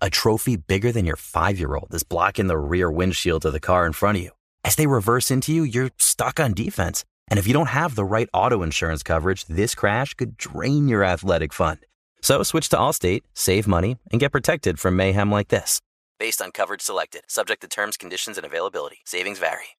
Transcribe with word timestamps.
A 0.00 0.08
trophy 0.08 0.54
bigger 0.56 0.92
than 0.92 1.04
your 1.04 1.16
five 1.16 1.58
year 1.58 1.74
old 1.74 1.92
is 1.92 2.04
blocking 2.04 2.46
the 2.46 2.56
rear 2.56 2.88
windshield 2.90 3.44
of 3.44 3.52
the 3.52 3.58
car 3.60 3.84
in 3.84 3.92
front 3.92 4.16
of 4.18 4.22
you. 4.22 4.30
As 4.62 4.76
they 4.76 4.86
reverse 4.86 5.28
into 5.28 5.52
you, 5.52 5.64
you're 5.64 5.90
stuck 5.98 6.38
on 6.38 6.54
defense. 6.54 7.04
And 7.26 7.36
if 7.38 7.48
you 7.48 7.52
don't 7.52 7.66
have 7.68 7.96
the 7.96 8.04
right 8.04 8.28
auto 8.32 8.62
insurance 8.62 9.02
coverage, 9.02 9.44
this 9.46 9.74
crash 9.74 10.14
could 10.14 10.36
drain 10.36 10.86
your 10.86 11.02
athletic 11.02 11.52
fund. 11.52 11.80
So 12.22 12.44
switch 12.44 12.68
to 12.68 12.76
Allstate, 12.76 13.22
save 13.34 13.66
money, 13.66 13.96
and 14.12 14.20
get 14.20 14.30
protected 14.30 14.78
from 14.78 14.94
mayhem 14.94 15.32
like 15.32 15.48
this. 15.48 15.80
Based 16.18 16.40
on 16.40 16.52
coverage 16.52 16.82
selected, 16.82 17.22
subject 17.26 17.60
to 17.62 17.68
terms, 17.68 17.96
conditions, 17.96 18.36
and 18.38 18.46
availability. 18.46 18.98
Savings 19.04 19.38
vary. 19.40 19.76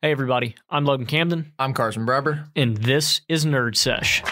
Hey, 0.00 0.10
everybody. 0.10 0.56
I'm 0.68 0.84
Logan 0.84 1.06
Camden, 1.06 1.52
I'm 1.58 1.72
Carson 1.72 2.04
Breber. 2.04 2.48
and 2.56 2.76
this 2.78 3.20
is 3.28 3.44
Nerd 3.46 3.76
Sesh. 3.76 4.22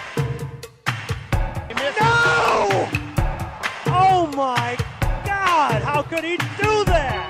My 4.40 4.74
God! 5.26 5.82
How 5.82 6.00
could 6.00 6.24
he 6.24 6.38
do 6.38 6.84
that? 6.86 7.26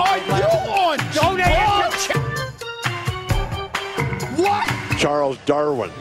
Are 0.00 0.18
you 0.18 0.32
on 0.32 0.98
Don't 1.14 1.40
answer. 1.40 2.18
What? 4.42 4.98
Charles 4.98 5.38
Darwin. 5.46 5.92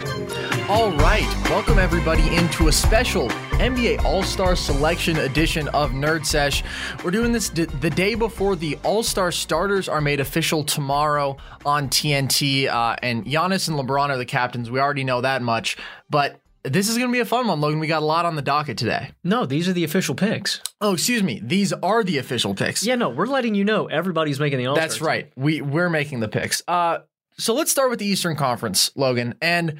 All 0.67 0.91
right, 0.93 1.27
welcome 1.47 1.77
everybody 1.77 2.35
into 2.35 2.69
a 2.69 2.71
special 2.71 3.27
NBA 3.59 4.03
All 4.03 4.23
Star 4.23 4.55
Selection 4.55 5.17
edition 5.17 5.67
of 5.69 5.91
Nerd 5.91 6.25
Sesh. 6.25 6.63
We're 7.03 7.11
doing 7.11 7.31
this 7.31 7.49
d- 7.49 7.65
the 7.65 7.91
day 7.91 8.15
before 8.15 8.55
the 8.55 8.79
All 8.83 9.03
Star 9.03 9.31
starters 9.31 9.87
are 9.87 10.01
made 10.01 10.19
official 10.19 10.63
tomorrow 10.63 11.37
on 11.67 11.87
TNT, 11.89 12.67
uh, 12.67 12.95
and 13.03 13.25
Giannis 13.25 13.69
and 13.69 13.77
LeBron 13.77 14.09
are 14.09 14.17
the 14.17 14.25
captains. 14.25 14.71
We 14.71 14.79
already 14.79 15.03
know 15.03 15.21
that 15.21 15.43
much, 15.43 15.77
but 16.09 16.41
this 16.63 16.89
is 16.89 16.97
going 16.97 17.09
to 17.09 17.13
be 17.13 17.19
a 17.19 17.25
fun 17.25 17.47
one, 17.47 17.61
Logan. 17.61 17.79
We 17.79 17.87
got 17.87 18.01
a 18.01 18.05
lot 18.05 18.25
on 18.25 18.35
the 18.35 18.41
docket 18.41 18.77
today. 18.77 19.11
No, 19.23 19.45
these 19.45 19.69
are 19.69 19.73
the 19.73 19.83
official 19.83 20.15
picks. 20.15 20.61
Oh, 20.81 20.93
excuse 20.93 21.23
me. 21.23 21.41
These 21.43 21.73
are 21.73 22.03
the 22.03 22.17
official 22.17 22.53
picks. 22.53 22.85
Yeah, 22.85 22.95
no, 22.95 23.09
we're 23.09 23.27
letting 23.27 23.55
you 23.55 23.63
know 23.63 23.87
everybody's 23.87 24.39
making 24.39 24.59
the 24.59 24.67
All 24.67 24.75
That's 24.75 25.01
right. 25.01 25.31
We 25.35 25.61
we're 25.61 25.89
making 25.89 26.19
the 26.19 26.27
picks. 26.27 26.61
Uh, 26.67 26.99
so 27.37 27.53
let's 27.53 27.71
start 27.71 27.89
with 27.89 27.99
the 27.99 28.05
Eastern 28.05 28.35
Conference, 28.35 28.91
Logan. 28.95 29.35
And 29.41 29.79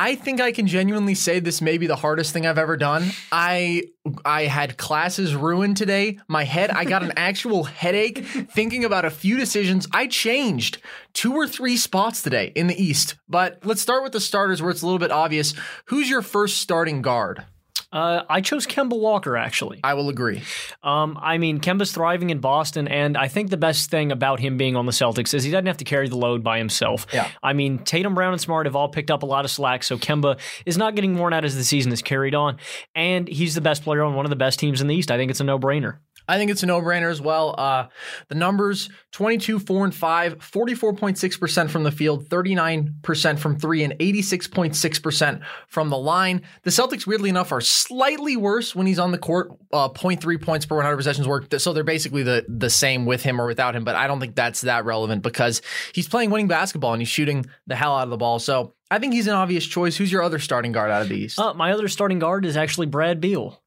I 0.00 0.14
think 0.14 0.40
I 0.40 0.50
can 0.50 0.66
genuinely 0.66 1.14
say 1.14 1.40
this 1.40 1.60
may 1.60 1.76
be 1.76 1.86
the 1.86 1.94
hardest 1.94 2.32
thing 2.32 2.46
I've 2.46 2.56
ever 2.56 2.78
done. 2.78 3.10
I 3.30 3.82
I 4.24 4.44
had 4.44 4.78
classes 4.78 5.36
ruined 5.36 5.76
today. 5.76 6.18
My 6.26 6.44
head, 6.44 6.70
I 6.70 6.86
got 6.86 7.02
an 7.02 7.12
actual 7.18 7.64
headache 7.64 8.24
thinking 8.24 8.86
about 8.86 9.04
a 9.04 9.10
few 9.10 9.36
decisions. 9.36 9.86
I 9.92 10.06
changed 10.06 10.80
two 11.12 11.34
or 11.34 11.46
three 11.46 11.76
spots 11.76 12.22
today 12.22 12.50
in 12.56 12.66
the 12.66 12.82
East. 12.82 13.16
But 13.28 13.58
let's 13.62 13.82
start 13.82 14.02
with 14.02 14.12
the 14.12 14.20
starters 14.20 14.62
where 14.62 14.70
it's 14.70 14.80
a 14.80 14.86
little 14.86 14.98
bit 14.98 15.12
obvious. 15.12 15.52
Who's 15.84 16.08
your 16.08 16.22
first 16.22 16.56
starting 16.56 17.02
guard? 17.02 17.44
Uh, 17.92 18.22
I 18.28 18.40
chose 18.40 18.66
Kemba 18.66 18.98
Walker, 18.98 19.36
actually. 19.36 19.80
I 19.82 19.94
will 19.94 20.08
agree. 20.08 20.42
Um, 20.82 21.18
I 21.20 21.38
mean, 21.38 21.60
Kemba's 21.60 21.92
thriving 21.92 22.30
in 22.30 22.38
Boston, 22.38 22.86
and 22.86 23.16
I 23.16 23.28
think 23.28 23.50
the 23.50 23.56
best 23.56 23.90
thing 23.90 24.12
about 24.12 24.38
him 24.38 24.56
being 24.56 24.76
on 24.76 24.86
the 24.86 24.92
Celtics 24.92 25.34
is 25.34 25.42
he 25.42 25.50
doesn't 25.50 25.66
have 25.66 25.78
to 25.78 25.84
carry 25.84 26.08
the 26.08 26.16
load 26.16 26.44
by 26.44 26.58
himself. 26.58 27.06
Yeah. 27.12 27.28
I 27.42 27.52
mean, 27.52 27.78
Tatum, 27.78 28.14
Brown, 28.14 28.32
and 28.32 28.40
Smart 28.40 28.66
have 28.66 28.76
all 28.76 28.88
picked 28.88 29.10
up 29.10 29.22
a 29.22 29.26
lot 29.26 29.44
of 29.44 29.50
slack, 29.50 29.82
so 29.82 29.96
Kemba 29.96 30.38
is 30.66 30.78
not 30.78 30.94
getting 30.94 31.18
worn 31.18 31.32
out 31.32 31.44
as 31.44 31.56
the 31.56 31.64
season 31.64 31.90
is 31.92 32.02
carried 32.02 32.34
on, 32.34 32.58
and 32.94 33.26
he's 33.26 33.54
the 33.54 33.60
best 33.60 33.82
player 33.82 34.02
on 34.02 34.14
one 34.14 34.24
of 34.24 34.30
the 34.30 34.36
best 34.36 34.60
teams 34.60 34.80
in 34.80 34.86
the 34.86 34.94
East. 34.94 35.10
I 35.10 35.16
think 35.16 35.30
it's 35.30 35.40
a 35.40 35.44
no-brainer. 35.44 35.98
I 36.28 36.38
think 36.38 36.50
it's 36.50 36.62
a 36.62 36.66
no-brainer 36.66 37.10
as 37.10 37.20
well. 37.20 37.54
Uh, 37.58 37.88
the 38.28 38.34
numbers 38.34 38.88
22, 39.12 39.58
4, 39.58 39.84
and 39.86 39.94
5, 39.94 40.38
44.6% 40.38 41.70
from 41.70 41.82
the 41.82 41.90
field, 41.90 42.28
39% 42.28 43.38
from 43.38 43.58
three, 43.58 43.82
and 43.82 43.94
86.6% 43.94 45.42
from 45.68 45.90
the 45.90 45.98
line. 45.98 46.42
The 46.62 46.70
Celtics, 46.70 47.06
weirdly 47.06 47.30
enough, 47.30 47.52
are 47.52 47.60
slightly 47.60 48.36
worse 48.36 48.74
when 48.74 48.86
he's 48.86 48.98
on 48.98 49.10
the 49.12 49.18
court, 49.18 49.52
uh, 49.72 49.88
0.3 49.88 50.40
points 50.40 50.66
per 50.66 50.76
100 50.76 50.96
possessions 50.96 51.26
work. 51.26 51.52
So 51.58 51.72
they're 51.72 51.84
basically 51.84 52.22
the, 52.22 52.44
the 52.48 52.70
same 52.70 53.06
with 53.06 53.22
him 53.22 53.40
or 53.40 53.46
without 53.46 53.74
him, 53.74 53.84
but 53.84 53.96
I 53.96 54.06
don't 54.06 54.20
think 54.20 54.34
that's 54.34 54.62
that 54.62 54.84
relevant 54.84 55.22
because 55.22 55.62
he's 55.92 56.08
playing 56.08 56.30
winning 56.30 56.48
basketball 56.48 56.92
and 56.92 57.02
he's 57.02 57.08
shooting 57.08 57.46
the 57.66 57.76
hell 57.76 57.96
out 57.96 58.04
of 58.04 58.10
the 58.10 58.16
ball. 58.16 58.38
So 58.38 58.74
I 58.90 58.98
think 58.98 59.12
he's 59.14 59.26
an 59.26 59.34
obvious 59.34 59.64
choice. 59.66 59.96
Who's 59.96 60.10
your 60.10 60.22
other 60.22 60.38
starting 60.38 60.72
guard 60.72 60.90
out 60.90 61.02
of 61.02 61.08
the 61.08 61.16
East? 61.16 61.38
Uh, 61.38 61.54
my 61.54 61.72
other 61.72 61.88
starting 61.88 62.18
guard 62.18 62.44
is 62.44 62.56
actually 62.56 62.86
Brad 62.86 63.20
Beal. 63.20 63.60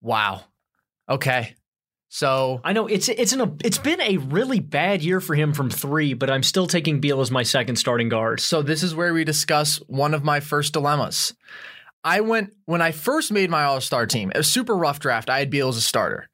wow. 0.00 0.42
Okay. 1.08 1.54
So 2.08 2.60
I 2.64 2.72
know 2.72 2.86
it's 2.86 3.08
it's 3.08 3.32
an 3.32 3.58
it's 3.64 3.78
been 3.78 4.00
a 4.00 4.16
really 4.18 4.60
bad 4.60 5.02
year 5.02 5.20
for 5.20 5.34
him 5.34 5.52
from 5.52 5.70
three, 5.70 6.14
but 6.14 6.30
I'm 6.30 6.42
still 6.42 6.66
taking 6.66 7.00
Beal 7.00 7.20
as 7.20 7.30
my 7.30 7.42
second 7.42 7.76
starting 7.76 8.08
guard. 8.08 8.40
So 8.40 8.62
this 8.62 8.82
is 8.82 8.94
where 8.94 9.12
we 9.12 9.24
discuss 9.24 9.76
one 9.88 10.14
of 10.14 10.22
my 10.24 10.40
first 10.40 10.72
dilemmas. 10.72 11.34
I 12.04 12.20
went 12.20 12.54
when 12.66 12.80
I 12.80 12.92
first 12.92 13.32
made 13.32 13.50
my 13.50 13.64
All 13.64 13.80
Star 13.80 14.06
team. 14.06 14.30
A 14.34 14.42
super 14.44 14.76
rough 14.76 15.00
draft. 15.00 15.28
I 15.28 15.40
had 15.40 15.50
Beal 15.50 15.68
as 15.68 15.76
a 15.76 15.80
starter. 15.80 16.28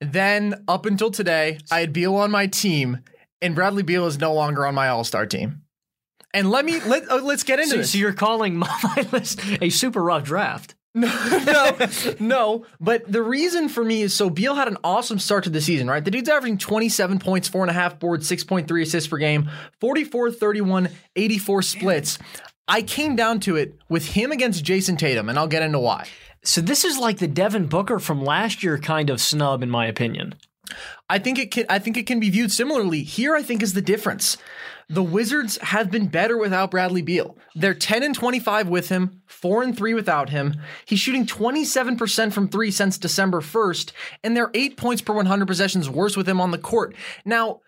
Then 0.00 0.64
up 0.68 0.86
until 0.86 1.10
today, 1.10 1.58
I 1.70 1.80
had 1.80 1.92
Beal 1.92 2.14
on 2.14 2.30
my 2.30 2.46
team, 2.46 3.00
and 3.42 3.54
Bradley 3.54 3.82
Beal 3.82 4.06
is 4.06 4.18
no 4.18 4.32
longer 4.32 4.64
on 4.66 4.74
my 4.74 4.88
All 4.88 5.04
Star 5.04 5.26
team. 5.26 5.62
And 6.32 6.50
let 6.50 6.64
me 6.64 6.80
let 6.80 7.10
uh, 7.10 7.20
let's 7.20 7.42
get 7.42 7.58
into 7.58 7.70
So, 7.70 7.76
this. 7.78 7.92
so 7.92 7.98
you're 7.98 8.12
calling 8.12 8.56
my 8.58 9.06
list 9.12 9.40
a 9.60 9.70
super 9.70 10.02
rough 10.02 10.22
draft. 10.24 10.76
no, 10.96 11.08
no. 11.44 11.88
no. 12.20 12.66
But 12.80 13.10
the 13.10 13.22
reason 13.22 13.68
for 13.68 13.84
me 13.84 14.02
is 14.02 14.14
so 14.14 14.30
Beal 14.30 14.54
had 14.54 14.68
an 14.68 14.78
awesome 14.84 15.18
start 15.18 15.44
to 15.44 15.50
the 15.50 15.60
season, 15.60 15.88
right? 15.88 16.04
The 16.04 16.10
dude's 16.10 16.28
averaging 16.28 16.58
27 16.58 17.18
points, 17.18 17.48
four 17.48 17.62
and 17.62 17.70
a 17.70 17.74
half 17.74 17.98
boards, 17.98 18.30
6.3 18.30 18.82
assists 18.82 19.08
per 19.08 19.18
game, 19.18 19.50
44, 19.80 20.30
31, 20.30 20.88
84 21.16 21.62
splits. 21.62 22.18
I 22.68 22.82
came 22.82 23.16
down 23.16 23.40
to 23.40 23.56
it 23.56 23.76
with 23.88 24.06
him 24.06 24.30
against 24.30 24.64
Jayson 24.64 24.96
Tatum, 24.96 25.28
and 25.28 25.38
I'll 25.38 25.48
get 25.48 25.62
into 25.62 25.80
why. 25.80 26.06
So 26.44 26.60
this 26.60 26.84
is 26.84 26.96
like 26.96 27.18
the 27.18 27.26
Devin 27.26 27.66
Booker 27.66 27.98
from 27.98 28.22
last 28.22 28.62
year 28.62 28.78
kind 28.78 29.10
of 29.10 29.20
snub, 29.20 29.62
in 29.62 29.70
my 29.70 29.86
opinion. 29.86 30.34
I 31.10 31.18
think 31.18 31.38
it 31.38 31.50
can 31.50 31.66
I 31.68 31.78
think 31.78 31.96
it 31.96 32.06
can 32.06 32.20
be 32.20 32.30
viewed 32.30 32.52
similarly. 32.52 33.02
Here 33.02 33.34
I 33.34 33.42
think 33.42 33.62
is 33.62 33.74
the 33.74 33.82
difference. 33.82 34.36
The 34.88 35.02
Wizards 35.02 35.58
have 35.58 35.90
been 35.90 36.08
better 36.08 36.36
without 36.36 36.70
Bradley 36.70 37.02
Beal. 37.02 37.36
They're 37.54 37.74
10 37.74 38.02
and 38.02 38.14
25 38.14 38.68
with 38.68 38.88
him, 38.88 39.22
4 39.26 39.62
and 39.62 39.76
3 39.76 39.94
without 39.94 40.30
him. 40.30 40.56
He's 40.84 41.00
shooting 41.00 41.26
27% 41.26 42.32
from 42.32 42.48
3 42.48 42.70
since 42.70 42.98
December 42.98 43.40
1st, 43.40 43.92
and 44.22 44.36
they're 44.36 44.50
8 44.52 44.76
points 44.76 45.02
per 45.02 45.14
100 45.14 45.46
possessions 45.46 45.88
worse 45.88 46.16
with 46.16 46.28
him 46.28 46.40
on 46.40 46.50
the 46.50 46.58
court. 46.58 46.94
Now, 47.24 47.60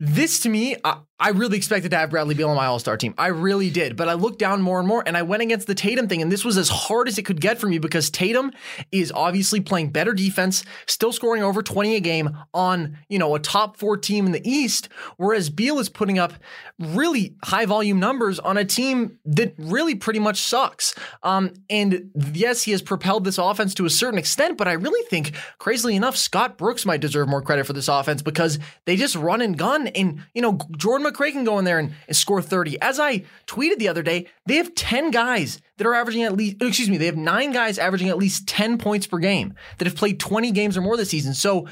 this 0.00 0.40
to 0.40 0.48
me, 0.48 0.76
I 1.20 1.28
really 1.30 1.56
expected 1.56 1.92
to 1.92 1.96
have 1.96 2.10
Bradley 2.10 2.34
Beal 2.34 2.50
on 2.50 2.56
my 2.56 2.66
All 2.66 2.80
Star 2.80 2.96
team. 2.96 3.14
I 3.16 3.28
really 3.28 3.70
did. 3.70 3.96
But 3.96 4.08
I 4.08 4.14
looked 4.14 4.40
down 4.40 4.62
more 4.62 4.80
and 4.80 4.88
more 4.88 5.04
and 5.06 5.16
I 5.16 5.22
went 5.22 5.42
against 5.42 5.68
the 5.68 5.74
Tatum 5.74 6.08
thing. 6.08 6.20
And 6.20 6.30
this 6.30 6.44
was 6.44 6.58
as 6.58 6.68
hard 6.68 7.06
as 7.06 7.18
it 7.18 7.22
could 7.22 7.40
get 7.40 7.58
for 7.58 7.68
me 7.68 7.78
because 7.78 8.10
Tatum 8.10 8.50
is 8.90 9.12
obviously 9.12 9.60
playing 9.60 9.90
better 9.90 10.12
defense, 10.12 10.64
still 10.86 11.12
scoring 11.12 11.44
over 11.44 11.62
20 11.62 11.94
a 11.94 12.00
game 12.00 12.36
on, 12.52 12.98
you 13.08 13.20
know, 13.20 13.36
a 13.36 13.38
top 13.38 13.76
four 13.76 13.96
team 13.96 14.26
in 14.26 14.32
the 14.32 14.48
East. 14.48 14.88
Whereas 15.16 15.50
Beal 15.50 15.78
is 15.78 15.88
putting 15.88 16.18
up 16.18 16.32
really 16.80 17.36
high 17.44 17.66
volume 17.66 18.00
numbers 18.00 18.40
on 18.40 18.56
a 18.56 18.64
team 18.64 19.18
that 19.24 19.54
really 19.56 19.94
pretty 19.94 20.18
much 20.18 20.40
sucks. 20.40 20.96
Um, 21.22 21.52
and 21.70 22.10
yes, 22.32 22.64
he 22.64 22.72
has 22.72 22.82
propelled 22.82 23.24
this 23.24 23.38
offense 23.38 23.72
to 23.74 23.86
a 23.86 23.90
certain 23.90 24.18
extent, 24.18 24.58
but 24.58 24.66
I 24.66 24.72
really 24.72 25.06
think, 25.06 25.32
crazily 25.58 25.94
enough, 25.94 26.16
Scott 26.16 26.58
Brooks 26.58 26.84
might 26.84 27.00
deserve 27.00 27.28
more 27.28 27.42
credit 27.42 27.66
for 27.66 27.72
this 27.72 27.86
offense 27.86 28.20
because 28.20 28.58
they 28.84 28.96
just 28.96 29.14
run 29.14 29.40
and 29.40 29.56
gun. 29.56 29.86
And, 29.88 30.24
you 30.34 30.42
know, 30.42 30.58
Jordan 30.76 31.03
Jordan 31.04 31.26
McRae 31.26 31.32
can 31.32 31.44
go 31.44 31.58
in 31.58 31.64
there 31.64 31.78
and, 31.78 31.92
and 32.06 32.16
score 32.16 32.42
30. 32.42 32.80
As 32.80 32.98
I 32.98 33.24
tweeted 33.46 33.78
the 33.78 33.88
other 33.88 34.02
day, 34.02 34.26
they 34.46 34.56
have 34.56 34.74
10 34.74 35.10
guys 35.10 35.60
that 35.76 35.86
are 35.86 35.94
averaging 35.94 36.22
at 36.22 36.34
least, 36.34 36.56
excuse 36.60 36.88
me, 36.88 36.96
they 36.96 37.06
have 37.06 37.16
nine 37.16 37.52
guys 37.52 37.78
averaging 37.78 38.08
at 38.08 38.18
least 38.18 38.46
10 38.48 38.78
points 38.78 39.06
per 39.06 39.18
game 39.18 39.54
that 39.78 39.86
have 39.86 39.96
played 39.96 40.20
20 40.20 40.50
games 40.52 40.76
or 40.76 40.80
more 40.80 40.96
this 40.96 41.10
season. 41.10 41.34
So 41.34 41.68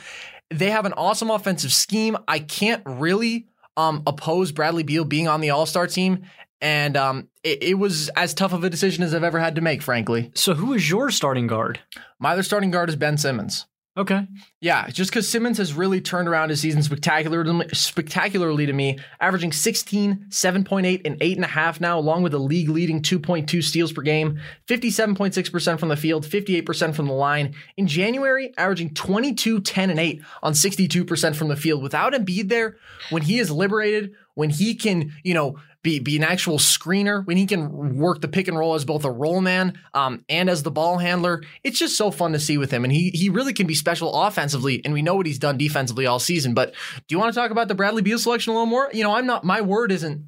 they 0.51 0.71
have 0.71 0.87
an 0.87 0.93
awesome 0.95 1.31
offensive 1.31 1.73
scheme. 1.73 2.17
I 2.29 2.39
can't 2.39 2.83
really 2.85 3.47
um, 3.77 4.03
oppose 4.07 4.53
Bradley 4.53 4.83
Beal 4.83 5.05
being 5.05 5.29
on 5.29 5.41
the 5.41 5.51
All 5.51 5.67
Star 5.67 5.87
team. 5.87 6.23
And 6.61 6.97
um, 6.97 7.29
it, 7.43 7.63
it, 7.63 7.75
was 7.75 8.09
as 8.11 8.35
tough 8.35 8.53
of 8.53 8.63
a 8.63 8.71
decision 8.71 9.03
as 9.03 9.13
I've 9.13 9.25
ever 9.25 9.41
had 9.41 9.57
to 9.57 9.61
make, 9.61 9.83
frankly. 9.83 10.31
So, 10.37 10.55
who 10.55 10.75
is 10.75 10.89
your 10.89 11.11
starting 11.11 11.49
guard? 11.49 11.81
My 12.21 12.35
other 12.35 12.45
starting 12.45 12.71
guard 12.71 12.89
is 12.89 12.95
Ben 12.95 13.19
Simmons. 13.19 13.67
Okay. 13.95 14.27
Yeah, 14.63 14.89
just 14.89 15.11
because 15.11 15.29
Simmons 15.29 15.59
has 15.59 15.75
really 15.75 16.01
turned 16.01 16.27
around 16.27 16.49
his 16.49 16.63
season 16.63 16.83
spectacularly, 16.83 17.69
spectacularly 17.75 18.65
to 18.65 18.73
me, 18.73 18.99
averaging 19.21 19.53
16, 19.53 20.29
7.8, 20.31 21.03
and 21.05 21.21
8.5 21.21 21.79
now, 21.79 21.99
along 21.99 22.23
with 22.23 22.33
a 22.33 22.39
league 22.39 22.71
leading 22.71 23.03
2.2 23.03 23.63
steals 23.63 23.93
per 23.93 24.01
game, 24.01 24.41
57.6% 24.67 25.79
from 25.79 25.91
the 25.91 25.97
field, 25.97 26.25
58% 26.25 26.95
from 26.95 27.07
the 27.07 27.13
line. 27.13 27.55
In 27.77 27.87
January, 27.87 28.55
averaging 28.57 28.95
22, 28.95 29.61
10, 29.61 29.91
and 29.91 30.01
8 30.01 30.23
on 30.43 30.55
62% 30.55 31.37
from 31.37 31.49
the 31.49 31.57
field. 31.57 31.83
Without 31.83 32.15
Embiid 32.15 32.49
there, 32.49 32.79
when 33.11 33.21
he 33.21 33.39
is 33.39 33.51
liberated, 33.51 34.15
when 34.35 34.51
he 34.51 34.75
can, 34.75 35.13
you 35.23 35.35
know, 35.35 35.57
be, 35.83 35.99
be 35.99 36.17
an 36.17 36.23
actual 36.23 36.59
screener, 36.59 37.27
when 37.27 37.37
he 37.37 37.47
can 37.47 37.99
work 37.99 38.21
the 38.21 38.29
pick 38.29 38.47
and 38.47 38.57
roll 38.57 38.75
as 38.75 38.85
both 38.85 39.05
a 39.05 39.11
roll 39.11 39.41
man 39.41 39.79
um, 39.95 40.25
and 40.29 40.49
as 40.49 40.63
the 40.63 40.71
ball 40.71 40.99
handler. 40.99 41.43
It's 41.65 41.79
just 41.79 41.97
so 41.97 42.11
fun 42.11 42.33
to 42.33 42.39
see 42.39 42.57
with 42.57 42.71
him. 42.71 42.85
And 42.85 42.93
he 42.93 43.11
he 43.11 43.29
really 43.29 43.53
can 43.53 43.67
be 43.67 43.75
special 43.75 44.15
offensively, 44.15 44.81
and 44.85 44.95
we 44.95 45.03
know 45.03 45.17
what 45.17 45.27
he's 45.27 45.39
done 45.39 45.59
defensively 45.59 46.07
all 46.07 46.21
season. 46.21 46.55
But 46.55 46.73
do 47.09 47.15
you 47.15 47.19
want 47.19 47.35
to 47.35 47.41
talk 47.41 47.51
about 47.51 47.69
the 47.69 47.75
Bradley 47.75 48.03
Beal 48.03 48.19
selection 48.19 48.53
a 48.53 48.55
little 48.55 48.67
more? 48.67 48.91
You 48.93 49.03
know, 49.03 49.15
I'm 49.15 49.27
not 49.27 49.45
my 49.45 49.61
word 49.61 49.91
isn't 49.91 50.25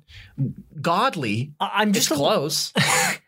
godly. 0.81 1.53
I'm 1.61 1.93
just 1.93 2.11
it's 2.11 2.19
close. 2.19 2.73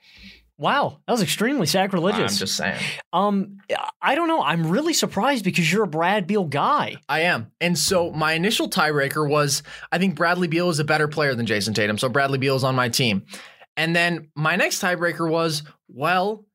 Wow, 0.59 1.01
that 1.07 1.13
was 1.13 1.23
extremely 1.23 1.67
sacrilegious. 1.67 2.33
I'm 2.33 2.39
just 2.39 2.57
saying. 2.57 2.81
Um, 3.13 3.59
I 4.01 4.15
don't 4.15 4.29
know. 4.29 4.43
I'm 4.43 4.71
really 4.71 4.95
surprised 4.95 5.45
because 5.45 5.71
you're 5.71 5.85
a 5.85 5.89
Brad 5.89 6.27
Beal 6.27 6.45
guy. 6.45 6.97
I 7.09 7.21
am, 7.21 7.53
and 7.61 7.79
so 7.79 8.11
my 8.11 8.33
initial 8.33 8.69
tiebreaker 8.69 9.29
was 9.29 9.63
I 9.93 9.99
think 9.99 10.15
Bradley 10.15 10.49
Beal 10.49 10.71
is 10.71 10.79
a 10.79 10.85
better 10.85 11.09
player 11.09 11.35
than 11.35 11.45
Jayson 11.45 11.75
Tatum, 11.75 11.99
so 11.99 12.09
Bradley 12.09 12.39
Beal 12.39 12.57
is 12.57 12.65
on 12.65 12.75
my 12.75 12.89
team. 12.89 13.27
And 13.77 13.95
then 13.95 14.29
my 14.35 14.57
next 14.57 14.83
tiebreaker 14.83 15.31
was 15.31 15.63
well, 15.89 16.47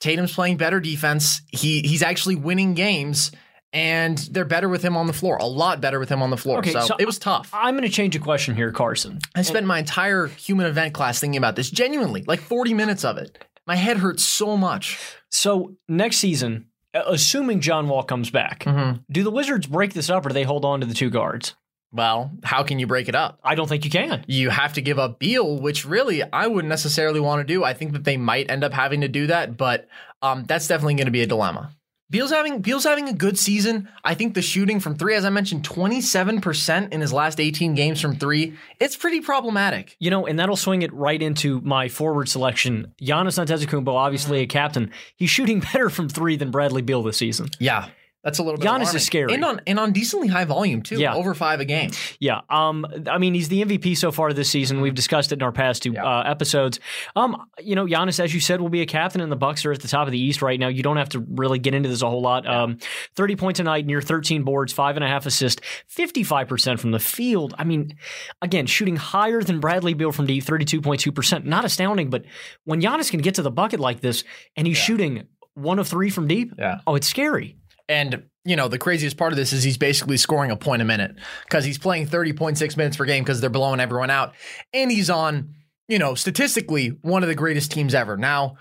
Tatum's 0.00 0.34
playing 0.34 0.56
better 0.56 0.80
defense. 0.80 1.42
He 1.48 1.80
he's 1.80 2.02
actually 2.02 2.36
winning 2.36 2.74
games. 2.74 3.30
And 3.72 4.18
they're 4.18 4.44
better 4.44 4.68
with 4.68 4.82
him 4.82 4.96
on 4.96 5.06
the 5.06 5.12
floor, 5.12 5.36
a 5.36 5.46
lot 5.46 5.80
better 5.80 6.00
with 6.00 6.08
him 6.08 6.22
on 6.22 6.30
the 6.30 6.36
floor. 6.36 6.58
Okay, 6.58 6.72
so, 6.72 6.80
so 6.80 6.96
it 6.98 7.06
was 7.06 7.20
tough. 7.20 7.50
I'm 7.52 7.74
going 7.76 7.88
to 7.88 7.94
change 7.94 8.16
a 8.16 8.18
question 8.18 8.56
here, 8.56 8.72
Carson. 8.72 9.20
I 9.36 9.42
spent 9.42 9.64
my 9.64 9.78
entire 9.78 10.26
human 10.26 10.66
event 10.66 10.92
class 10.92 11.20
thinking 11.20 11.38
about 11.38 11.54
this, 11.54 11.70
genuinely, 11.70 12.24
like 12.26 12.40
40 12.40 12.74
minutes 12.74 13.04
of 13.04 13.16
it. 13.16 13.38
My 13.66 13.76
head 13.76 13.98
hurts 13.98 14.24
so 14.24 14.56
much. 14.56 14.98
So 15.30 15.76
next 15.88 16.16
season, 16.16 16.66
assuming 16.94 17.60
John 17.60 17.88
Wall 17.88 18.02
comes 18.02 18.30
back, 18.30 18.64
mm-hmm. 18.64 19.00
do 19.10 19.22
the 19.22 19.30
Wizards 19.30 19.66
break 19.66 19.92
this 19.92 20.10
up 20.10 20.26
or 20.26 20.30
do 20.30 20.34
they 20.34 20.42
hold 20.42 20.64
on 20.64 20.80
to 20.80 20.86
the 20.86 20.94
two 20.94 21.10
guards? 21.10 21.54
Well, 21.92 22.30
how 22.44 22.62
can 22.62 22.78
you 22.78 22.86
break 22.86 23.08
it 23.08 23.16
up? 23.16 23.40
I 23.42 23.56
don't 23.56 23.68
think 23.68 23.84
you 23.84 23.90
can. 23.90 24.24
You 24.28 24.50
have 24.50 24.74
to 24.74 24.82
give 24.82 24.98
up 24.98 25.18
Beal, 25.18 25.58
which 25.58 25.84
really 25.84 26.22
I 26.22 26.46
wouldn't 26.46 26.68
necessarily 26.68 27.18
want 27.18 27.40
to 27.40 27.52
do. 27.52 27.64
I 27.64 27.74
think 27.74 27.92
that 27.92 28.04
they 28.04 28.16
might 28.16 28.50
end 28.50 28.62
up 28.62 28.72
having 28.72 29.00
to 29.00 29.08
do 29.08 29.26
that, 29.26 29.56
but 29.56 29.88
um, 30.22 30.44
that's 30.44 30.68
definitely 30.68 30.94
going 30.94 31.06
to 31.06 31.12
be 31.12 31.22
a 31.22 31.26
dilemma. 31.26 31.72
Beal's 32.10 32.30
having 32.32 32.60
Beal's 32.60 32.84
having 32.84 33.08
a 33.08 33.12
good 33.12 33.38
season. 33.38 33.88
I 34.02 34.14
think 34.14 34.34
the 34.34 34.42
shooting 34.42 34.80
from 34.80 34.96
three, 34.96 35.14
as 35.14 35.24
I 35.24 35.30
mentioned, 35.30 35.64
twenty 35.64 36.00
seven 36.00 36.40
percent 36.40 36.92
in 36.92 37.00
his 37.00 37.12
last 37.12 37.38
eighteen 37.38 37.74
games 37.74 38.00
from 38.00 38.16
three. 38.16 38.56
It's 38.80 38.96
pretty 38.96 39.20
problematic. 39.20 39.96
You 40.00 40.10
know, 40.10 40.26
and 40.26 40.38
that'll 40.38 40.56
swing 40.56 40.82
it 40.82 40.92
right 40.92 41.20
into 41.22 41.60
my 41.60 41.88
forward 41.88 42.28
selection. 42.28 42.94
Giannis 43.00 43.38
Antetokounmpo, 43.38 43.94
obviously 43.94 44.40
a 44.40 44.46
captain. 44.46 44.90
He's 45.16 45.30
shooting 45.30 45.60
better 45.72 45.88
from 45.88 46.08
three 46.08 46.36
than 46.36 46.50
Bradley 46.50 46.82
Beal 46.82 47.02
this 47.02 47.16
season. 47.16 47.48
Yeah, 47.60 47.88
that's 48.22 48.38
a 48.38 48.42
little 48.42 48.58
bit. 48.58 48.66
Giannis 48.66 48.80
alarming. 48.82 48.96
is 48.96 49.06
scary, 49.06 49.34
and 49.34 49.44
on 49.44 49.60
and 49.66 49.78
on 49.78 49.92
decently 49.92 50.28
high 50.28 50.44
volume 50.44 50.82
too. 50.82 50.98
Yeah. 50.98 51.14
over 51.14 51.32
five 51.32 51.60
a 51.60 51.64
game. 51.64 51.90
Yeah, 52.18 52.42
um, 52.50 52.86
I 53.10 53.16
mean 53.16 53.32
he's 53.32 53.48
the 53.48 53.64
MVP 53.64 53.96
so 53.96 54.12
far 54.12 54.32
this 54.34 54.50
season. 54.50 54.82
We've 54.82 54.94
discussed 54.94 55.32
it 55.32 55.36
in 55.36 55.42
our 55.42 55.52
past 55.52 55.82
two 55.82 55.92
yeah. 55.92 56.04
uh, 56.04 56.22
episodes. 56.26 56.80
Um, 57.16 57.46
you 57.58 57.74
know, 57.74 57.86
Giannis, 57.86 58.20
as 58.20 58.34
you 58.34 58.40
said, 58.40 58.60
will 58.60 58.68
be 58.68 58.82
a 58.82 58.86
captain, 58.86 59.22
and 59.22 59.32
the 59.32 59.36
Bucks 59.36 59.64
are 59.64 59.72
at 59.72 59.80
the 59.80 59.88
top 59.88 60.06
of 60.06 60.12
the 60.12 60.18
East 60.18 60.42
right 60.42 60.60
now. 60.60 60.68
You 60.68 60.82
don't 60.82 60.98
have 60.98 61.08
to 61.10 61.20
really 61.30 61.58
get 61.58 61.72
into 61.72 61.88
this 61.88 62.02
a 62.02 62.10
whole 62.10 62.20
lot. 62.20 62.44
Yeah. 62.44 62.62
Um, 62.62 62.78
thirty 63.14 63.36
points 63.36 63.58
a 63.58 63.62
night, 63.62 63.86
near 63.86 64.02
thirteen 64.02 64.42
boards, 64.42 64.72
five 64.72 64.96
and 64.96 65.04
a 65.04 65.08
half 65.08 65.24
assists, 65.24 65.62
fifty 65.86 66.22
five 66.22 66.46
percent 66.46 66.78
from 66.78 66.90
the 66.90 67.00
field. 67.00 67.54
I 67.58 67.64
mean, 67.64 67.96
again, 68.42 68.66
shooting 68.66 68.96
higher 68.96 69.42
than 69.42 69.60
Bradley 69.60 69.94
Beal 69.94 70.12
from 70.12 70.26
deep, 70.26 70.44
thirty 70.44 70.66
two 70.66 70.82
point 70.82 71.00
two 71.00 71.12
percent. 71.12 71.46
Not 71.46 71.64
astounding, 71.64 72.10
but 72.10 72.26
when 72.64 72.82
Giannis 72.82 73.10
can 73.10 73.20
get 73.20 73.36
to 73.36 73.42
the 73.42 73.50
bucket 73.50 73.80
like 73.80 74.00
this, 74.00 74.24
and 74.56 74.66
he's 74.66 74.76
yeah. 74.76 74.84
shooting 74.84 75.26
one 75.54 75.78
of 75.78 75.88
three 75.88 76.10
from 76.10 76.28
deep, 76.28 76.52
yeah. 76.58 76.80
oh, 76.86 76.94
it's 76.94 77.06
scary. 77.06 77.56
And 77.90 78.22
you 78.44 78.56
know, 78.56 78.68
the 78.68 78.78
craziest 78.78 79.16
part 79.16 79.32
of 79.32 79.36
this 79.36 79.52
is 79.52 79.62
he's 79.62 79.76
basically 79.76 80.16
scoring 80.16 80.50
a 80.50 80.56
point 80.56 80.80
a 80.80 80.84
minute 80.84 81.14
because 81.44 81.64
he's 81.64 81.76
playing 81.76 82.06
30.6 82.06 82.76
minutes 82.76 82.96
per 82.96 83.04
game 83.04 83.22
because 83.22 83.40
they're 83.40 83.50
blowing 83.50 83.80
everyone 83.80 84.10
out. 84.10 84.34
And 84.72 84.90
he's 84.90 85.10
on, 85.10 85.54
you 85.88 85.98
know, 85.98 86.14
statistically 86.14 86.88
one 87.02 87.22
of 87.22 87.28
the 87.28 87.34
greatest 87.34 87.70
teams 87.70 87.94
ever. 87.94 88.16
Now, 88.16 88.56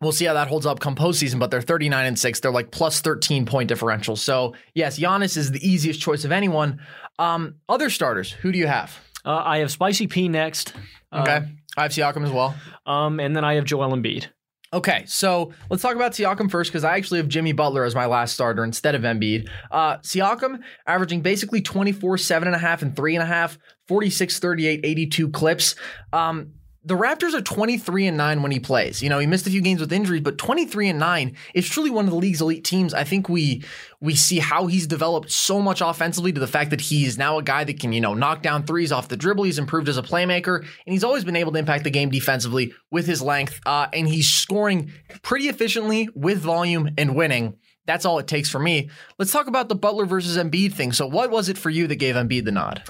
we'll 0.00 0.12
see 0.12 0.24
how 0.24 0.34
that 0.34 0.48
holds 0.48 0.64
up 0.64 0.80
come 0.80 0.94
postseason, 0.94 1.38
but 1.38 1.50
they're 1.50 1.60
39 1.60 2.06
and 2.06 2.18
6. 2.18 2.40
They're 2.40 2.50
like 2.50 2.70
plus 2.70 3.00
13 3.00 3.44
point 3.44 3.68
differential. 3.68 4.16
So, 4.16 4.54
yes, 4.74 4.98
Giannis 4.98 5.36
is 5.36 5.50
the 5.50 5.66
easiest 5.66 6.00
choice 6.00 6.24
of 6.24 6.32
anyone. 6.32 6.80
Um, 7.18 7.56
other 7.68 7.90
starters, 7.90 8.30
who 8.30 8.50
do 8.50 8.58
you 8.58 8.66
have? 8.66 8.98
Uh, 9.26 9.42
I 9.44 9.58
have 9.58 9.70
Spicy 9.70 10.06
P 10.06 10.28
next. 10.28 10.72
Okay. 11.12 11.36
Uh, 11.36 11.42
I 11.76 11.82
have 11.82 11.90
Siakam 11.90 12.24
as 12.24 12.30
well. 12.30 12.54
Um, 12.86 13.20
and 13.20 13.36
then 13.36 13.44
I 13.44 13.54
have 13.54 13.64
Joel 13.64 13.94
Embiid. 13.94 14.28
Okay, 14.72 15.04
so 15.06 15.52
let's 15.70 15.82
talk 15.82 15.94
about 15.94 16.12
Siakam 16.12 16.50
first 16.50 16.70
because 16.70 16.82
I 16.82 16.96
actually 16.96 17.18
have 17.18 17.28
Jimmy 17.28 17.52
Butler 17.52 17.84
as 17.84 17.94
my 17.94 18.06
last 18.06 18.34
starter 18.34 18.64
instead 18.64 18.94
of 18.94 19.02
Embiid. 19.02 19.48
Uh, 19.70 19.98
Siakam 19.98 20.60
averaging 20.86 21.20
basically 21.20 21.62
24, 21.62 22.16
7.5, 22.16 22.82
and 22.82 22.94
3.5, 22.94 23.58
46, 23.86 24.38
38, 24.38 24.80
82 24.82 25.28
clips. 25.30 25.76
Um, 26.12 26.52
the 26.86 26.94
Raptors 26.94 27.34
are 27.34 27.42
23 27.42 28.06
and 28.06 28.16
9 28.16 28.42
when 28.42 28.52
he 28.52 28.60
plays. 28.60 29.02
You 29.02 29.08
know, 29.08 29.18
he 29.18 29.26
missed 29.26 29.46
a 29.48 29.50
few 29.50 29.60
games 29.60 29.80
with 29.80 29.92
injuries, 29.92 30.20
but 30.20 30.38
23 30.38 30.90
and 30.90 31.00
9 31.00 31.36
is 31.52 31.68
truly 31.68 31.90
one 31.90 32.04
of 32.04 32.12
the 32.12 32.16
league's 32.16 32.40
elite 32.40 32.62
teams. 32.62 32.94
I 32.94 33.02
think 33.02 33.28
we 33.28 33.64
we 34.00 34.14
see 34.14 34.38
how 34.38 34.68
he's 34.68 34.86
developed 34.86 35.32
so 35.32 35.60
much 35.60 35.80
offensively 35.80 36.32
to 36.32 36.38
the 36.38 36.46
fact 36.46 36.70
that 36.70 36.80
he 36.80 37.04
is 37.04 37.18
now 37.18 37.38
a 37.38 37.42
guy 37.42 37.64
that 37.64 37.80
can, 37.80 37.92
you 37.92 38.00
know, 38.00 38.14
knock 38.14 38.40
down 38.40 38.62
threes 38.62 38.92
off 38.92 39.08
the 39.08 39.16
dribble. 39.16 39.44
He's 39.44 39.58
improved 39.58 39.88
as 39.88 39.98
a 39.98 40.02
playmaker, 40.02 40.60
and 40.60 40.92
he's 40.92 41.02
always 41.02 41.24
been 41.24 41.34
able 41.34 41.50
to 41.52 41.58
impact 41.58 41.82
the 41.82 41.90
game 41.90 42.10
defensively 42.10 42.72
with 42.92 43.06
his 43.06 43.20
length. 43.20 43.58
Uh, 43.66 43.88
and 43.92 44.06
he's 44.06 44.30
scoring 44.30 44.92
pretty 45.22 45.48
efficiently 45.48 46.08
with 46.14 46.38
volume 46.38 46.90
and 46.96 47.16
winning. 47.16 47.56
That's 47.86 48.04
all 48.04 48.18
it 48.18 48.26
takes 48.26 48.48
for 48.48 48.58
me. 48.58 48.90
Let's 49.18 49.32
talk 49.32 49.46
about 49.46 49.68
the 49.68 49.76
Butler 49.76 50.06
versus 50.06 50.36
Embiid 50.36 50.74
thing. 50.74 50.92
So, 50.92 51.06
what 51.06 51.30
was 51.30 51.48
it 51.48 51.56
for 51.56 51.70
you 51.70 51.86
that 51.86 51.96
gave 51.96 52.16
Embiid 52.16 52.44
the 52.44 52.52
nod? 52.52 52.82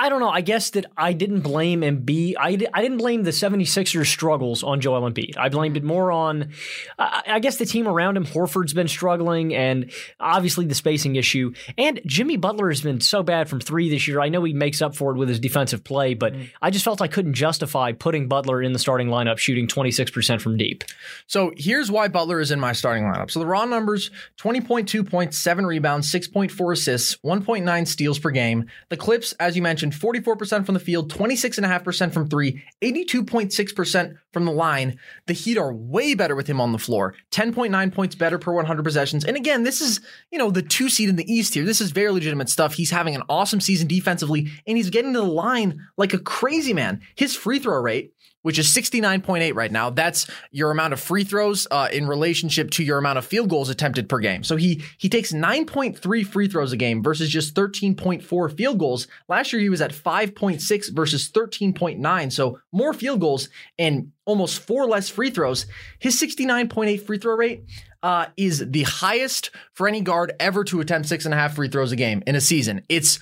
I 0.00 0.08
don't 0.08 0.20
know. 0.20 0.30
I 0.30 0.42
guess 0.42 0.70
that 0.70 0.86
I 0.96 1.12
didn't 1.12 1.40
blame 1.40 1.80
Embiid. 1.80 2.34
I, 2.38 2.50
I 2.72 2.82
didn't 2.82 2.98
blame 2.98 3.24
the 3.24 3.32
76ers 3.32 4.06
struggles 4.06 4.62
on 4.62 4.80
Joel 4.80 5.10
Embiid. 5.10 5.36
I 5.36 5.48
blamed 5.48 5.76
it 5.76 5.82
more 5.82 6.12
on, 6.12 6.50
I, 6.98 7.22
I 7.26 7.38
guess, 7.40 7.56
the 7.56 7.66
team 7.66 7.88
around 7.88 8.16
him. 8.16 8.24
Horford's 8.24 8.72
been 8.72 8.86
struggling, 8.86 9.54
and 9.56 9.90
obviously 10.20 10.66
the 10.66 10.76
spacing 10.76 11.16
issue. 11.16 11.52
And 11.76 12.00
Jimmy 12.06 12.36
Butler 12.36 12.68
has 12.68 12.80
been 12.80 13.00
so 13.00 13.24
bad 13.24 13.48
from 13.48 13.58
three 13.58 13.90
this 13.90 14.06
year. 14.06 14.20
I 14.20 14.28
know 14.28 14.44
he 14.44 14.52
makes 14.52 14.80
up 14.80 14.94
for 14.94 15.10
it 15.10 15.18
with 15.18 15.28
his 15.28 15.40
defensive 15.40 15.82
play, 15.82 16.14
but 16.14 16.32
mm-hmm. 16.32 16.44
I 16.62 16.70
just 16.70 16.84
felt 16.84 17.02
I 17.02 17.08
couldn't 17.08 17.34
justify 17.34 17.90
putting 17.90 18.28
Butler 18.28 18.62
in 18.62 18.72
the 18.72 18.78
starting 18.78 19.08
lineup 19.08 19.38
shooting 19.38 19.66
26% 19.66 20.40
from 20.40 20.56
deep. 20.56 20.84
So 21.26 21.52
here's 21.56 21.90
why 21.90 22.06
Butler 22.06 22.38
is 22.40 22.52
in 22.52 22.60
my 22.60 22.72
starting 22.72 23.02
lineup. 23.02 23.32
So 23.32 23.40
the 23.40 23.46
raw 23.46 23.64
numbers 23.64 24.12
20.2 24.38 25.08
points, 25.10 25.38
7 25.38 25.66
rebounds, 25.66 26.12
6.4 26.12 26.72
assists, 26.72 27.16
1.9 27.24 27.86
steals 27.88 28.20
per 28.20 28.30
game. 28.30 28.66
The 28.90 28.96
clips, 28.96 29.32
as 29.34 29.56
you 29.56 29.62
mentioned, 29.62 29.87
44% 29.92 30.64
from 30.64 30.74
the 30.74 30.80
field, 30.80 31.12
26.5% 31.12 32.12
from 32.12 32.28
three, 32.28 32.62
82.6% 32.82 34.14
from 34.32 34.44
the 34.44 34.52
line. 34.52 34.98
The 35.26 35.32
Heat 35.32 35.58
are 35.58 35.72
way 35.72 36.14
better 36.14 36.34
with 36.34 36.46
him 36.46 36.60
on 36.60 36.72
the 36.72 36.78
floor, 36.78 37.14
10.9 37.32 37.92
points 37.92 38.14
better 38.14 38.38
per 38.38 38.52
100 38.52 38.82
possessions. 38.82 39.24
And 39.24 39.36
again, 39.36 39.62
this 39.62 39.80
is, 39.80 40.00
you 40.30 40.38
know, 40.38 40.50
the 40.50 40.62
two 40.62 40.88
seed 40.88 41.08
in 41.08 41.16
the 41.16 41.32
East 41.32 41.54
here. 41.54 41.64
This 41.64 41.80
is 41.80 41.90
very 41.90 42.10
legitimate 42.10 42.48
stuff. 42.48 42.74
He's 42.74 42.90
having 42.90 43.14
an 43.14 43.22
awesome 43.28 43.60
season 43.60 43.88
defensively, 43.88 44.50
and 44.66 44.76
he's 44.76 44.90
getting 44.90 45.12
to 45.14 45.20
the 45.20 45.26
line 45.26 45.80
like 45.96 46.14
a 46.14 46.18
crazy 46.18 46.72
man. 46.72 47.00
His 47.14 47.36
free 47.36 47.58
throw 47.58 47.80
rate 47.80 48.12
which 48.42 48.58
is 48.58 48.66
69.8 48.68 49.54
right 49.54 49.72
now. 49.72 49.90
That's 49.90 50.28
your 50.50 50.70
amount 50.70 50.92
of 50.92 51.00
free 51.00 51.24
throws 51.24 51.66
uh, 51.70 51.88
in 51.92 52.06
relationship 52.06 52.70
to 52.72 52.84
your 52.84 52.98
amount 52.98 53.18
of 53.18 53.26
field 53.26 53.48
goals 53.50 53.68
attempted 53.68 54.08
per 54.08 54.18
game. 54.18 54.44
So 54.44 54.56
he 54.56 54.82
he 54.98 55.08
takes 55.08 55.32
9.3 55.32 56.26
free 56.26 56.48
throws 56.48 56.72
a 56.72 56.76
game 56.76 57.02
versus 57.02 57.28
just 57.28 57.54
13.4 57.54 58.56
field 58.56 58.78
goals. 58.78 59.08
Last 59.28 59.52
year 59.52 59.60
he 59.60 59.68
was 59.68 59.80
at 59.80 59.92
5.6 59.92 60.92
versus 60.92 61.30
13.9. 61.30 62.32
So 62.32 62.60
more 62.72 62.92
field 62.92 63.20
goals 63.20 63.48
and 63.78 64.12
almost 64.24 64.60
four 64.60 64.86
less 64.86 65.08
free 65.08 65.30
throws. 65.30 65.66
His 65.98 66.20
69.8 66.20 67.04
free 67.04 67.18
throw 67.18 67.34
rate 67.34 67.64
uh, 68.02 68.26
is 68.36 68.64
the 68.70 68.84
highest 68.84 69.50
for 69.72 69.88
any 69.88 70.00
guard 70.00 70.32
ever 70.38 70.64
to 70.64 70.80
attempt 70.80 71.08
six 71.08 71.24
and 71.24 71.34
a 71.34 71.36
half 71.36 71.54
free 71.54 71.68
throws 71.68 71.92
a 71.92 71.96
game 71.96 72.22
in 72.26 72.36
a 72.36 72.40
season. 72.40 72.82
It's 72.88 73.18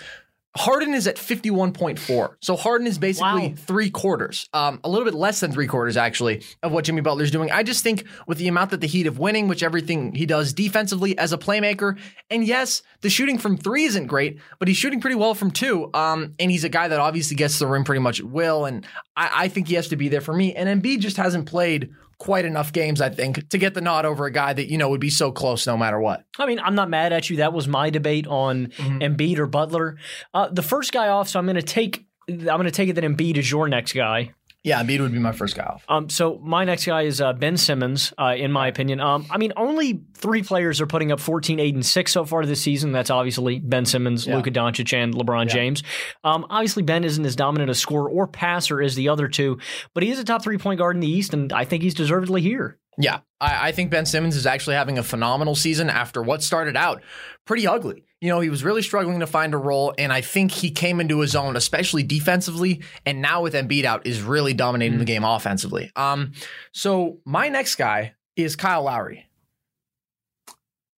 Harden 0.56 0.94
is 0.94 1.06
at 1.06 1.16
51.4. 1.16 2.34
So 2.40 2.56
Harden 2.56 2.86
is 2.86 2.98
basically 2.98 3.48
Wow. 3.48 3.54
three 3.56 3.90
quarters, 3.90 4.48
um, 4.52 4.80
a 4.84 4.88
little 4.88 5.04
bit 5.04 5.14
less 5.14 5.40
than 5.40 5.52
three 5.52 5.66
quarters, 5.66 5.96
actually, 5.96 6.42
of 6.62 6.72
what 6.72 6.84
Jimmy 6.84 7.02
Butler's 7.02 7.30
doing. 7.30 7.50
I 7.50 7.62
just 7.62 7.82
think 7.82 8.04
with 8.26 8.38
the 8.38 8.48
amount 8.48 8.70
that 8.70 8.80
the 8.80 8.86
Heat 8.86 9.06
of 9.06 9.18
winning, 9.18 9.48
which 9.48 9.62
everything 9.62 10.14
he 10.14 10.26
does 10.26 10.52
defensively 10.52 11.16
as 11.18 11.32
a 11.32 11.38
playmaker, 11.38 11.98
and 12.30 12.44
yes, 12.44 12.82
the 13.02 13.10
shooting 13.10 13.38
from 13.38 13.56
three 13.56 13.84
isn't 13.84 14.06
great, 14.06 14.38
but 14.58 14.68
he's 14.68 14.76
shooting 14.76 15.00
pretty 15.00 15.16
well 15.16 15.34
from 15.34 15.50
two. 15.50 15.90
Um, 15.94 16.34
and 16.38 16.50
he's 16.50 16.64
a 16.64 16.68
guy 16.68 16.88
that 16.88 16.98
obviously 17.00 17.36
gets 17.36 17.58
the 17.58 17.66
rim 17.66 17.84
pretty 17.84 18.00
much 18.00 18.20
at 18.20 18.26
will. 18.26 18.64
And 18.64 18.86
I, 19.16 19.30
I 19.34 19.48
think 19.48 19.68
he 19.68 19.74
has 19.74 19.88
to 19.88 19.96
be 19.96 20.08
there 20.08 20.20
for 20.20 20.34
me. 20.34 20.54
And 20.54 20.82
Embiid 20.82 21.00
just 21.00 21.16
hasn't 21.16 21.46
played 21.46 21.90
quite 22.18 22.44
enough 22.44 22.72
games, 22.72 23.00
I 23.00 23.10
think, 23.10 23.48
to 23.50 23.58
get 23.58 23.74
the 23.74 23.80
nod 23.80 24.04
over 24.06 24.26
a 24.26 24.30
guy 24.30 24.52
that, 24.52 24.70
you 24.70 24.78
know, 24.78 24.88
would 24.88 25.00
be 25.00 25.10
so 25.10 25.30
close 25.30 25.66
no 25.66 25.76
matter 25.76 26.00
what. 26.00 26.24
I 26.38 26.46
mean, 26.46 26.58
I'm 26.60 26.74
not 26.74 26.88
mad 26.88 27.12
at 27.12 27.28
you. 27.28 27.36
That 27.38 27.52
was 27.52 27.68
my 27.68 27.90
debate 27.90 28.26
on 28.26 28.66
Mm-hmm. 28.76 28.98
Embiid 28.98 29.38
or 29.38 29.46
Butler. 29.46 29.96
Uh, 30.32 30.48
the 30.50 30.62
first 30.62 30.92
guy 30.92 31.08
off, 31.08 31.28
so 31.28 31.38
I'm 31.38 31.46
going 31.46 31.56
to 31.56 31.62
take. 31.62 32.06
I'm 32.28 32.44
going 32.44 32.64
to 32.64 32.70
take 32.70 32.88
it 32.88 32.94
that 32.94 33.04
Embiid 33.04 33.36
is 33.36 33.50
your 33.50 33.68
next 33.68 33.92
guy. 33.92 34.32
Yeah, 34.66 34.82
Embiid 34.82 34.98
would 34.98 35.12
be 35.12 35.20
my 35.20 35.30
first 35.30 35.54
guy 35.54 35.62
off. 35.62 35.84
Um, 35.88 36.08
so 36.08 36.40
my 36.42 36.64
next 36.64 36.86
guy 36.86 37.02
is 37.02 37.20
uh, 37.20 37.32
Ben 37.34 37.56
Simmons, 37.56 38.12
uh, 38.18 38.34
in 38.36 38.50
my 38.50 38.66
opinion. 38.66 38.98
Um, 38.98 39.24
I 39.30 39.38
mean, 39.38 39.52
only 39.56 40.02
three 40.14 40.42
players 40.42 40.80
are 40.80 40.88
putting 40.88 41.12
up 41.12 41.20
14, 41.20 41.60
8, 41.60 41.74
and 41.76 41.86
6 41.86 42.12
so 42.12 42.24
far 42.24 42.44
this 42.44 42.62
season. 42.62 42.90
That's 42.90 43.08
obviously 43.08 43.60
Ben 43.60 43.86
Simmons, 43.86 44.26
Luka 44.26 44.50
Doncic, 44.50 44.92
and 44.92 45.14
LeBron 45.14 45.46
James. 45.46 45.84
Um, 46.24 46.48
obviously, 46.50 46.82
Ben 46.82 47.04
isn't 47.04 47.24
as 47.24 47.36
dominant 47.36 47.70
a 47.70 47.76
scorer 47.76 48.10
or 48.10 48.26
passer 48.26 48.82
as 48.82 48.96
the 48.96 49.08
other 49.08 49.28
two, 49.28 49.58
but 49.94 50.02
he 50.02 50.10
is 50.10 50.18
a 50.18 50.24
top 50.24 50.42
three 50.42 50.58
point 50.58 50.78
guard 50.78 50.96
in 50.96 51.00
the 51.00 51.10
East, 51.10 51.32
and 51.32 51.52
I 51.52 51.64
think 51.64 51.84
he's 51.84 51.94
deservedly 51.94 52.42
here. 52.42 52.76
Yeah, 52.98 53.20
I, 53.40 53.68
I 53.68 53.72
think 53.72 53.92
Ben 53.92 54.04
Simmons 54.04 54.34
is 54.34 54.46
actually 54.46 54.74
having 54.74 54.98
a 54.98 55.04
phenomenal 55.04 55.54
season 55.54 55.90
after 55.90 56.24
what 56.24 56.42
started 56.42 56.76
out 56.76 57.02
pretty 57.44 57.68
ugly. 57.68 58.05
You 58.20 58.30
know, 58.30 58.40
he 58.40 58.48
was 58.48 58.64
really 58.64 58.80
struggling 58.82 59.20
to 59.20 59.26
find 59.26 59.52
a 59.52 59.58
role, 59.58 59.94
and 59.98 60.10
I 60.12 60.22
think 60.22 60.50
he 60.50 60.70
came 60.70 61.00
into 61.00 61.20
his 61.20 61.36
own, 61.36 61.54
especially 61.54 62.02
defensively, 62.02 62.80
and 63.04 63.20
now 63.20 63.42
with 63.42 63.52
Embiid 63.52 63.84
out, 63.84 64.06
is 64.06 64.22
really 64.22 64.54
dominating 64.54 64.98
the 64.98 65.04
game 65.04 65.22
offensively. 65.22 65.90
Um, 65.96 66.32
so 66.72 67.18
my 67.26 67.48
next 67.48 67.76
guy 67.76 68.14
is 68.34 68.56
Kyle 68.56 68.84
Lowry. 68.84 69.26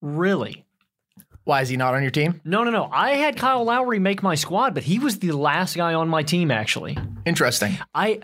Really? 0.01 0.65
Why 1.43 1.61
is 1.61 1.69
he 1.69 1.77
not 1.77 1.93
on 1.95 2.03
your 2.03 2.11
team? 2.11 2.39
No, 2.45 2.63
no, 2.63 2.71
no. 2.71 2.89
I 2.91 3.11
had 3.11 3.35
Kyle 3.35 3.63
Lowry 3.63 3.99
make 3.99 4.21
my 4.21 4.35
squad, 4.35 4.73
but 4.73 4.83
he 4.83 4.99
was 4.99 5.19
the 5.19 5.31
last 5.31 5.75
guy 5.75 5.95
on 5.95 6.07
my 6.07 6.23
team, 6.23 6.51
actually. 6.51 6.97
Interesting. 7.25 7.77
I 7.93 8.21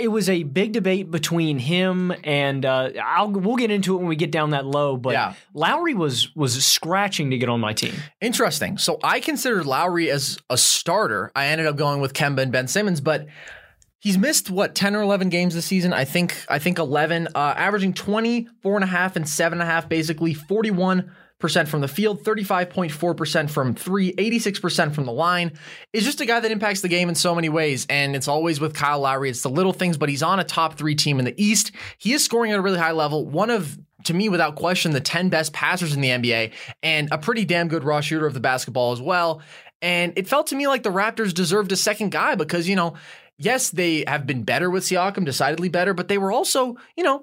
it 0.00 0.08
was 0.08 0.28
a 0.28 0.42
big 0.42 0.72
debate 0.72 1.10
between 1.10 1.58
him 1.58 2.12
and 2.24 2.64
uh, 2.64 2.90
I'll 3.04 3.30
we'll 3.30 3.56
get 3.56 3.70
into 3.70 3.94
it 3.94 3.98
when 3.98 4.06
we 4.06 4.16
get 4.16 4.30
down 4.30 4.50
that 4.50 4.64
low. 4.66 4.96
But 4.96 5.12
Yeah. 5.12 5.34
Lowry 5.54 5.94
was 5.94 6.34
was 6.36 6.64
scratching 6.64 7.30
to 7.30 7.38
get 7.38 7.48
on 7.48 7.60
my 7.60 7.72
team. 7.72 7.94
Interesting. 8.20 8.78
So 8.78 8.98
I 9.02 9.20
considered 9.20 9.66
Lowry 9.66 10.10
as 10.10 10.38
a 10.48 10.56
starter. 10.56 11.32
I 11.34 11.46
ended 11.46 11.66
up 11.66 11.76
going 11.76 12.00
with 12.00 12.12
Kemba 12.14 12.42
and 12.42 12.52
Ben 12.52 12.68
Simmons, 12.68 13.00
but 13.00 13.26
he's 13.98 14.18
missed 14.18 14.50
what 14.50 14.74
10 14.74 14.94
or 14.96 15.02
11 15.02 15.28
games 15.28 15.54
this 15.54 15.66
season. 15.66 15.92
I 15.92 16.04
think 16.04 16.36
I 16.48 16.58
think 16.58 16.78
11, 16.78 17.28
uh, 17.34 17.38
averaging 17.38 17.94
24 17.94 18.74
and 18.76 18.84
a 18.84 18.86
half 18.88 19.16
and 19.16 19.28
seven 19.28 19.60
and 19.60 19.68
a 19.68 19.72
half, 19.72 19.88
basically 19.88 20.34
41 20.34 21.10
percent 21.42 21.68
from 21.68 21.82
the 21.82 21.88
field, 21.88 22.24
35.4% 22.24 23.50
from 23.50 23.74
three, 23.74 24.14
86% 24.14 24.94
from 24.94 25.04
the 25.04 25.12
line. 25.12 25.52
Is 25.92 26.04
just 26.04 26.22
a 26.22 26.26
guy 26.26 26.40
that 26.40 26.50
impacts 26.50 26.80
the 26.80 26.88
game 26.88 27.10
in 27.10 27.14
so 27.14 27.34
many 27.34 27.50
ways. 27.50 27.86
And 27.90 28.16
it's 28.16 28.28
always 28.28 28.60
with 28.60 28.74
Kyle 28.74 29.00
Lowry. 29.00 29.28
It's 29.28 29.42
the 29.42 29.50
little 29.50 29.74
things, 29.74 29.98
but 29.98 30.08
he's 30.08 30.22
on 30.22 30.40
a 30.40 30.44
top 30.44 30.78
three 30.78 30.94
team 30.94 31.18
in 31.18 31.26
the 31.26 31.34
East. 31.36 31.72
He 31.98 32.14
is 32.14 32.24
scoring 32.24 32.52
at 32.52 32.58
a 32.58 32.62
really 32.62 32.78
high 32.78 32.92
level. 32.92 33.26
One 33.26 33.50
of 33.50 33.76
to 34.04 34.14
me, 34.14 34.28
without 34.28 34.56
question, 34.56 34.92
the 34.92 35.00
10 35.00 35.28
best 35.28 35.52
passers 35.52 35.94
in 35.94 36.00
the 36.00 36.08
NBA 36.08 36.52
and 36.82 37.08
a 37.12 37.18
pretty 37.18 37.44
damn 37.44 37.68
good 37.68 37.84
raw 37.84 38.00
shooter 38.00 38.26
of 38.26 38.34
the 38.34 38.40
basketball 38.40 38.92
as 38.92 39.00
well. 39.00 39.42
And 39.80 40.12
it 40.16 40.28
felt 40.28 40.48
to 40.48 40.56
me 40.56 40.68
like 40.68 40.84
the 40.84 40.90
Raptors 40.90 41.34
deserved 41.34 41.72
a 41.72 41.76
second 41.76 42.10
guy 42.10 42.36
because, 42.36 42.68
you 42.68 42.76
know, 42.76 42.94
yes, 43.42 43.70
they 43.70 44.04
have 44.06 44.26
been 44.26 44.42
better 44.44 44.70
with 44.70 44.84
Siakam, 44.84 45.24
decidedly 45.24 45.68
better, 45.68 45.94
but 45.94 46.08
they 46.08 46.18
were 46.18 46.32
also, 46.32 46.76
you 46.96 47.02
know, 47.04 47.22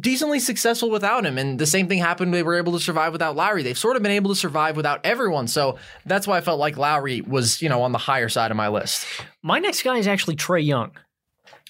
decently 0.00 0.38
successful 0.40 0.90
without 0.90 1.24
him. 1.26 1.38
And 1.38 1.58
the 1.58 1.66
same 1.66 1.88
thing 1.88 1.98
happened. 1.98 2.32
They 2.34 2.42
were 2.42 2.56
able 2.56 2.72
to 2.72 2.80
survive 2.80 3.12
without 3.12 3.36
Lowry. 3.36 3.62
They've 3.62 3.76
sort 3.78 3.96
of 3.96 4.02
been 4.02 4.12
able 4.12 4.30
to 4.30 4.36
survive 4.36 4.76
without 4.76 5.04
everyone. 5.04 5.46
So 5.48 5.78
that's 6.06 6.26
why 6.26 6.38
I 6.38 6.40
felt 6.40 6.58
like 6.60 6.76
Lowry 6.76 7.20
was, 7.22 7.60
you 7.62 7.68
know, 7.68 7.82
on 7.82 7.92
the 7.92 7.98
higher 7.98 8.28
side 8.28 8.50
of 8.50 8.56
my 8.56 8.68
list. 8.68 9.06
My 9.42 9.58
next 9.58 9.82
guy 9.82 9.96
is 9.98 10.06
actually 10.06 10.36
Trae 10.36 10.64
Young. 10.64 10.92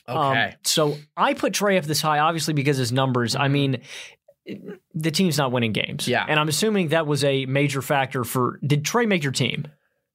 Um, 0.07 0.17
Okay. 0.19 0.55
so 0.65 0.99
I 1.17 1.33
put 1.35 1.53
Trae 1.55 1.79
up 1.79 1.85
this 1.85 2.03
high, 2.03 2.19
obviously 2.19 2.53
because 2.55 2.77
his 2.77 2.93
numbers. 2.93 3.35
I 3.35 3.49
mean, 3.49 3.81
the 4.95 5.11
team's 5.11 5.39
not 5.39 5.53
winning 5.53 5.73
games. 5.73 6.07
Yeah. 6.07 6.25
and 6.29 6.39
I'm 6.39 6.49
assuming 6.49 6.89
that 6.89 7.07
was 7.07 7.25
a 7.25 7.47
major 7.47 7.81
factor 7.81 8.25
for. 8.25 8.59
Did 8.67 8.85
Trae 8.85 9.09
make 9.09 9.23
your 9.23 9.33
team? 9.33 9.67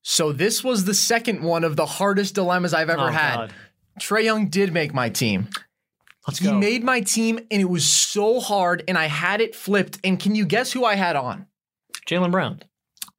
so 0.01 0.31
this 0.31 0.63
was 0.63 0.85
the 0.85 0.93
second 0.93 1.43
one 1.43 1.63
of 1.65 1.75
the 1.75 1.85
hardest 1.85 2.33
dilemmas 2.33 2.73
I've 2.73 2.89
ever 2.89 3.09
Oh, 3.09 3.11
had. 3.11 3.35
God. 3.35 3.53
Trae 3.99 4.23
Young 4.23 4.47
did 4.49 4.73
make 4.73 4.93
my 4.93 5.09
team. 5.09 5.49
Let's 6.27 6.39
He 6.39 6.45
go. 6.45 6.57
made 6.57 6.83
my 6.83 7.01
team 7.01 7.37
and 7.49 7.61
it 7.61 7.69
was 7.69 7.85
so 7.85 8.39
hard 8.39 8.83
and 8.87 8.97
I 8.97 9.05
had 9.05 9.41
it 9.41 9.55
flipped. 9.55 9.99
And 10.03 10.19
can 10.19 10.35
you 10.35 10.45
guess 10.45 10.71
who 10.71 10.85
I 10.85 10.95
had 10.95 11.15
on? 11.15 11.47
Jaylen 12.07 12.31
Brown, 12.31 12.61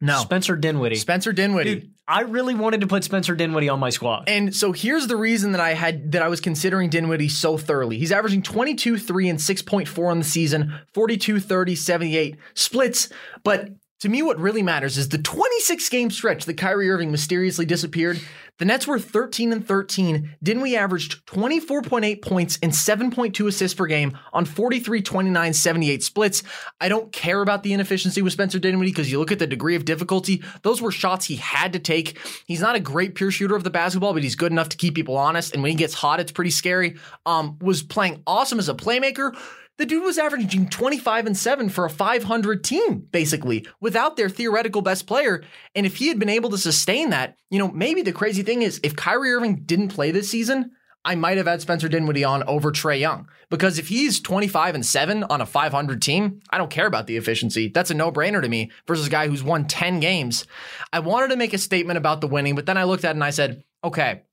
No. 0.01 0.19
Spencer 0.19 0.57
Dinwiddie. 0.57 0.97
Spencer 0.97 1.33
Dinwiddie. 1.33 1.75
Dude, 1.77 1.91
I 2.07 2.23
really 2.23 2.55
wanted 2.55 2.81
to 2.83 2.87
put 2.89 3.05
Spencer 3.05 3.35
Dinwiddie 3.37 3.69
on 3.69 3.79
my 3.79 3.91
squad. 3.91 4.25
And 4.29 4.55
so 4.55 4.73
here's 4.73 5.07
the 5.07 5.17
reason 5.17 5.53
that 5.53 5.61
I 5.61 5.75
had 5.75 6.11
that 6.13 6.23
I 6.23 6.29
was 6.29 6.41
considering 6.41 6.91
Dinwiddie 6.91 7.29
so 7.29 7.57
thoroughly. 7.57 7.99
He's 7.99 8.11
averaging 8.13 8.43
22, 8.43 8.99
3, 8.99 9.29
and 9.29 9.39
6.4 9.39 10.11
on 10.11 10.19
the 10.19 10.25
season, 10.25 10.75
42, 10.93 11.39
30, 11.41 11.75
78 11.77 12.37
splits. 12.55 13.09
But 13.45 13.71
to 14.01 14.09
me, 14.09 14.23
what 14.23 14.41
really 14.41 14.63
matters 14.63 14.97
is 14.97 15.11
the 15.11 15.19
26 15.19 15.89
game 15.91 16.11
stretch 16.11 16.47
that 16.47 16.57
Kyrie 16.57 16.91
Irving 16.91 17.11
mysteriously 17.11 17.67
disappeared. 17.67 18.19
The 18.57 18.65
Nets 18.65 18.87
were 18.87 18.99
13 18.99 19.53
and 19.53 19.67
13. 19.67 20.37
Dinwiddie 20.43 20.77
averaged 20.77 21.25
24.8 21.27 22.23
points 22.23 22.59
and 22.63 22.73
7.2 22.73 23.47
assists 23.47 23.75
per 23.75 23.87
game 23.87 24.19
on 24.33 24.47
43, 24.47 25.03
29, 25.03 25.53
78 25.53 26.03
splits. 26.03 26.43
I 26.81 26.89
don't 26.89 27.13
care 27.13 27.43
about 27.43 27.63
the 27.63 27.75
inefficiency 27.75 28.23
with 28.23 28.33
Spencer 28.33 28.59
Dinwiddie 28.59 28.91
because 28.91 29.11
you 29.11 29.19
look 29.19 29.33
at 29.33 29.39
the 29.39 29.47
degree 29.47 29.77
of 29.77 29.85
difficulty. 29.85 30.43
Those 30.63 30.81
were 30.81 30.93
shots 30.93 31.27
he 31.27 31.37
had 31.37 31.75
to 31.75 31.79
take. 31.79 32.19
He's 32.47 32.61
not 32.61 32.77
a 32.77 32.81
great 32.81 33.15
pure 33.15 33.31
shooter 33.31 33.57
of 33.57 33.65
the 33.65 33.71
basketball, 33.71 34.15
but 34.15 34.23
he's 34.23 34.37
good 34.37 34.53
enough 34.53 34.71
to 34.71 34.77
keep 34.79 34.95
people 34.95 35.17
honest. 35.19 35.53
And 35.53 35.63
when 35.63 35.71
he 35.71 35.77
gets 35.77 35.95
hot, 35.95 36.21
it's 36.21 36.33
pretty 36.33 36.51
scary. 36.51 36.97
Um, 37.27 37.59
was 37.61 37.83
playing 37.83 38.23
awesome 38.27 38.59
as 38.59 38.69
a 38.71 38.75
playmaker. 38.75 39.37
The 39.81 39.87
dude 39.87 40.03
was 40.03 40.19
averaging 40.19 40.69
25 40.69 41.25
and 41.25 41.35
7 41.35 41.71
for 41.71 41.87
a 41.87 41.91
500 41.91 42.63
team, 42.63 42.99
basically, 43.11 43.67
without 43.81 44.15
their 44.15 44.29
theoretical 44.29 44.83
best 44.83 45.07
player. 45.07 45.43
And 45.75 45.87
if 45.87 45.97
he 45.97 46.09
had 46.09 46.19
been 46.19 46.29
able 46.29 46.51
to 46.51 46.59
sustain 46.59 47.09
that, 47.11 47.39
you 47.49 47.59
know, 47.59 47.71
maybe 47.71 48.03
the 48.03 48.13
crazy 48.13 48.43
thing 48.43 48.61
is 48.61 48.79
if 48.83 48.95
Kyrie 48.95 49.33
Irving 49.33 49.63
didn't 49.65 49.89
play 49.89 50.11
this 50.11 50.31
season, 50.31 50.73
I 51.03 51.15
might 51.15 51.39
have 51.39 51.47
had 51.47 51.63
Spencer 51.63 51.89
Dinwiddie 51.89 52.25
on 52.25 52.43
over 52.43 52.71
Trae 52.71 53.01
Young. 53.01 53.27
Because 53.49 53.79
if 53.79 53.89
he's 53.89 54.21
25 54.21 54.75
and 54.75 54.85
7 54.85 55.25
on 55.25 55.41
a 55.41 55.47
500 55.47 56.03
team, 56.03 56.41
I 56.51 56.59
don't 56.59 56.71
care 56.71 56.87
about 56.87 57.07
the 57.07 57.17
efficiency. 57.17 57.69
That's 57.69 57.91
a 57.91 57.95
no 57.95 58.13
brainer 58.13 58.43
to 58.43 58.49
me 58.51 58.71
versus 58.87 59.07
a 59.07 59.11
guy 59.11 59.29
who's 59.29 59.43
won 59.43 59.67
10 59.67 59.99
games. 60.01 60.45
I 60.93 61.01
wanted 61.01 61.29
to 61.29 61.37
make 61.37 61.55
a 61.55 61.59
statement 61.59 61.97
about 61.97 62.21
the 62.21 62.29
winning, 62.29 62.55
but 62.55 62.67
then 62.67 62.77
I 62.77 62.85
looked 62.85 63.07
at 63.07 63.13
it 63.13 63.17
and 63.17 63.25
I 63.25 63.31
said, 63.31 63.65
okay, 63.83 64.25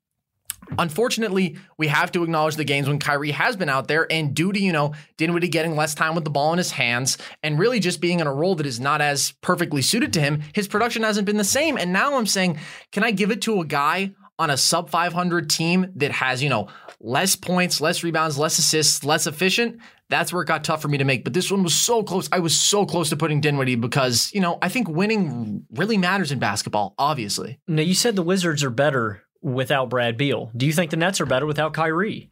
Unfortunately, 0.77 1.57
we 1.77 1.87
have 1.87 2.11
to 2.11 2.23
acknowledge 2.23 2.55
the 2.55 2.63
games 2.63 2.87
when 2.87 2.99
Kyrie 2.99 3.31
has 3.31 3.55
been 3.55 3.69
out 3.69 3.87
there, 3.87 4.11
and 4.11 4.33
due 4.33 4.51
to, 4.51 4.59
you 4.59 4.71
know, 4.71 4.93
Dinwiddie 5.17 5.47
getting 5.47 5.75
less 5.75 5.95
time 5.95 6.15
with 6.15 6.23
the 6.23 6.29
ball 6.29 6.51
in 6.51 6.57
his 6.57 6.71
hands 6.71 7.17
and 7.43 7.59
really 7.59 7.79
just 7.79 8.01
being 8.01 8.19
in 8.19 8.27
a 8.27 8.33
role 8.33 8.55
that 8.55 8.65
is 8.65 8.79
not 8.79 9.01
as 9.01 9.31
perfectly 9.41 9.81
suited 9.81 10.13
to 10.13 10.21
him, 10.21 10.41
his 10.53 10.67
production 10.67 11.03
hasn't 11.03 11.25
been 11.25 11.37
the 11.37 11.43
same. 11.43 11.77
And 11.77 11.93
now 11.93 12.17
I'm 12.17 12.27
saying, 12.27 12.59
can 12.91 13.03
I 13.03 13.11
give 13.11 13.31
it 13.31 13.41
to 13.43 13.61
a 13.61 13.65
guy 13.65 14.11
on 14.39 14.49
a 14.49 14.57
sub 14.57 14.89
500 14.89 15.49
team 15.49 15.91
that 15.95 16.11
has, 16.11 16.43
you 16.43 16.49
know, 16.49 16.67
less 16.99 17.35
points, 17.35 17.81
less 17.81 18.03
rebounds, 18.03 18.37
less 18.37 18.59
assists, 18.59 19.03
less 19.03 19.27
efficient? 19.27 19.79
That's 20.09 20.31
where 20.31 20.41
it 20.41 20.47
got 20.47 20.63
tough 20.63 20.81
for 20.81 20.87
me 20.87 20.97
to 20.99 21.03
make. 21.03 21.23
But 21.23 21.33
this 21.33 21.51
one 21.51 21.63
was 21.63 21.75
so 21.75 22.01
close. 22.01 22.29
I 22.31 22.39
was 22.39 22.57
so 22.57 22.85
close 22.85 23.09
to 23.09 23.17
putting 23.17 23.41
Dinwiddie 23.41 23.75
because, 23.75 24.31
you 24.33 24.39
know, 24.39 24.57
I 24.61 24.69
think 24.69 24.87
winning 24.87 25.65
really 25.71 25.97
matters 25.97 26.31
in 26.31 26.39
basketball, 26.39 26.95
obviously. 26.97 27.59
Now 27.67 27.81
you 27.81 27.93
said 27.93 28.15
the 28.15 28.23
Wizards 28.23 28.63
are 28.63 28.69
better 28.69 29.23
without 29.47 29.89
Brad 29.89 30.17
Beal. 30.17 30.51
Do 30.55 30.65
you 30.65 30.73
think 30.73 30.91
the 30.91 30.97
Nets 30.97 31.21
are 31.21 31.25
better 31.25 31.45
without 31.45 31.73
Kyrie? 31.73 32.29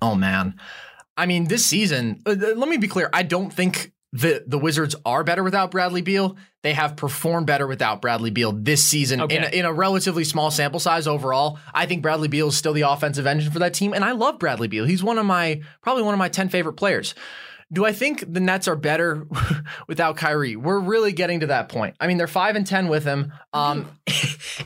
Oh 0.00 0.14
man. 0.14 0.58
I 1.16 1.26
mean, 1.26 1.44
this 1.44 1.66
season, 1.66 2.22
uh, 2.24 2.30
uh, 2.30 2.54
let 2.56 2.68
me 2.68 2.78
be 2.78 2.88
clear. 2.88 3.10
I 3.12 3.22
don't 3.22 3.52
think 3.52 3.92
the 4.12 4.44
the 4.46 4.58
Wizards 4.58 4.94
are 5.04 5.24
better 5.24 5.42
without 5.42 5.70
Bradley 5.70 6.02
Beal. 6.02 6.36
They 6.62 6.74
have 6.74 6.96
performed 6.96 7.46
better 7.46 7.66
without 7.66 8.00
Bradley 8.00 8.30
Beal 8.30 8.52
this 8.52 8.84
season 8.84 9.20
in, 9.20 9.42
a, 9.42 9.48
in 9.48 9.64
a 9.64 9.72
relatively 9.72 10.24
small 10.24 10.50
sample 10.50 10.80
size 10.80 11.06
overall. 11.06 11.58
I 11.74 11.86
think 11.86 12.02
Bradley 12.02 12.28
Beal 12.28 12.48
is 12.48 12.56
still 12.56 12.72
the 12.72 12.82
offensive 12.82 13.26
engine 13.26 13.50
for 13.50 13.58
that 13.58 13.74
team, 13.74 13.92
and 13.92 14.04
I 14.04 14.12
love 14.12 14.38
Bradley 14.38 14.68
Beal. 14.68 14.84
He's 14.84 15.02
one 15.02 15.18
of 15.18 15.26
my 15.26 15.60
probably 15.82 16.04
one 16.04 16.14
of 16.14 16.18
my 16.18 16.28
ten 16.28 16.48
favorite 16.48 16.74
players. 16.74 17.14
Do 17.72 17.84
I 17.86 17.92
think 17.92 18.32
the 18.32 18.40
Nets 18.40 18.68
are 18.68 18.76
better 18.76 19.26
without 19.88 20.16
Kyrie? 20.16 20.56
We're 20.56 20.80
really 20.80 21.12
getting 21.12 21.40
to 21.40 21.46
that 21.46 21.68
point. 21.68 21.96
I 22.00 22.06
mean, 22.06 22.18
they're 22.18 22.26
five 22.26 22.54
and 22.56 22.66
ten 22.66 22.88
with 22.88 23.04
him. 23.04 23.32
Um, 23.52 23.88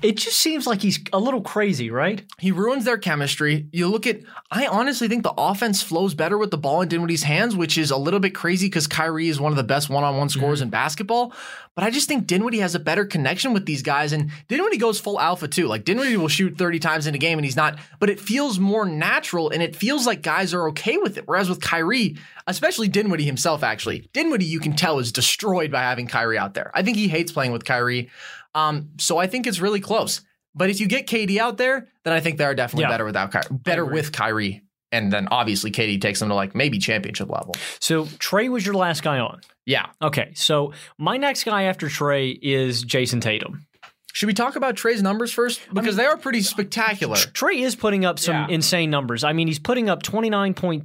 It 0.02 0.16
just 0.16 0.38
seems 0.38 0.66
like 0.66 0.82
he's 0.82 0.98
a 1.12 1.18
little 1.18 1.40
crazy, 1.40 1.90
right? 1.90 2.22
he 2.38 2.50
ruins 2.50 2.84
their 2.84 2.98
chemistry. 2.98 3.68
You 3.72 3.88
look 3.88 4.06
at, 4.06 4.20
I 4.50 4.66
honestly 4.66 5.08
think 5.08 5.22
the 5.22 5.32
offense 5.36 5.82
flows 5.82 6.14
better 6.14 6.36
with 6.36 6.50
the 6.50 6.58
ball 6.58 6.82
in 6.82 6.88
Dinwiddie's 6.88 7.22
hands, 7.22 7.54
which 7.54 7.78
is 7.78 7.90
a 7.90 7.96
little 7.96 8.20
bit 8.20 8.34
crazy 8.34 8.66
because 8.66 8.86
Kyrie 8.86 9.28
is 9.28 9.40
one 9.40 9.52
of 9.52 9.56
the 9.56 9.64
best 9.64 9.88
one-on-one 9.88 10.28
scorers 10.28 10.60
in 10.60 10.70
basketball. 10.70 11.32
But 11.76 11.85
I 11.85 11.90
just 11.90 12.09
think 12.09 12.26
Dinwiddie 12.26 12.61
has 12.61 12.75
a 12.75 12.78
better 12.80 13.04
connection 13.04 13.52
with 13.52 13.66
these 13.66 13.83
guys, 13.83 14.12
and 14.12 14.30
Dinwiddie 14.49 14.78
goes 14.78 14.99
full 14.99 15.21
alpha 15.21 15.47
too. 15.47 15.66
Like 15.68 15.85
Dinwiddie 15.85 16.16
will 16.16 16.26
shoot 16.26 16.56
30 16.56 16.78
times 16.78 17.06
in 17.06 17.14
a 17.14 17.18
game, 17.18 17.38
and 17.38 17.45
he's 17.45 17.54
not. 17.54 17.78
But 18.00 18.09
it 18.09 18.18
feels 18.18 18.59
more 18.59 18.87
natural, 18.87 19.50
and 19.50 19.62
it 19.62 19.76
feels 19.76 20.06
like 20.06 20.23
guys 20.23 20.54
are 20.54 20.68
okay 20.71 20.97
with 20.97 21.18
it. 21.18 21.25
Whereas 21.28 21.50
with 21.50 21.61
Kyrie, 21.61 22.16
especially 22.47 22.88
Dinwiddie 22.88 23.25
himself, 23.26 23.62
actually, 23.62 24.09
Dinwiddie 24.14 24.47
you 24.47 24.59
can 24.59 24.75
tell 24.75 24.99
is 24.99 25.12
destroyed 25.12 25.71
by 25.71 25.83
having 25.83 26.06
Kyrie 26.06 26.38
out 26.38 26.54
there. 26.54 26.71
I 26.75 26.83
think 26.83 26.97
he 26.97 27.09
hates 27.09 27.30
playing 27.30 27.52
with 27.52 27.66
Kyrie. 27.66 28.09
Um, 28.54 28.88
so 28.99 29.18
I 29.18 29.26
think 29.26 29.47
it's 29.47 29.61
really 29.61 29.80
close. 29.80 30.23
But 30.54 30.71
if 30.71 30.80
you 30.80 30.87
get 30.87 31.06
KD 31.06 31.37
out 31.37 31.59
there, 31.59 31.88
then 32.04 32.14
I 32.14 32.21
think 32.21 32.38
they 32.38 32.45
are 32.45 32.54
definitely 32.54 32.85
Yeah. 32.85 32.88
better 32.90 33.04
without 33.04 33.30
Kyrie, 33.33 33.45
better 33.50 33.85
with 33.85 34.12
Kyrie. 34.12 34.62
And 34.96 35.12
then 35.12 35.28
obviously 35.30 35.70
KD 35.70 36.00
takes 36.00 36.20
them 36.20 36.28
to 36.30 36.34
like 36.34 36.54
maybe 36.54 36.78
championship 36.78 37.28
level. 37.30 37.54
So 37.80 38.04
Trae 38.04 38.48
was 38.48 38.64
your 38.64 38.74
last 38.76 39.02
guy 39.02 39.18
on. 39.18 39.40
Yeah. 39.66 39.86
Okay, 40.00 40.32
so 40.34 40.72
my 40.98 41.16
next 41.16 41.44
guy 41.44 41.64
after 41.64 41.88
Trae 41.88 42.38
is 42.40 42.84
Jayson 42.84 43.20
Tatum. 43.20 43.66
Should 44.12 44.28
we 44.28 44.32
talk 44.32 44.56
about 44.56 44.76
Trae's 44.76 45.02
numbers 45.02 45.30
first? 45.30 45.60
Because 45.74 45.96
they 45.96 46.06
are 46.06 46.16
pretty 46.16 46.40
spectacular. 46.40 47.16
Trae 47.16 47.60
is 47.62 47.76
putting 47.76 48.06
up 48.06 48.18
some 48.18 48.34
Yeah. 48.34 48.46
insane 48.48 48.88
numbers. 48.88 49.24
I 49.24 49.34
mean, 49.34 49.46
he's 49.46 49.58
putting 49.58 49.90
up 49.90 50.02
29.2. 50.02 50.84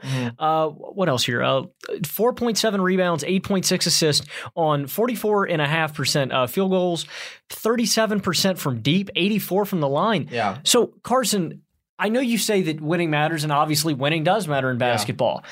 Mm-hmm. 0.00 0.28
Uh, 0.36 0.66
what 0.66 1.08
else 1.08 1.22
here? 1.24 1.44
Uh, 1.44 1.62
4.7 2.00 2.80
rebounds, 2.82 3.22
8.6 3.22 3.86
assists 3.86 4.26
on 4.56 4.86
44.5% 4.86 6.32
uh, 6.34 6.46
field 6.48 6.70
goals, 6.72 7.06
37% 7.50 8.58
from 8.58 8.80
deep, 8.80 9.10
84 9.14 9.64
from 9.64 9.78
the 9.80 9.88
line. 9.88 10.28
Yeah. 10.32 10.58
So, 10.64 10.94
Carson, 11.04 11.62
I 11.98 12.08
know 12.08 12.20
you 12.20 12.38
say 12.38 12.62
that 12.62 12.80
winning 12.80 13.10
matters, 13.10 13.44
and 13.44 13.52
obviously 13.52 13.94
winning 13.94 14.24
does 14.24 14.48
matter 14.48 14.70
in 14.70 14.78
basketball. 14.78 15.44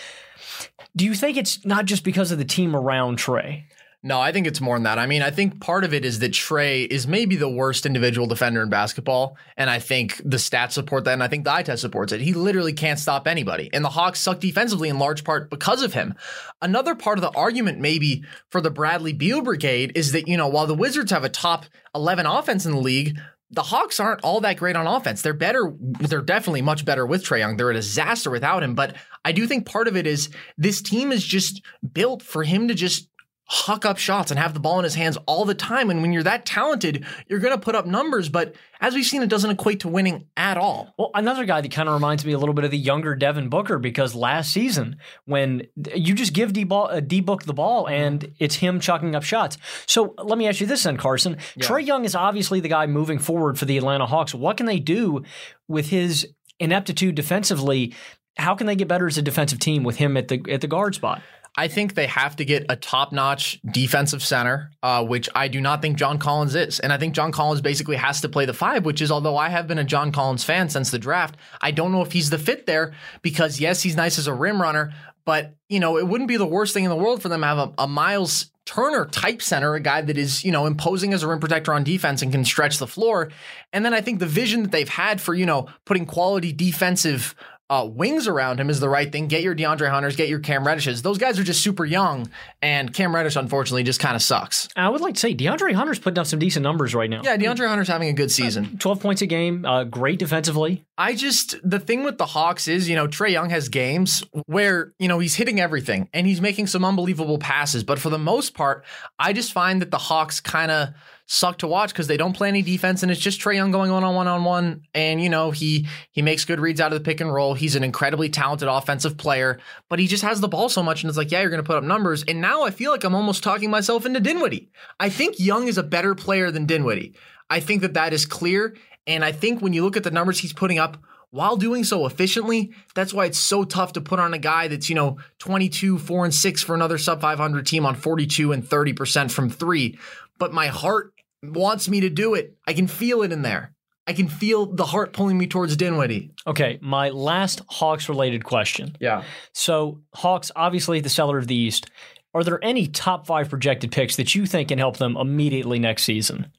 Do 0.97 1.05
you 1.05 1.15
think 1.15 1.37
it's 1.37 1.65
not 1.65 1.85
just 1.85 2.03
because 2.03 2.33
of 2.33 2.39
the 2.39 2.45
team 2.45 2.75
around 2.75 3.19
Trae? 3.19 3.65
No, 4.03 4.19
I 4.19 4.33
think 4.33 4.47
it's 4.47 4.63
more 4.63 4.77
than 4.77 4.85
that. 4.85 4.99
I 4.99 5.07
mean, 5.07 5.21
I 5.21 5.31
think 5.31 5.61
part 5.61 5.85
of 5.85 5.93
it 5.93 6.07
is 6.07 6.21
that 6.21 6.33
Trae 6.33 6.87
is 6.87 7.07
maybe 7.07 7.37
the 7.37 7.51
worst 7.51 7.85
individual 7.85 8.27
defender 8.27 8.63
in 8.63 8.71
basketball. 8.71 9.37
And 9.59 9.69
I 9.69 9.79
think 9.79 10.17
the 10.25 10.39
stats 10.39 10.73
support 10.73 11.05
that. 11.05 11.13
And 11.13 11.23
I 11.23 11.29
think 11.29 11.45
the 11.45 11.53
eye 11.53 11.63
test 11.63 11.83
supports 11.83 12.11
it. 12.11 12.23
He 12.23 12.33
literally 12.33 12.73
can't 12.73 12.99
stop 12.99 13.29
anybody. 13.29 13.69
And 13.75 13.85
the 13.85 13.91
Hawks 13.91 14.19
suck 14.19 14.41
defensively 14.41 14.89
in 14.89 14.99
large 14.99 15.23
part 15.23 15.51
because 15.51 15.83
of 15.83 15.93
him. 15.93 16.15
Another 16.63 16.95
part 16.95 17.19
of 17.19 17.23
the 17.23 17.39
argument, 17.39 17.79
maybe 17.79 18.25
for 18.49 18.63
the 18.63 18.71
Bradley 18.71 19.13
Beal 19.13 19.43
brigade, 19.43 19.93
is 19.95 20.13
that, 20.13 20.27
you 20.27 20.39
know, 20.39 20.49
while 20.49 20.67
the 20.67 20.75
Wizards 20.75 21.11
have 21.11 21.25
a 21.25 21.29
top 21.29 21.67
11 21.95 22.25
offense 22.25 22.65
in 22.65 22.73
the 22.73 22.79
league, 22.79 23.19
the 23.51 23.63
Hawks 23.63 23.99
aren't 23.99 24.23
all 24.23 24.41
that 24.41 24.57
great 24.57 24.77
on 24.77 24.87
offense. 24.87 25.23
They're 25.23 25.35
better. 25.35 25.75
They're 25.81 26.23
definitely 26.23 26.63
much 26.63 26.85
better 26.85 27.05
with 27.05 27.25
Trae 27.25 27.41
Young. 27.41 27.57
They're 27.57 27.71
a 27.71 27.75
disaster 27.75 28.31
without 28.31 28.63
him. 28.63 28.75
But 28.75 28.95
I 29.25 29.33
do 29.33 29.47
think 29.47 29.67
part 29.67 29.89
of 29.89 29.97
it 29.97 30.07
is 30.07 30.31
this 30.57 30.81
team 30.81 31.11
is 31.11 31.25
just 31.25 31.63
built 31.93 32.23
for 32.23 32.45
him 32.45 32.69
to 32.69 32.75
just 32.75 33.10
huck 33.53 33.85
up 33.85 33.99
shots 33.99 34.31
and 34.31 34.39
have 34.39 34.55
the 34.55 34.61
ball 34.61 34.79
in 34.79 34.85
his 34.85 34.95
hands 34.95 35.19
all 35.27 35.45
the 35.45 35.57
time. 35.57 35.91
And 35.91 36.03
when 36.03 36.13
you're 36.13 36.23
that 36.23 36.47
talented, 36.47 37.05
you're 37.27 37.41
going 37.41 37.53
to 37.53 37.61
put 37.61 37.75
up 37.75 37.85
numbers. 37.85 38.29
But 38.29 38.55
as 38.81 38.95
we've 38.95 39.05
seen, 39.05 39.23
it 39.23 39.29
doesn't 39.29 39.51
equate 39.51 39.81
to 39.81 39.89
winning 39.89 40.27
at 40.37 40.57
all. 40.57 40.95
Well, 40.97 41.11
another 41.15 41.45
guy 41.45 41.61
that 41.61 41.73
kind 41.73 41.89
of 41.89 41.95
reminds 41.95 42.25
me 42.25 42.33
a 42.33 42.39
little 42.39 42.55
bit 42.55 42.65
of 42.65 42.71
the 42.71 42.79
younger 42.79 43.17
Devin 43.17 43.49
Booker 43.49 43.81
because 43.81 44.15
last 44.15 44.53
season, 44.53 44.99
when 45.25 45.67
you 45.93 46.15
just 46.15 46.33
give 46.33 46.53
D, 46.53 46.63
ball, 46.63 46.91
uh, 46.91 47.01
D 47.01 47.21
Book 47.21 47.43
the 47.43 47.53
ball 47.53 47.89
and 47.89 48.33
it's 48.39 48.55
him 48.55 48.79
chucking 48.79 49.17
up 49.17 49.25
shots. 49.25 49.59
So 49.87 50.15
let 50.23 50.39
me 50.39 50.47
ask 50.47 50.61
you 50.61 50.69
this 50.69 50.85
then, 50.85 50.97
Carson. 50.97 51.37
Trae 51.59 51.85
Young 51.85 52.05
is 52.05 52.15
obviously 52.15 52.61
the 52.61 52.69
guy 52.69 52.87
moving 52.87 53.19
forward 53.19 53.59
for 53.59 53.65
the 53.65 53.77
Atlanta 53.77 54.07
Hawks. 54.07 54.33
What 54.33 54.59
can 54.59 54.67
they 54.67 54.79
do 54.79 55.25
with 55.67 55.89
his 55.89 56.29
ineptitude 56.61 57.17
defensively? 57.17 57.95
How 58.37 58.55
can 58.55 58.69
they 58.69 58.77
get 58.77 58.87
better 58.87 59.09
as 59.09 59.19
a 59.19 59.23
defensive 59.23 59.59
team 59.59 59.83
with 59.83 59.97
him 59.97 60.17
at 60.17 60.29
the 60.29 60.41
at 60.49 60.61
the 60.61 60.69
guard 60.69 60.95
spot? 60.95 61.21
I 61.57 61.69
think 61.69 61.95
they 61.95 62.07
have 62.07 62.37
to 62.37 62.45
get 62.45 62.67
a 62.69 62.77
top 62.77 63.13
notch 63.13 63.61
defensive 63.71 64.23
center, 64.23 64.71
uh, 64.83 65.05
which 65.05 65.29
I 65.35 65.49
do 65.49 65.61
not 65.61 65.83
think 65.83 65.97
John 65.97 66.19
Collins 66.19 66.55
is. 66.55 66.81
And 66.81 66.93
I 66.93 66.97
think 66.97 67.15
John 67.15 67.33
Collins 67.33 67.61
basically 67.61 67.97
has 67.97 68.21
to 68.21 68.29
play 68.29 68.47
the 68.47 68.55
five, 68.55 68.85
which 68.85 69.03
is, 69.03 69.11
although 69.11 69.37
I 69.37 69.49
have 69.49 69.67
been 69.67 69.79
a 69.79 69.85
John 69.85 70.13
Collins 70.13 70.45
fan 70.45 70.69
since 70.69 70.91
the 70.91 70.99
draft, 70.99 71.37
I 71.61 71.73
don't 71.73 71.93
know 71.93 72.03
if 72.03 72.13
he's 72.13 72.31
the 72.31 72.39
fit 72.39 72.67
there 72.67 72.95
because, 73.23 73.61
yes, 73.61 73.83
he's 73.83 73.97
nice 73.97 74.19
as 74.19 74.27
a 74.27 74.35
rim 74.35 74.63
runner, 74.63 74.93
but, 75.25 75.55
you 75.69 75.81
know, 75.81 75.99
it 75.99 76.07
wouldn't 76.07 76.29
be 76.29 76.37
the 76.37 76.47
worst 76.47 76.73
thing 76.73 76.85
in 76.85 76.91
the 76.91 76.97
world 76.97 77.21
for 77.21 77.29
them 77.29 77.41
to 77.41 77.47
have 77.47 77.59
a, 77.59 77.73
a 77.79 77.87
Miles 77.89 78.51
Turner 78.65 79.07
type 79.07 79.43
center, 79.43 79.75
a 79.75 79.81
guy 79.81 80.01
that 80.01 80.17
is, 80.17 80.45
you 80.45 80.53
know, 80.53 80.67
imposing 80.67 81.13
as 81.13 81.25
a 81.25 81.29
rim 81.29 81.41
protector 81.41 81.73
on 81.75 81.83
defense 81.83 82.23
and 82.23 82.31
can 82.31 82.45
stretch 82.45 82.79
the 82.79 82.87
floor. 82.87 83.31
And 83.73 83.85
then 83.85 83.93
I 83.93 84.01
think 84.01 84.21
the 84.21 84.27
vision 84.27 84.63
that 84.63 84.71
they've 84.71 84.89
had 84.89 85.21
for, 85.21 85.35
you 85.35 85.45
know, 85.45 85.67
putting 85.85 86.07
quality 86.07 86.53
defensive 86.53 87.35
uh, 87.71 87.87
wings 87.87 88.27
around 88.27 88.59
him 88.59 88.69
is 88.69 88.81
the 88.81 88.89
right 88.89 89.11
thing. 89.11 89.29
Get 89.29 89.43
your 89.43 89.55
DeAndre 89.55 89.89
Hunters, 89.89 90.17
get 90.17 90.29
your 90.29 90.41
Cam 90.41 90.65
Reddishes. 90.65 91.03
Those 91.03 91.19
guys 91.19 91.39
are 91.39 91.45
just 91.45 91.63
super 91.63 91.85
young, 91.85 92.29
and 92.61 92.93
Cam 92.93 93.15
Reddish, 93.15 93.37
unfortunately, 93.37 93.85
just 93.85 94.01
kind 94.01 94.17
of 94.17 94.23
sucks. 94.23 94.69
I 94.75 94.89
would 94.89 95.01
like 95.01 95.15
to 95.15 95.21
say 95.21 95.35
DeAndre 95.35 95.73
Hunter's 95.73 96.01
putting 96.01 96.19
up 96.19 96.27
some 96.27 96.41
decent 96.41 96.65
numbers 96.65 96.95
right 96.95 97.09
now. 97.09 97.23
Yeah, 97.23 97.37
DeAndre 97.37 97.69
Hunter's 97.69 97.89
having 97.89 98.09
a 98.09 98.13
good 98.13 98.33
season. 98.33 98.77
12 98.79 99.01
points 99.01 99.23
a 99.23 99.27
game, 99.27 99.65
uh, 99.65 99.85
great 99.85 100.19
defensively. 100.19 100.85
I 100.99 101.15
just 101.15 101.57
the 101.63 101.79
thing 101.79 102.03
with 102.05 102.19
the 102.19 102.27
Hawks 102.27 102.69
is, 102.69 102.89
you 102.89 102.97
know, 102.97 103.07
Trae 103.07 103.31
Young 103.31 103.51
has 103.51 103.69
games 103.69 104.25
where, 104.47 104.93
you 104.99 105.09
know, 105.09 105.19
he's 105.19 105.37
hitting 105.37 105.61
everything 105.61 106.09
and 106.13 106.27
he's 106.27 106.41
making 106.41 106.67
some 106.67 106.85
unbelievable 106.85 107.39
passes, 107.39 107.85
but 107.85 107.99
for 107.99 108.11
the 108.11 108.19
most 108.19 108.53
part, 108.53 108.85
I 109.19 109.33
just 109.33 109.53
find 109.53 109.81
that 109.81 109.91
the 109.91 109.99
Hawks 109.99 110.41
kind 110.41 110.71
of 110.71 110.89
suck 111.33 111.59
to 111.59 111.67
watch 111.69 111.93
because 111.93 112.09
they 112.09 112.17
don't 112.17 112.33
play 112.33 112.49
any 112.49 112.61
defense 112.61 113.05
and 113.05 113.13
it's 113.13 113.21
just 113.21 113.41
Trae 113.41 113.55
Young 113.55 113.71
going 113.71 113.93
on 113.93 114.03
on 114.03 114.17
one 114.17 114.27
on 114.27 114.43
one 114.43 114.83
and 114.95 115.23
you 115.23 115.29
know, 115.29 115.53
he 115.53 115.87
he 116.11 116.23
makes 116.23 116.45
good 116.45 116.59
reads 116.59 116.81
out 116.81 116.93
of 116.93 116.99
the 116.99 117.05
pick 117.05 117.21
and 117.21 117.33
roll. 117.33 117.55
He's 117.55 117.77
an 117.77 117.85
incredibly 117.85 118.29
talented 118.29 118.67
offensive 118.67 119.17
player, 119.17 119.61
but 119.89 120.01
he 120.01 120.09
just 120.09 120.25
has 120.25 120.41
the 120.41 120.49
ball 120.49 120.69
so 120.69 120.83
much 120.83 121.05
and 121.05 121.09
it's 121.09 121.17
like, 121.17 121.31
yeah, 121.31 121.41
you're 121.41 121.51
going 121.51 121.63
to 121.63 121.67
put 121.67 121.77
up 121.77 121.85
numbers. 121.85 122.25
And 122.25 122.41
now 122.41 122.65
I 122.65 122.73
feel 122.73 122.91
like 122.91 123.05
I'm 123.05 123.15
almost 123.15 123.45
talking 123.45 123.71
myself 123.71 124.05
into 124.05 124.19
Dinwiddie. 124.19 124.73
I 124.99 125.09
think 125.09 125.39
Young 125.39 125.69
is 125.69 125.79
a 125.79 125.85
better 125.85 126.17
player 126.17 126.51
than 126.51 126.67
Dinwiddie. 126.67 127.15
I 127.49 127.61
think 127.61 127.83
that 127.83 127.95
that 127.95 128.13
is 128.13 128.27
clear 128.27 128.75
and 129.07 129.25
I 129.25 129.31
think 129.31 129.63
when 129.63 129.73
you 129.73 129.85
look 129.85 129.97
at 129.97 130.03
the 130.03 130.11
numbers 130.11 130.41
he's 130.41 130.53
putting 130.53 130.81
up 130.81 130.99
while 131.31 131.57
doing 131.57 131.85
so 131.85 132.07
efficiently, 132.07 132.73
that's 132.97 133.15
why 133.15 133.27
it's 133.27 133.39
so 133.39 133.63
tough 133.63 133.93
to 133.93 134.01
put 134.01 134.19
on 134.19 134.35
a 134.35 134.39
guy 134.39 134.67
that's, 134.67 134.89
you 134.89 134.97
know, 134.97 135.19
22, 135.39 135.97
4 135.99 136.25
and 136.25 136.35
6 136.35 136.63
for 136.65 136.75
another 136.75 136.99
sub 136.99 137.21
500 137.21 137.65
team 137.65 137.87
on 137.87 137.95
42 137.95 138.51
and 138.51 138.65
30% 138.65 139.31
from 139.31 139.49
3. 139.49 139.97
But 140.39 140.53
my 140.53 140.67
heart 140.67 141.13
wants 141.43 141.89
me 141.89 142.01
to 142.01 142.11
do 142.11 142.35
it. 142.35 142.57
I 142.67 142.73
can 142.73 142.87
feel 142.87 143.23
it 143.23 143.33
in 143.33 143.43
there. 143.43 143.75
I 144.07 144.13
can 144.13 144.29
feel 144.29 144.67
the 144.67 144.87
heart 144.87 145.13
pulling 145.13 145.39
me 145.39 145.47
towards 145.47 145.77
Dinwiddie. 145.77 146.33
Okay, 146.47 146.79
my 146.81 147.11
last 147.11 147.63
Hawks 147.69 148.09
related 148.09 148.45
question. 148.45 148.97
Yeah. 148.99 149.23
So, 149.53 150.01
Hawks, 150.15 150.51
obviously 150.57 151.01
the 151.01 151.09
seller 151.09 151.39
of 151.39 151.47
the 151.47 151.55
East. 151.55 151.91
Are 152.35 152.43
there 152.43 152.63
any 152.65 152.87
top 152.87 153.27
five 153.27 153.49
projected 153.49 153.93
picks 153.93 154.17
that 154.17 154.35
you 154.35 154.47
think 154.47 154.69
can 154.69 154.79
help 154.79 154.97
them 154.97 155.17
immediately 155.17 155.79
next 155.79 156.05
season? 156.05 156.51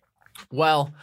Well, 0.52 0.94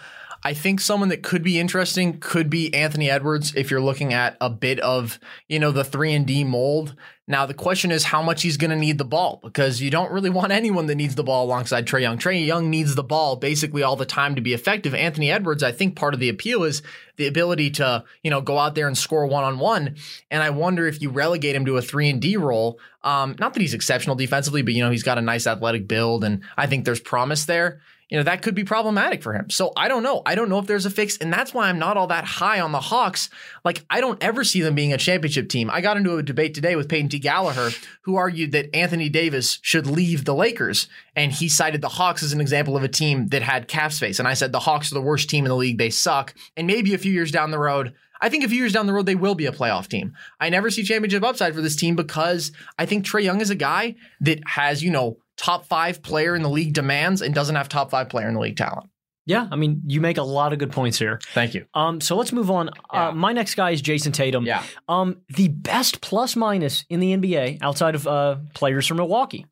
I 0.42 0.54
think 0.54 0.80
someone 0.80 1.08
that 1.08 1.22
could 1.22 1.42
be 1.42 1.58
interesting 1.58 2.20
could 2.20 2.48
be 2.48 2.72
Anthony 2.72 3.10
Edwards 3.10 3.54
if 3.54 3.70
you're 3.70 3.80
looking 3.80 4.12
at 4.12 4.36
a 4.40 4.48
bit 4.48 4.78
of, 4.80 5.18
you 5.48 5.58
know, 5.58 5.72
the 5.72 5.84
3 5.84 6.14
and 6.14 6.26
D 6.26 6.44
mold. 6.44 6.94
Now 7.28 7.44
the 7.44 7.52
question 7.52 7.90
is 7.90 8.04
how 8.04 8.22
much 8.22 8.40
he's 8.40 8.56
going 8.56 8.70
to 8.70 8.76
need 8.76 8.96
the 8.96 9.04
ball 9.04 9.38
because 9.42 9.82
you 9.82 9.90
don't 9.90 10.10
really 10.10 10.30
want 10.30 10.50
anyone 10.50 10.86
that 10.86 10.94
needs 10.94 11.14
the 11.14 11.22
ball 11.22 11.44
alongside 11.44 11.86
Trae 11.86 12.00
Young. 12.00 12.16
Trae 12.16 12.44
Young 12.44 12.70
needs 12.70 12.94
the 12.94 13.04
ball 13.04 13.36
basically 13.36 13.82
all 13.82 13.96
the 13.96 14.06
time 14.06 14.34
to 14.34 14.40
be 14.40 14.54
effective. 14.54 14.94
Anthony 14.94 15.30
Edwards, 15.30 15.62
I 15.62 15.70
think 15.70 15.94
part 15.94 16.14
of 16.14 16.20
the 16.20 16.30
appeal 16.30 16.64
is 16.64 16.82
the 17.16 17.26
ability 17.26 17.70
to, 17.72 18.02
you 18.22 18.30
know, 18.30 18.40
go 18.40 18.58
out 18.58 18.74
there 18.74 18.88
and 18.88 18.96
score 18.96 19.26
one 19.26 19.44
on 19.44 19.58
one. 19.58 19.96
And 20.30 20.42
I 20.42 20.48
wonder 20.50 20.86
if 20.86 21.02
you 21.02 21.10
relegate 21.10 21.54
him 21.54 21.66
to 21.66 21.76
a 21.76 21.82
3 21.82 22.08
and 22.08 22.22
D 22.22 22.38
role, 22.38 22.80
um, 23.04 23.36
not 23.38 23.52
that 23.52 23.60
he's 23.60 23.74
exceptional 23.74 24.16
defensively, 24.16 24.62
but 24.62 24.72
you 24.72 24.82
know, 24.82 24.90
he's 24.90 25.02
got 25.02 25.18
a 25.18 25.22
nice 25.22 25.46
athletic 25.46 25.86
build 25.86 26.24
and 26.24 26.42
I 26.56 26.66
think 26.66 26.86
there's 26.86 27.00
promise 27.00 27.44
there 27.44 27.82
you 28.08 28.16
know, 28.16 28.24
that 28.24 28.40
could 28.40 28.54
be 28.54 28.64
problematic 28.64 29.22
for 29.22 29.34
him. 29.34 29.50
So 29.50 29.72
I 29.76 29.88
don't 29.88 30.02
know. 30.02 30.22
I 30.24 30.34
don't 30.34 30.48
know 30.48 30.58
if 30.58 30.66
there's 30.66 30.86
a 30.86 30.90
fix. 30.90 31.18
And 31.18 31.32
that's 31.32 31.52
why 31.52 31.68
I'm 31.68 31.78
not 31.78 31.96
all 31.96 32.06
that 32.06 32.24
high 32.24 32.60
on 32.60 32.72
the 32.72 32.80
Hawks. 32.80 33.28
Like, 33.64 33.84
I 33.90 34.00
don't 34.00 34.22
ever 34.22 34.44
see 34.44 34.62
them 34.62 34.74
being 34.74 34.94
a 34.94 34.98
championship 34.98 35.48
team. 35.48 35.68
I 35.70 35.82
got 35.82 35.98
into 35.98 36.16
a 36.16 36.22
debate 36.22 36.54
today 36.54 36.74
with 36.74 36.88
Peyton 36.88 37.10
T. 37.10 37.18
Gallagher, 37.18 37.70
who 38.02 38.16
argued 38.16 38.52
that 38.52 38.74
Anthony 38.74 39.10
Davis 39.10 39.58
should 39.62 39.86
leave 39.86 40.24
the 40.24 40.34
Lakers. 40.34 40.88
And 41.14 41.32
he 41.32 41.48
cited 41.48 41.82
the 41.82 41.88
Hawks 41.88 42.22
as 42.22 42.32
an 42.32 42.40
example 42.40 42.76
of 42.76 42.82
a 42.82 42.88
team 42.88 43.26
that 43.28 43.42
had 43.42 43.68
cap 43.68 43.92
space. 43.92 44.18
And 44.18 44.26
I 44.26 44.34
said, 44.34 44.52
the 44.52 44.60
Hawks 44.60 44.90
are 44.90 44.94
the 44.94 45.02
worst 45.02 45.28
team 45.28 45.44
in 45.44 45.50
the 45.50 45.56
league. 45.56 45.78
They 45.78 45.90
suck. 45.90 46.34
And 46.56 46.66
maybe 46.66 46.94
a 46.94 46.98
few 46.98 47.12
years 47.12 47.30
down 47.30 47.50
the 47.50 47.58
road, 47.58 47.92
I 48.20 48.30
think 48.30 48.42
a 48.42 48.48
few 48.48 48.58
years 48.58 48.72
down 48.72 48.86
the 48.86 48.92
road, 48.92 49.06
they 49.06 49.14
will 49.14 49.34
be 49.34 49.46
a 49.46 49.52
playoff 49.52 49.86
team. 49.86 50.14
I 50.40 50.48
never 50.48 50.70
see 50.70 50.82
championship 50.82 51.22
upside 51.22 51.54
for 51.54 51.60
this 51.60 51.76
team 51.76 51.94
because 51.94 52.52
I 52.78 52.86
think 52.86 53.04
Trae 53.04 53.22
Young 53.22 53.40
is 53.40 53.50
a 53.50 53.54
guy 53.54 53.96
that 54.22 54.40
has, 54.46 54.82
you 54.82 54.90
know, 54.90 55.18
top 55.38 55.64
five 55.64 56.02
player 56.02 56.36
in 56.36 56.42
the 56.42 56.50
league 56.50 56.74
demands 56.74 57.22
and 57.22 57.34
doesn't 57.34 57.54
have 57.54 57.68
top 57.68 57.90
five 57.90 58.10
player 58.10 58.28
in 58.28 58.34
the 58.34 58.40
league 58.40 58.56
talent. 58.56 58.90
Yeah, 59.24 59.46
I 59.50 59.56
mean, 59.56 59.82
you 59.86 60.00
make 60.00 60.16
a 60.16 60.22
lot 60.22 60.54
of 60.54 60.58
good 60.58 60.72
points 60.72 60.98
here. 60.98 61.20
Thank 61.34 61.52
you. 61.52 61.66
Um, 61.74 62.00
so 62.00 62.16
let's 62.16 62.32
move 62.32 62.50
on. 62.50 62.70
Yeah. 62.92 63.08
Uh, 63.08 63.12
my 63.12 63.34
next 63.34 63.56
guy 63.56 63.72
is 63.72 63.82
Jayson 63.82 64.12
Tatum. 64.12 64.46
Yeah. 64.46 64.62
Um, 64.88 65.18
the 65.28 65.48
best 65.48 66.00
plus 66.00 66.34
minus 66.34 66.86
in 66.88 66.98
the 67.00 67.14
NBA 67.14 67.58
outside 67.60 67.94
of 67.94 68.06
uh, 68.06 68.36
players 68.54 68.86
from 68.86 68.96
Milwaukee. 68.96 69.44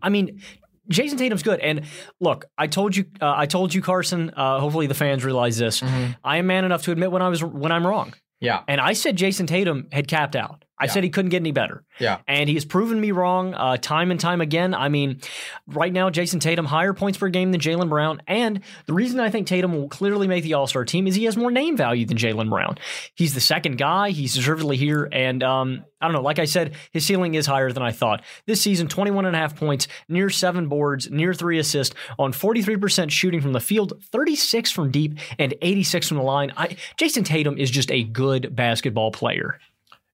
I 0.00 0.10
mean, 0.10 0.40
Jayson 0.88 1.18
Tatum's 1.18 1.42
good. 1.42 1.58
And 1.58 1.86
look, 2.20 2.44
I 2.56 2.68
told 2.68 2.94
you, 2.94 3.06
uh, 3.20 3.34
I 3.36 3.46
told 3.46 3.74
you, 3.74 3.82
Carson. 3.82 4.30
Uh, 4.30 4.60
hopefully, 4.60 4.86
the 4.86 4.94
fans 4.94 5.24
realize 5.24 5.58
this. 5.58 5.80
Mm-hmm. 5.80 6.12
I 6.22 6.36
am 6.36 6.46
man 6.46 6.64
enough 6.64 6.84
to 6.84 6.92
admit 6.92 7.10
when 7.10 7.20
I 7.20 7.28
was 7.28 7.42
when 7.42 7.72
I'm 7.72 7.84
wrong. 7.84 8.14
Yeah. 8.40 8.62
And 8.68 8.80
I 8.80 8.92
said 8.92 9.16
Jayson 9.16 9.46
Tatum 9.46 9.88
had 9.90 10.08
capped 10.08 10.36
out. 10.36 10.64
I 10.80 10.84
Yeah. 10.86 10.90
said 10.92 11.04
he 11.04 11.10
couldn't 11.10 11.28
get 11.28 11.36
any 11.42 11.52
better. 11.52 11.84
Yeah. 11.98 12.18
And 12.26 12.48
he 12.48 12.54
has 12.54 12.64
proven 12.64 12.98
me 13.00 13.10
wrong 13.12 13.52
uh, 13.54 13.76
time 13.76 14.10
and 14.10 14.18
time 14.18 14.40
again. 14.40 14.74
I 14.74 14.88
mean, 14.88 15.20
right 15.66 15.92
now, 15.92 16.08
Jayson 16.10 16.40
Tatum 16.40 16.64
higher 16.64 16.94
points 16.94 17.18
per 17.18 17.28
game 17.28 17.52
than 17.52 17.60
Jaylen 17.60 17.88
Brown. 17.90 18.22
And 18.26 18.60
the 18.86 18.94
reason 18.94 19.20
I 19.20 19.28
think 19.30 19.46
Tatum 19.46 19.74
will 19.74 19.88
clearly 19.88 20.26
make 20.26 20.42
the 20.42 20.54
All 20.54 20.66
Star 20.66 20.84
team 20.84 21.06
is 21.06 21.14
he 21.14 21.24
has 21.24 21.36
more 21.36 21.50
name 21.50 21.76
value 21.76 22.06
than 22.06 22.16
Jaylen 22.16 22.48
Brown. 22.48 22.78
He's 23.14 23.34
the 23.34 23.40
second 23.40 23.76
guy. 23.78 24.10
He's 24.10 24.34
deservedly 24.34 24.76
here. 24.78 25.08
And 25.12 25.42
um, 25.42 25.84
I 26.00 26.06
don't 26.06 26.14
know. 26.14 26.22
Like 26.22 26.38
I 26.38 26.46
said, 26.46 26.74
his 26.92 27.04
ceiling 27.04 27.34
is 27.34 27.44
higher 27.44 27.70
than 27.72 27.82
I 27.82 27.92
thought. 27.92 28.22
This 28.46 28.62
season, 28.62 28.88
21 28.88 29.26
and 29.26 29.36
a 29.36 29.38
half 29.38 29.54
points, 29.56 29.86
near 30.08 30.30
seven 30.30 30.68
boards, 30.68 31.10
near 31.10 31.34
three 31.34 31.58
assists, 31.58 31.94
on 32.18 32.32
43% 32.32 33.10
shooting 33.10 33.42
from 33.42 33.52
the 33.52 33.60
field, 33.60 33.92
36 34.10 34.70
from 34.70 34.90
deep, 34.90 35.18
and 35.38 35.54
86 35.60 36.08
from 36.08 36.16
the 36.16 36.22
line. 36.22 36.52
I, 36.56 36.76
Jayson 36.96 37.24
Tatum 37.24 37.58
is 37.58 37.70
just 37.70 37.90
a 37.90 38.02
good 38.02 38.56
basketball 38.56 39.10
player. 39.10 39.58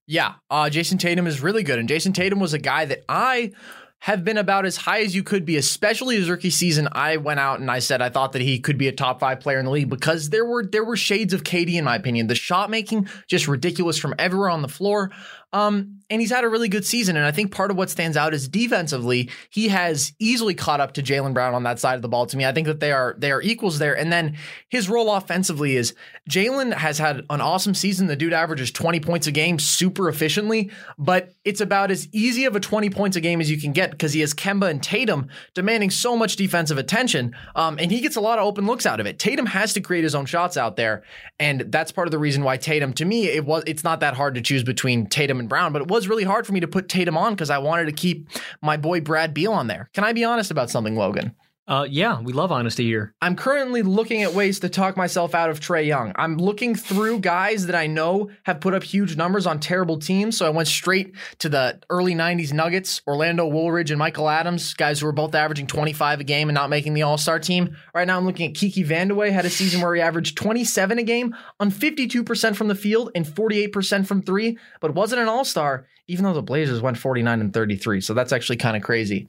Yeah, 0.07 0.35
uh, 0.49 0.69
Jayson 0.71 0.99
Tatum 0.99 1.27
is 1.27 1.41
really 1.41 1.63
good, 1.63 1.79
and 1.79 1.89
Jayson 1.89 2.13
Tatum 2.13 2.39
was 2.39 2.53
a 2.53 2.59
guy 2.59 2.85
that 2.85 3.03
I 3.09 3.51
have 3.99 4.23
been 4.23 4.37
about 4.37 4.65
as 4.65 4.77
high 4.77 5.01
as 5.01 5.15
you 5.15 5.23
could 5.23 5.43
be, 5.43 5.57
especially 5.57 6.15
his 6.15 6.29
rookie 6.29 6.49
season. 6.49 6.87
I 6.91 7.17
went 7.17 7.39
out 7.39 7.59
and 7.59 7.69
I 7.69 7.79
said 7.79 8.01
I 8.01 8.09
thought 8.09 8.31
that 8.33 8.41
he 8.41 8.59
could 8.59 8.77
be 8.77 8.87
a 8.87 8.91
top 8.91 9.19
five 9.19 9.39
player 9.39 9.57
in 9.59 9.65
the 9.65 9.71
league 9.71 9.89
because 9.89 10.29
there 10.29 10.45
were 10.45 10.65
there 10.65 10.85
were 10.85 10.95
shades 10.95 11.33
of 11.33 11.43
KD 11.43 11.73
in 11.73 11.83
my 11.83 11.95
opinion. 11.95 12.27
The 12.27 12.35
shot 12.35 12.69
making 12.69 13.09
just 13.27 13.47
ridiculous 13.47 13.97
from 13.97 14.13
everywhere 14.19 14.49
on 14.49 14.61
the 14.61 14.67
floor. 14.67 15.11
Um, 15.51 15.99
and 16.09 16.21
he's 16.21 16.31
had 16.31 16.43
a 16.43 16.49
really 16.49 16.69
good 16.69 16.85
season. 16.85 17.17
And 17.17 17.25
I 17.25 17.31
think 17.31 17.51
part 17.51 17.69
of 17.69 17.77
what 17.77 17.89
stands 17.89 18.15
out 18.15 18.33
is 18.33 18.47
defensively, 18.47 19.29
he 19.49 19.67
has 19.67 20.13
easily 20.19 20.53
caught 20.53 20.79
up 20.79 20.93
to 20.93 21.03
Jaylen 21.03 21.33
Brown 21.33 21.53
on 21.53 21.63
that 21.63 21.79
side 21.79 21.95
of 21.95 22.01
the 22.01 22.07
ball. 22.07 22.25
To 22.27 22.37
me, 22.37 22.45
I 22.45 22.53
think 22.53 22.67
that 22.67 22.79
they 22.79 22.91
are 22.91 23.15
they 23.17 23.31
are 23.31 23.41
equals 23.41 23.79
there. 23.79 23.97
And 23.97 24.11
then 24.11 24.37
his 24.69 24.89
role 24.89 25.13
offensively 25.13 25.75
is 25.75 25.93
Jaylen 26.29 26.73
has 26.73 26.97
had 26.97 27.25
an 27.29 27.41
awesome 27.41 27.73
season. 27.73 28.07
The 28.07 28.15
dude 28.15 28.33
averages 28.33 28.71
20 28.71 28.99
points 29.01 29.27
a 29.27 29.31
game 29.31 29.59
super 29.59 30.07
efficiently, 30.07 30.71
but 30.97 31.33
it's 31.43 31.61
about 31.61 31.91
as 31.91 32.07
easy 32.13 32.45
of 32.45 32.55
a 32.55 32.59
20 32.59 32.89
points 32.89 33.17
a 33.17 33.21
game 33.21 33.41
as 33.41 33.51
you 33.51 33.59
can 33.59 33.73
get 33.73 33.91
because 33.91 34.13
he 34.13 34.21
has 34.21 34.33
Kemba 34.33 34.69
and 34.69 34.81
Tatum 34.81 35.27
demanding 35.53 35.89
so 35.89 36.15
much 36.15 36.35
defensive 36.35 36.77
attention. 36.77 37.35
Um, 37.55 37.77
and 37.79 37.91
he 37.91 37.99
gets 37.99 38.15
a 38.15 38.21
lot 38.21 38.39
of 38.39 38.45
open 38.45 38.65
looks 38.65 38.85
out 38.85 38.99
of 38.99 39.05
it. 39.07 39.19
Tatum 39.19 39.45
has 39.47 39.73
to 39.73 39.81
create 39.81 40.03
his 40.03 40.15
own 40.15 40.25
shots 40.25 40.55
out 40.55 40.77
there. 40.77 41.03
And 41.39 41.61
that's 41.71 41.91
part 41.91 42.07
of 42.07 42.11
the 42.11 42.19
reason 42.19 42.43
why 42.43 42.57
Tatum, 42.57 42.93
to 42.93 43.05
me, 43.05 43.27
it 43.27 43.45
was 43.45 43.63
it's 43.67 43.83
not 43.83 43.99
that 43.99 44.13
hard 44.13 44.35
to 44.35 44.41
choose 44.41 44.63
between 44.63 45.07
Tatum 45.07 45.39
and 45.39 45.49
Brown, 45.49 45.73
but 45.73 45.81
it 45.81 45.87
was 45.87 45.96
really 46.05 46.25
hard 46.25 46.45
for 46.45 46.51
me 46.51 46.59
to 46.59 46.67
put 46.67 46.89
Tatum 46.89 47.17
on 47.17 47.33
because 47.33 47.49
I 47.49 47.57
wanted 47.59 47.85
to 47.85 47.93
keep 47.93 48.29
my 48.61 48.75
boy 48.75 48.99
Brad 48.99 49.33
Beal 49.33 49.53
on 49.53 49.67
there. 49.67 49.89
Can 49.93 50.03
I 50.03 50.11
be 50.11 50.25
honest 50.25 50.51
about 50.51 50.69
something, 50.69 50.97
Logan? 50.97 51.33
Uh, 51.67 51.85
yeah, 51.89 52.21
we 52.21 52.31
love 52.31 52.49
honesty 52.49 52.85
here. 52.85 53.13
I'm 53.21 53.35
currently 53.35 53.81
looking 53.81 54.23
at 54.23 54.33
ways 54.33 54.61
to 54.61 54.69
talk 54.69 54.95
myself 54.95 55.35
out 55.35 55.49
of 55.49 55.59
Trae 55.59 55.85
Young. 55.85 56.13
I'm 56.15 56.37
looking 56.37 56.75
through 56.75 57.19
guys 57.19 57.65
that 57.65 57.75
I 57.75 57.87
know 57.87 58.29
have 58.43 58.61
put 58.61 58.73
up 58.73 58.83
huge 58.83 59.17
numbers 59.17 59.45
on 59.45 59.59
terrible 59.59 59.99
teams. 59.99 60.37
So 60.37 60.45
I 60.45 60.49
went 60.49 60.69
straight 60.69 61.13
to 61.39 61.49
the 61.49 61.81
early 61.89 62.15
90s 62.15 62.53
Nuggets, 62.53 63.01
Orlando 63.05 63.45
Woolridge 63.45 63.91
and 63.91 63.99
Michael 63.99 64.29
Adams, 64.29 64.75
guys 64.75 65.01
who 65.01 65.07
were 65.07 65.11
both 65.11 65.35
averaging 65.35 65.67
25 65.67 66.21
a 66.21 66.23
game 66.23 66.47
and 66.47 66.55
not 66.55 66.69
making 66.69 66.93
the 66.93 67.01
All 67.01 67.17
Star 67.17 67.37
team. 67.37 67.75
Right 67.93 68.07
now 68.07 68.17
I'm 68.17 68.25
looking 68.25 68.49
at 68.49 68.55
Kiki 68.55 68.85
Vandeweghe, 68.85 69.33
had 69.33 69.45
a 69.45 69.49
season 69.49 69.81
where 69.81 69.93
he 69.93 69.99
averaged 69.99 70.37
27 70.37 70.99
a 70.99 71.03
game 71.03 71.35
on 71.59 71.69
52% 71.69 72.55
from 72.55 72.69
the 72.69 72.75
field 72.75 73.11
and 73.13 73.25
48% 73.25 74.07
from 74.07 74.21
three, 74.21 74.57
but 74.79 74.95
wasn't 74.95 75.21
an 75.21 75.27
All 75.27 75.43
Star, 75.43 75.85
even 76.07 76.23
though 76.23 76.33
the 76.33 76.41
Blazers 76.41 76.81
went 76.81 76.97
49 76.97 77.41
and 77.41 77.53
33. 77.53 77.99
So 77.99 78.13
that's 78.13 78.31
actually 78.31 78.57
kind 78.57 78.77
of 78.77 78.83
crazy. 78.83 79.27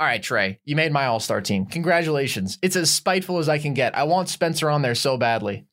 All 0.00 0.06
right, 0.06 0.22
Trae, 0.22 0.58
you 0.64 0.76
made 0.76 0.92
my 0.92 1.06
all 1.06 1.20
star 1.20 1.40
team. 1.40 1.66
Congratulations. 1.66 2.58
It's 2.62 2.76
as 2.76 2.90
spiteful 2.90 3.38
as 3.38 3.48
I 3.48 3.58
can 3.58 3.74
get. 3.74 3.96
I 3.96 4.04
want 4.04 4.28
Spencer 4.28 4.70
on 4.70 4.82
there 4.82 4.94
so 4.94 5.16
badly. 5.16 5.66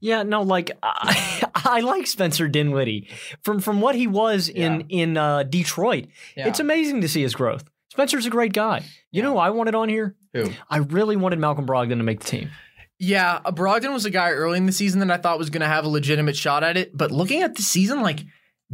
Yeah, 0.00 0.24
no, 0.24 0.42
like 0.42 0.70
I, 0.82 1.42
I 1.54 1.80
like 1.80 2.06
Spencer 2.06 2.48
Dinwiddie 2.48 3.08
from 3.42 3.60
from 3.60 3.80
what 3.80 3.94
he 3.94 4.06
was 4.06 4.48
in 4.48 4.82
in 4.88 5.16
uh, 5.16 5.44
Detroit. 5.44 6.08
Yeah. 6.36 6.48
It's 6.48 6.60
amazing 6.60 7.00
to 7.00 7.08
see 7.08 7.22
his 7.22 7.34
growth. 7.34 7.64
Spencer's 7.90 8.26
a 8.26 8.30
great 8.30 8.52
guy. 8.52 8.84
You 9.10 9.22
know 9.22 9.32
who 9.32 9.38
I 9.38 9.50
wanted 9.50 9.74
on 9.74 9.88
here? 9.88 10.16
Who? 10.32 10.50
I 10.68 10.78
really 10.78 11.16
wanted 11.16 11.38
Malcolm 11.38 11.66
Brogdon 11.66 11.98
to 11.98 12.02
make 12.02 12.20
the 12.20 12.26
team. 12.26 12.50
Yeah, 12.98 13.40
uh, 13.44 13.52
Brogdon 13.52 13.92
was 13.92 14.04
a 14.04 14.10
guy 14.10 14.30
early 14.30 14.58
in 14.58 14.66
the 14.66 14.72
season 14.72 15.00
that 15.00 15.10
I 15.10 15.16
thought 15.16 15.38
was 15.38 15.50
going 15.50 15.60
to 15.60 15.66
have 15.68 15.84
a 15.84 15.88
legitimate 15.88 16.36
shot 16.36 16.64
at 16.64 16.76
it. 16.76 16.96
But 16.96 17.10
looking 17.10 17.42
at 17.42 17.54
the 17.54 17.62
season, 17.62 18.02
like, 18.02 18.20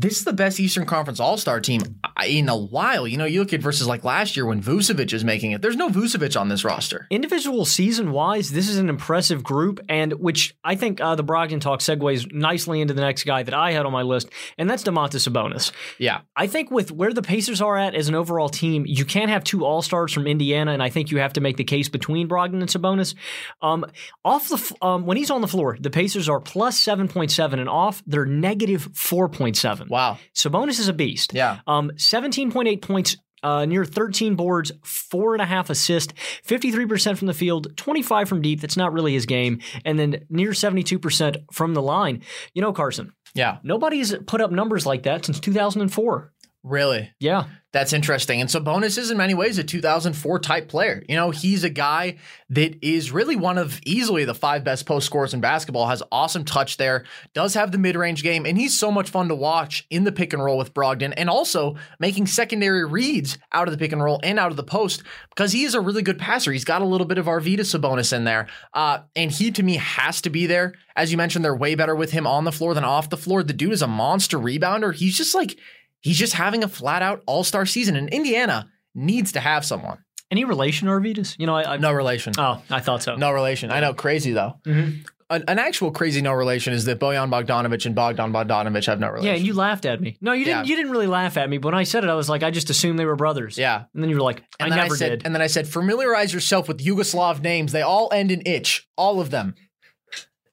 this 0.00 0.18
is 0.18 0.24
the 0.24 0.32
best 0.32 0.58
Eastern 0.58 0.86
Conference 0.86 1.20
All 1.20 1.36
Star 1.36 1.60
team 1.60 1.82
in 2.26 2.48
a 2.48 2.56
while. 2.56 3.06
You 3.06 3.16
know, 3.16 3.24
you 3.24 3.40
look 3.40 3.52
at 3.52 3.60
versus 3.60 3.86
like 3.86 4.04
last 4.04 4.36
year 4.36 4.46
when 4.46 4.62
Vucevic 4.62 5.12
is 5.12 5.24
making 5.24 5.52
it. 5.52 5.62
There's 5.62 5.76
no 5.76 5.88
Vucevic 5.88 6.40
on 6.40 6.48
this 6.48 6.64
roster. 6.64 7.06
Individual 7.10 7.64
season 7.64 8.12
wise, 8.12 8.50
this 8.50 8.68
is 8.68 8.78
an 8.78 8.88
impressive 8.88 9.42
group, 9.42 9.80
and 9.88 10.12
which 10.14 10.54
I 10.64 10.74
think 10.74 11.00
uh, 11.00 11.14
the 11.14 11.24
Brogdon 11.24 11.60
talk 11.60 11.80
segues 11.80 12.32
nicely 12.32 12.80
into 12.80 12.94
the 12.94 13.00
next 13.00 13.24
guy 13.24 13.42
that 13.42 13.54
I 13.54 13.72
had 13.72 13.86
on 13.86 13.92
my 13.92 14.02
list, 14.02 14.30
and 14.58 14.68
that's 14.68 14.82
Domantas 14.82 15.28
Sabonis. 15.28 15.72
Yeah. 15.98 16.20
I 16.36 16.46
think 16.46 16.70
with 16.70 16.90
where 16.90 17.12
the 17.12 17.22
Pacers 17.22 17.60
are 17.60 17.76
at 17.76 17.94
as 17.94 18.08
an 18.08 18.14
overall 18.14 18.48
team, 18.48 18.84
you 18.86 19.04
can't 19.04 19.30
have 19.30 19.44
two 19.44 19.64
All 19.64 19.82
Stars 19.82 20.12
from 20.12 20.26
Indiana, 20.26 20.72
and 20.72 20.82
I 20.82 20.88
think 20.88 21.10
you 21.10 21.18
have 21.18 21.34
to 21.34 21.40
make 21.40 21.56
the 21.56 21.64
case 21.64 21.88
between 21.88 22.28
Brogdon 22.28 22.60
and 22.60 22.68
Sabonis. 22.68 23.14
Um, 23.60 23.84
off 24.24 24.48
the 24.48 24.56
f- 24.56 24.72
um, 24.82 25.06
when 25.06 25.16
he's 25.16 25.30
on 25.30 25.40
the 25.40 25.48
floor, 25.48 25.76
the 25.80 25.90
Pacers 25.90 26.28
are 26.28 26.40
plus 26.40 26.78
seven 26.78 27.08
point 27.08 27.30
seven, 27.30 27.58
and 27.58 27.68
off 27.68 28.02
they're 28.06 28.26
negative 28.26 28.88
four 28.94 29.28
point 29.28 29.56
seven. 29.56 29.88
Wow. 29.90 30.18
Sabonis 30.34 30.78
is 30.80 30.88
a 30.88 30.94
beast. 30.94 31.34
Yeah. 31.34 31.58
Um, 31.66 31.90
seventeen 31.96 32.50
point 32.50 32.68
eight 32.68 32.80
points. 32.80 33.16
Uh, 33.42 33.64
near 33.64 33.86
13 33.86 34.34
boards, 34.34 34.70
four 34.84 35.32
and 35.34 35.40
a 35.40 35.46
half 35.46 35.70
assists, 35.70 36.12
53% 36.46 37.16
from 37.16 37.26
the 37.26 37.32
field, 37.32 37.74
25 37.74 38.28
from 38.28 38.42
deep. 38.42 38.60
That's 38.60 38.76
not 38.76 38.92
really 38.92 39.14
his 39.14 39.24
game. 39.24 39.60
And 39.86 39.98
then 39.98 40.26
near 40.28 40.50
72% 40.50 41.36
from 41.50 41.72
the 41.72 41.80
line. 41.80 42.20
You 42.52 42.60
know, 42.60 42.74
Carson, 42.74 43.14
Yeah. 43.34 43.56
nobody's 43.62 44.14
put 44.26 44.42
up 44.42 44.50
numbers 44.50 44.84
like 44.84 45.04
that 45.04 45.24
since 45.24 45.40
2004. 45.40 46.30
Really? 46.62 47.10
Yeah. 47.18 47.46
That's 47.72 47.92
interesting. 47.92 48.40
And 48.40 48.50
Sabonis 48.50 48.98
is 48.98 49.12
in 49.12 49.16
many 49.16 49.32
ways 49.32 49.56
a 49.56 49.62
2004 49.62 50.40
type 50.40 50.68
player. 50.68 51.04
You 51.08 51.14
know, 51.14 51.30
he's 51.30 51.62
a 51.62 51.70
guy 51.70 52.16
that 52.50 52.84
is 52.84 53.12
really 53.12 53.36
one 53.36 53.58
of 53.58 53.80
easily 53.86 54.24
the 54.24 54.34
five 54.34 54.64
best 54.64 54.86
post 54.86 55.06
scorers 55.06 55.32
in 55.32 55.40
basketball, 55.40 55.86
has 55.86 56.02
awesome 56.10 56.44
touch 56.44 56.78
there, 56.78 57.04
does 57.32 57.54
have 57.54 57.70
the 57.70 57.78
mid 57.78 57.94
range 57.94 58.24
game, 58.24 58.44
and 58.44 58.58
he's 58.58 58.76
so 58.76 58.90
much 58.90 59.08
fun 59.08 59.28
to 59.28 59.36
watch 59.36 59.86
in 59.88 60.02
the 60.02 60.10
pick 60.10 60.32
and 60.32 60.42
roll 60.42 60.58
with 60.58 60.74
Brogdon 60.74 61.14
and 61.16 61.30
also 61.30 61.76
making 62.00 62.26
secondary 62.26 62.84
reads 62.84 63.38
out 63.52 63.68
of 63.68 63.72
the 63.72 63.78
pick 63.78 63.92
and 63.92 64.02
roll 64.02 64.18
and 64.24 64.40
out 64.40 64.50
of 64.50 64.56
the 64.56 64.64
post 64.64 65.04
because 65.28 65.52
he 65.52 65.62
is 65.62 65.74
a 65.74 65.80
really 65.80 66.02
good 66.02 66.18
passer. 66.18 66.50
He's 66.50 66.64
got 66.64 66.82
a 66.82 66.86
little 66.86 67.06
bit 67.06 67.18
of 67.18 67.26
Arvydas 67.26 67.78
Sabonis 67.78 68.12
in 68.12 68.24
there. 68.24 68.48
Uh, 68.74 68.98
and 69.14 69.30
he, 69.30 69.52
to 69.52 69.62
me, 69.62 69.76
has 69.76 70.20
to 70.22 70.30
be 70.30 70.46
there. 70.46 70.74
As 70.96 71.12
you 71.12 71.16
mentioned, 71.16 71.44
they're 71.44 71.54
way 71.54 71.76
better 71.76 71.94
with 71.94 72.10
him 72.10 72.26
on 72.26 72.44
the 72.44 72.52
floor 72.52 72.74
than 72.74 72.84
off 72.84 73.10
the 73.10 73.16
floor. 73.16 73.44
The 73.44 73.52
dude 73.52 73.72
is 73.72 73.80
a 73.80 73.86
monster 73.86 74.38
rebounder. 74.38 74.92
He's 74.92 75.16
just 75.16 75.36
like, 75.36 75.56
He's 76.00 76.18
just 76.18 76.32
having 76.34 76.64
a 76.64 76.68
flat 76.68 77.02
out 77.02 77.22
all 77.26 77.44
star 77.44 77.66
season, 77.66 77.96
and 77.96 78.08
Indiana 78.08 78.68
needs 78.94 79.32
to 79.32 79.40
have 79.40 79.64
someone. 79.64 79.98
Any 80.30 80.44
relation 80.44 80.86
to 80.86 80.92
Arvydas? 80.94 81.36
You 81.38 81.46
know, 81.46 81.56
I, 81.56 81.74
I 81.74 81.76
No 81.76 81.92
relation. 81.92 82.32
Oh, 82.38 82.62
I 82.70 82.80
thought 82.80 83.02
so. 83.02 83.16
No 83.16 83.32
relation. 83.32 83.70
I 83.70 83.80
know, 83.80 83.94
crazy 83.94 84.32
though. 84.32 84.54
Mhm. 84.66 85.06
An, 85.28 85.44
an 85.46 85.60
actual 85.60 85.92
crazy 85.92 86.20
no 86.20 86.32
relation 86.32 86.72
is 86.72 86.86
that 86.86 86.98
Bojan 86.98 87.30
Bogdanovic 87.30 87.86
and 87.86 87.94
Bogdan 87.94 88.32
Bogdanovic 88.32 88.84
have 88.86 88.98
no 88.98 89.08
relation. 89.10 89.26
Yeah, 89.28 89.34
and 89.34 89.46
you 89.46 89.54
laughed 89.54 89.84
at 89.86 90.00
me. 90.00 90.16
No, 90.20 90.32
you 90.32 90.44
didn't. 90.44 90.66
Yeah. 90.66 90.70
You 90.70 90.74
didn't 90.76 90.90
really 90.90 91.06
laugh 91.06 91.36
at 91.36 91.48
me. 91.48 91.58
But 91.58 91.68
when 91.72 91.78
I 91.80 91.84
said 91.84 92.02
it, 92.02 92.10
I 92.10 92.14
was 92.14 92.28
like, 92.28 92.42
I 92.42 92.50
just 92.50 92.68
assumed 92.68 92.98
they 92.98 93.04
were 93.04 93.14
brothers. 93.14 93.56
Yeah. 93.56 93.84
And 93.94 94.02
then 94.02 94.10
you 94.10 94.16
were 94.16 94.22
like, 94.22 94.42
I 94.58 94.64
And 94.66 94.74
never 94.74 94.94
I 94.94 94.96
said, 94.96 95.08
did. 95.10 95.22
And 95.26 95.32
then 95.32 95.40
I 95.40 95.46
said, 95.46 95.68
familiarize 95.68 96.34
yourself 96.34 96.66
with 96.66 96.78
Yugoslav 96.78 97.42
names. 97.42 97.70
They 97.70 97.82
all 97.82 98.10
end 98.12 98.32
in 98.32 98.42
itch, 98.44 98.88
all 98.96 99.20
of 99.20 99.30
them. 99.30 99.54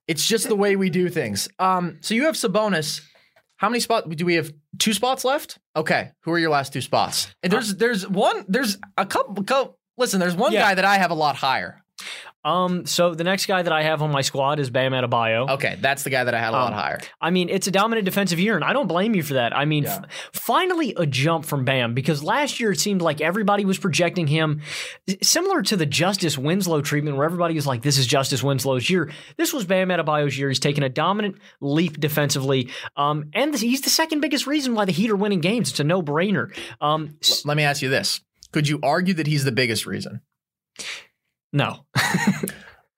It's 0.08 0.28
just 0.28 0.48
the 0.48 0.56
way 0.56 0.76
we 0.76 0.90
do 0.92 1.10
things. 1.10 1.50
Um, 1.60 1.98
so 2.02 2.14
you 2.14 2.26
have 2.26 2.36
Sabonis. 2.36 3.02
How 3.58 3.70
many 3.70 3.80
spots 3.80 4.08
do 4.16 4.26
we 4.26 4.36
have? 4.36 4.52
Two 4.80 4.94
spots 4.94 5.26
left. 5.26 5.58
Okay, 5.76 6.12
who 6.22 6.32
are 6.32 6.40
your 6.40 6.52
last 6.52 6.74
two 6.74 6.82
spots? 6.82 7.34
And 7.44 7.52
there's 7.52 7.76
there's 7.76 8.08
one 8.08 8.46
there's 8.48 8.78
a 8.98 9.06
couple. 9.06 9.44
couple 9.44 9.78
listen, 9.98 10.20
there's 10.20 10.36
one 10.36 10.54
Yeah. 10.54 10.62
guy 10.62 10.76
that 10.76 10.86
I 10.86 10.98
have 10.98 11.12
a 11.12 11.16
lot 11.16 11.36
higher. 11.36 11.84
Um, 12.48 12.86
so 12.86 13.14
the 13.14 13.24
next 13.26 13.46
guy 13.46 13.62
that 13.62 13.74
I 13.74 13.84
have 13.84 14.02
on 14.02 14.12
my 14.12 14.22
squad 14.22 14.60
is 14.60 14.70
Bam 14.70 14.94
Adebayo. 14.94 15.50
Okay, 15.56 15.78
that's 15.82 16.04
the 16.04 16.10
guy 16.10 16.24
that 16.24 16.34
I 16.34 16.40
had 16.40 16.50
a 16.50 16.52
lot 16.52 16.72
Um, 16.72 16.80
higher. 16.80 17.00
I 17.20 17.30
mean, 17.30 17.50
it's 17.50 17.68
a 17.68 17.72
dominant 17.72 18.06
defensive 18.06 18.40
year, 18.40 18.56
and 18.56 18.64
I 18.64 18.72
don't 18.74 18.88
blame 18.88 19.16
you 19.16 19.24
for 19.24 19.34
that. 19.34 19.56
I 19.56 19.66
mean, 19.66 19.84
Yeah. 19.84 20.00
f- 20.04 20.30
finally 20.34 20.94
a 20.96 21.06
jump 21.06 21.44
from 21.46 21.66
Bam 21.66 21.94
because 21.94 22.24
last 22.24 22.60
year 22.60 22.72
it 22.72 22.80
seemed 22.80 23.02
like 23.02 23.20
everybody 23.20 23.66
was 23.66 23.78
projecting 23.78 24.28
him 24.28 24.62
similar 25.22 25.62
to 25.64 25.76
the 25.76 25.86
Justice 25.86 26.38
Winslow 26.38 26.82
treatment, 26.82 27.18
where 27.18 27.26
everybody 27.26 27.54
was 27.56 27.68
like, 27.68 27.82
"This 27.82 27.98
is 27.98 28.08
Justice 28.08 28.42
Winslow's 28.42 28.90
year." 28.90 29.12
This 29.36 29.52
was 29.52 29.66
Bam 29.66 29.90
Adebayo's 29.90 30.38
year. 30.40 30.48
He's 30.50 30.60
taken 30.60 30.84
a 30.84 30.90
dominant 30.90 31.36
leap 31.60 32.00
defensively, 32.00 32.70
um, 32.96 33.26
and 33.34 33.54
he's 33.58 33.82
the 33.82 33.90
second 33.90 34.22
biggest 34.22 34.48
reason 34.48 34.74
why 34.74 34.86
the 34.86 34.92
Heat 34.94 35.10
are 35.12 35.16
winning 35.16 35.42
games. 35.42 35.70
It's 35.72 35.80
a 35.80 35.84
no-brainer. 35.84 36.56
Um, 36.80 37.18
s- 37.22 37.46
Let 37.46 37.58
me 37.58 37.64
ask 37.64 37.82
you 37.82 37.90
this: 37.90 38.22
Could 38.54 38.68
you 38.70 38.80
argue 38.82 39.14
that 39.16 39.28
he's 39.28 39.44
the 39.44 39.52
biggest 39.52 39.86
reason? 39.86 40.22
No, 41.54 41.86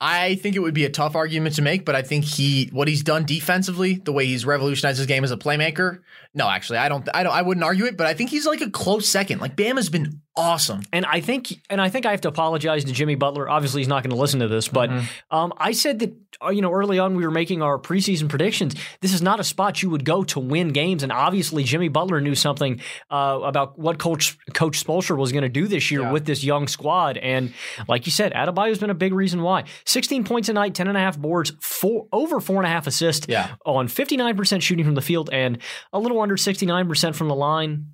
I 0.01 0.35
think 0.35 0.55
it 0.55 0.59
would 0.59 0.73
be 0.73 0.85
a 0.85 0.89
tough 0.89 1.15
argument 1.15 1.55
to 1.55 1.61
make, 1.61 1.83
but 1.83 1.95
I 1.95 2.01
think 2.01 2.23
he 2.23 2.69
what 2.71 2.87
he's 2.87 3.03
done 3.03 3.25
defensively, 3.25 3.95
the 3.95 4.13
way 4.13 4.25
he's 4.25 4.45
revolutionized 4.45 4.97
his 4.97 5.07
game 5.07 5.23
as 5.23 5.31
a 5.31 5.37
playmaker. 5.37 5.99
No, 6.33 6.47
actually, 6.49 6.79
I 6.79 6.87
don't. 6.87 7.07
I 7.13 7.23
don't. 7.23 7.33
I 7.33 7.41
wouldn't 7.41 7.63
argue 7.63 7.85
it, 7.85 7.97
but 7.97 8.07
I 8.07 8.13
think 8.13 8.29
he's 8.29 8.45
like 8.45 8.61
a 8.61 8.69
close 8.69 9.09
second. 9.09 9.41
Like 9.41 9.57
Bam 9.57 9.75
has 9.75 9.89
been 9.89 10.21
awesome. 10.39 10.81
And 10.93 11.05
I 11.05 11.19
think, 11.21 11.53
and 11.69 11.79
I 11.81 11.89
think 11.89 12.05
I 12.05 12.11
have 12.11 12.21
to 12.21 12.27
apologize 12.29 12.85
to 12.85 12.91
Jimmy 12.93 13.15
Butler. 13.15 13.49
Obviously, 13.49 13.81
he's 13.81 13.87
not 13.87 14.03
going 14.03 14.11
to 14.11 14.15
listen 14.21 14.39
to 14.39 14.47
this, 14.47 14.67
but 14.67 14.89
Mm-hmm. 14.89 15.35
um, 15.35 15.53
I 15.57 15.73
said 15.73 15.99
that 15.99 16.13
uh, 16.43 16.49
you 16.49 16.61
know 16.61 16.71
early 16.71 16.99
on 16.99 17.15
we 17.15 17.23
were 17.25 17.31
making 17.31 17.61
our 17.61 17.77
preseason 17.77 18.29
predictions. 18.29 18.75
This 19.01 19.13
is 19.13 19.21
not 19.21 19.39
a 19.39 19.43
spot 19.43 19.81
you 19.83 19.89
would 19.89 20.05
go 20.05 20.23
to 20.25 20.39
win 20.39 20.69
games, 20.69 21.03
and 21.03 21.11
obviously 21.11 21.63
Jimmy 21.63 21.89
Butler 21.89 22.21
knew 22.21 22.35
something 22.35 22.79
uh, 23.11 23.39
about 23.43 23.77
what 23.77 23.99
Coach 23.99 24.37
Coach 24.53 24.83
Spoelstra 24.83 25.17
was 25.17 25.31
going 25.31 25.43
to 25.43 25.49
do 25.49 25.67
this 25.67 25.91
year 25.91 26.11
with 26.11 26.25
this 26.25 26.43
young 26.43 26.67
squad. 26.67 27.17
And 27.17 27.53
like 27.87 28.05
you 28.05 28.11
said, 28.11 28.33
Adebayo's 28.33 28.79
been 28.79 28.89
a 28.89 28.93
big 28.95 29.13
reason 29.13 29.41
why. 29.41 29.65
16 29.85 30.23
points 30.23 30.49
a 30.49 30.53
night, 30.53 30.73
10 30.75 30.87
and 30.87 30.97
a 30.97 30.99
half 31.01 31.17
boards, 31.19 31.51
four 31.61 32.07
over 32.11 32.39
four 32.39 32.57
and 32.57 32.65
a 32.65 32.69
half 32.69 32.87
assists 32.87 33.27
Yeah. 33.27 33.55
on 33.65 33.87
59% 33.87 34.61
shooting 34.61 34.85
from 34.85 34.95
the 34.95 35.01
field 35.01 35.29
and 35.33 35.57
a 35.93 35.99
little 35.99 36.21
under 36.21 36.35
69% 36.37 37.15
from 37.15 37.27
the 37.27 37.35
line. 37.35 37.87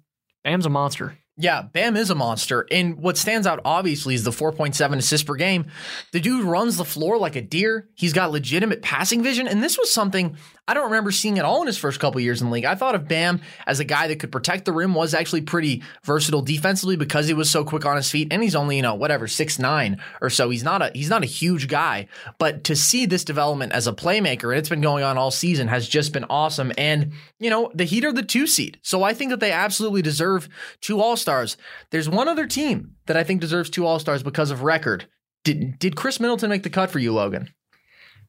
Bam's 0.44 0.66
a 0.66 0.70
monster. 0.70 1.18
Yeah, 1.38 1.64
Bam 1.64 1.98
is 1.98 2.10
a 2.10 2.16
monster. 2.16 2.66
And 2.72 2.98
what 2.98 3.18
stands 3.18 3.46
out 3.46 3.60
obviously 3.66 4.16
is 4.16 4.24
the 4.24 4.32
4.7 4.32 4.98
assists 4.98 5.26
per 5.26 5.36
game. 5.36 5.66
The 6.14 6.22
dude 6.22 6.46
runs 6.46 6.78
the 6.78 6.86
floor 6.86 7.18
like 7.18 7.36
a 7.36 7.42
deer. 7.42 7.90
He's 7.94 8.14
got 8.14 8.32
legitimate 8.32 8.82
passing 8.82 9.22
vision. 9.22 9.46
And 9.46 9.62
this 9.62 9.78
was 9.78 9.94
something 9.94 10.38
I 10.68 10.74
don't 10.74 10.86
remember 10.86 11.12
seeing 11.12 11.38
at 11.38 11.46
all 11.46 11.62
in 11.62 11.68
his 11.68 11.78
first 11.78 12.00
couple 12.00 12.20
years 12.22 12.42
in 12.42 12.48
the 12.48 12.54
league. 12.54 12.66
I 12.66 12.74
thought 12.74 12.96
of 12.96 13.08
Bam 13.08 13.42
as 13.68 13.80
a 13.80 13.84
guy 13.84 14.08
that 14.08 14.20
could 14.20 14.32
protect 14.32 14.66
the 14.66 14.72
rim, 14.72 14.96
was 14.96 15.14
actually 15.14 15.42
pretty 15.42 15.84
versatile 16.04 16.42
defensively 16.42 16.96
because 16.96 17.28
he 17.28 17.36
was 17.36 17.52
so 17.52 17.64
quick 17.64 17.86
on 17.86 17.98
his 17.98 18.10
feet. 18.10 18.30
And 18.32 18.42
he's 18.42 18.56
only, 18.56 18.78
you 18.78 18.82
know, 18.82 18.96
whatever, 18.96 19.28
six 19.28 19.60
nine 19.60 20.02
or 20.22 20.30
so. 20.32 20.50
He's 20.50 20.64
not 20.64 20.82
a 20.82 20.92
he's 20.96 21.10
not 21.10 21.24
a 21.24 21.28
huge 21.28 21.68
guy. 21.68 22.08
But 22.40 22.64
to 22.66 22.76
see 22.76 23.06
this 23.06 23.24
development 23.24 23.74
as 23.74 23.86
a 23.86 23.94
playmaker, 23.94 24.50
and 24.50 24.58
it's 24.58 24.70
been 24.70 24.82
going 24.82 25.04
on 25.04 25.18
all 25.18 25.30
season, 25.30 25.68
has 25.68 25.88
just 25.88 26.14
been 26.14 26.26
awesome. 26.30 26.72
And, 26.78 27.12
you 27.40 27.52
know, 27.52 27.72
the 27.76 27.84
Heat 27.84 28.06
are 28.06 28.14
the 28.14 28.24
two 28.24 28.48
seed. 28.48 28.80
So 28.82 29.04
I 29.04 29.14
think 29.14 29.30
that 29.30 29.40
they 29.40 29.52
absolutely 29.52 30.02
deserve 30.02 30.50
two 30.82 31.00
all-stars. 31.26 31.58
There's 31.90 32.10
one 32.10 32.28
other 32.28 32.46
team 32.46 32.96
that 33.08 33.18
I 33.18 33.24
think 33.24 33.42
deserves 33.42 33.70
two 33.70 33.86
all-stars 33.86 34.24
because 34.24 34.52
of 34.52 34.64
record. 34.64 35.08
Did 35.44 35.80
did 35.80 35.96
Khris 35.96 36.20
Middleton 36.20 36.50
make 36.50 36.64
the 36.64 36.70
cut 36.70 36.92
for 36.92 37.00
you, 37.00 37.14
Logan? 37.14 37.50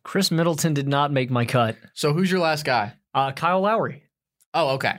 Khris 0.02 0.30
Middleton 0.30 0.74
did 0.74 0.88
not 0.88 1.12
make 1.12 1.30
my 1.30 1.44
cut. 1.44 1.76
So 1.94 2.12
who's 2.12 2.30
your 2.30 2.40
last 2.40 2.64
guy? 2.64 2.94
Uh, 3.14 3.32
Kyle 3.32 3.60
Lowry. 3.60 4.04
Oh, 4.54 4.74
okay. 4.74 4.98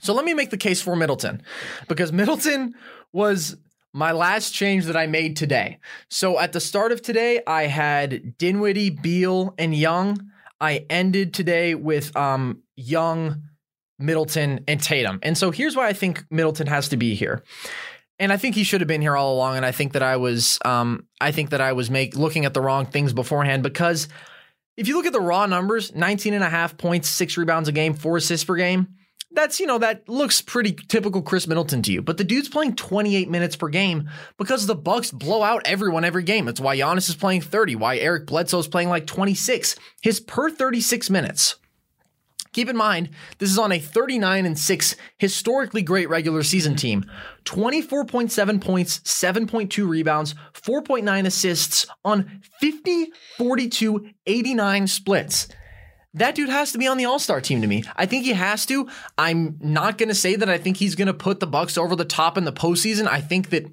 So 0.00 0.12
let 0.14 0.24
me 0.24 0.34
make 0.34 0.50
the 0.50 0.56
case 0.56 0.82
for 0.82 0.96
Middleton 0.96 1.42
because 1.88 2.12
Middleton 2.12 2.74
was 3.12 3.56
my 3.92 4.12
last 4.12 4.52
change 4.52 4.86
that 4.86 4.96
I 4.96 5.06
made 5.06 5.36
today. 5.36 5.78
So 6.08 6.38
at 6.38 6.52
the 6.52 6.60
start 6.60 6.92
of 6.92 7.02
today, 7.02 7.40
I 7.46 7.66
had 7.66 8.36
Dinwiddie, 8.38 8.90
Beal, 8.90 9.54
and 9.58 9.74
Young. 9.74 10.30
I 10.60 10.86
ended 10.90 11.34
today 11.34 11.74
with 11.74 12.16
um, 12.16 12.62
Young, 12.76 13.44
Middleton, 13.98 14.64
and 14.66 14.82
Tatum. 14.82 15.20
And 15.22 15.36
so 15.36 15.50
here's 15.50 15.76
why 15.76 15.88
I 15.88 15.92
think 15.92 16.24
Middleton 16.30 16.66
has 16.66 16.88
to 16.90 16.96
be 16.96 17.14
here. 17.14 17.42
And 18.18 18.32
I 18.32 18.36
think 18.36 18.54
he 18.54 18.64
should 18.64 18.80
have 18.80 18.88
been 18.88 19.00
here 19.00 19.16
all 19.16 19.34
along. 19.34 19.56
And 19.56 19.66
I 19.66 19.72
think 19.72 19.94
that 19.94 20.02
I 20.02 20.16
was, 20.16 20.58
um, 20.64 21.06
I 21.20 21.32
think 21.32 21.50
that 21.50 21.60
I 21.60 21.72
was 21.72 21.90
make 21.90 22.16
looking 22.16 22.44
at 22.44 22.54
the 22.54 22.60
wrong 22.60 22.86
things 22.86 23.12
beforehand 23.12 23.62
because 23.62 24.08
if 24.76 24.88
you 24.88 24.96
look 24.96 25.06
at 25.06 25.12
the 25.12 25.20
raw 25.20 25.46
numbers 25.46 25.94
19 25.94 26.34
and 26.34 26.44
a 26.44 26.48
half 26.48 26.76
points, 26.76 27.08
six 27.08 27.36
rebounds 27.36 27.68
a 27.68 27.72
game, 27.72 27.94
four 27.94 28.16
assists 28.16 28.44
per 28.44 28.56
game. 28.56 28.88
That's, 29.34 29.60
you 29.60 29.66
know, 29.66 29.78
that 29.78 30.06
looks 30.10 30.42
pretty 30.42 30.72
typical 30.72 31.22
Khris 31.22 31.46
Middleton 31.46 31.80
to 31.82 31.92
you. 31.92 32.02
But 32.02 32.18
the 32.18 32.24
dude's 32.24 32.50
playing 32.50 32.76
28 32.76 33.30
minutes 33.30 33.56
per 33.56 33.68
game 33.68 34.10
because 34.36 34.66
the 34.66 34.74
Bucks 34.74 35.10
blow 35.10 35.42
out 35.42 35.62
everyone 35.64 36.04
every 36.04 36.22
game. 36.22 36.44
That's 36.44 36.60
why 36.60 36.76
Giannis 36.76 37.08
is 37.08 37.16
playing 37.16 37.40
30, 37.40 37.76
why 37.76 37.96
Eric 37.96 38.26
Bledsoe's 38.26 38.68
playing 38.68 38.90
like 38.90 39.06
26. 39.06 39.76
His 40.02 40.20
per 40.20 40.50
36 40.50 41.08
minutes. 41.08 41.56
Keep 42.52 42.68
in 42.68 42.76
mind, 42.76 43.08
this 43.38 43.50
is 43.50 43.58
on 43.58 43.72
a 43.72 43.78
39 43.78 44.44
and 44.44 44.58
6 44.58 44.96
historically 45.18 45.82
great 45.82 46.08
regular 46.10 46.42
season 46.42 46.76
team. 46.76 47.04
24.7 47.44 48.60
points, 48.60 48.98
7.2 49.00 49.88
rebounds, 49.88 50.34
4.9 50.52 51.26
assists 51.26 51.86
on 52.04 52.42
50, 52.60 53.12
42, 53.38 54.10
89 54.26 54.86
splits. 54.86 55.48
That 56.14 56.34
dude 56.34 56.50
has 56.50 56.72
to 56.72 56.78
be 56.78 56.86
on 56.86 56.98
the 56.98 57.06
All-Star 57.06 57.40
team 57.40 57.62
to 57.62 57.66
me. 57.66 57.84
I 57.96 58.04
think 58.04 58.24
he 58.24 58.34
has 58.34 58.66
to. 58.66 58.86
I'm 59.16 59.56
not 59.60 59.96
going 59.96 60.10
to 60.10 60.14
say 60.14 60.36
that 60.36 60.48
I 60.50 60.58
think 60.58 60.76
he's 60.76 60.94
going 60.94 61.06
to 61.06 61.14
put 61.14 61.40
the 61.40 61.46
Bucks 61.46 61.78
over 61.78 61.96
the 61.96 62.04
top 62.04 62.36
in 62.36 62.44
the 62.44 62.52
postseason. 62.52 63.06
I 63.06 63.22
think 63.22 63.48
that, 63.48 63.64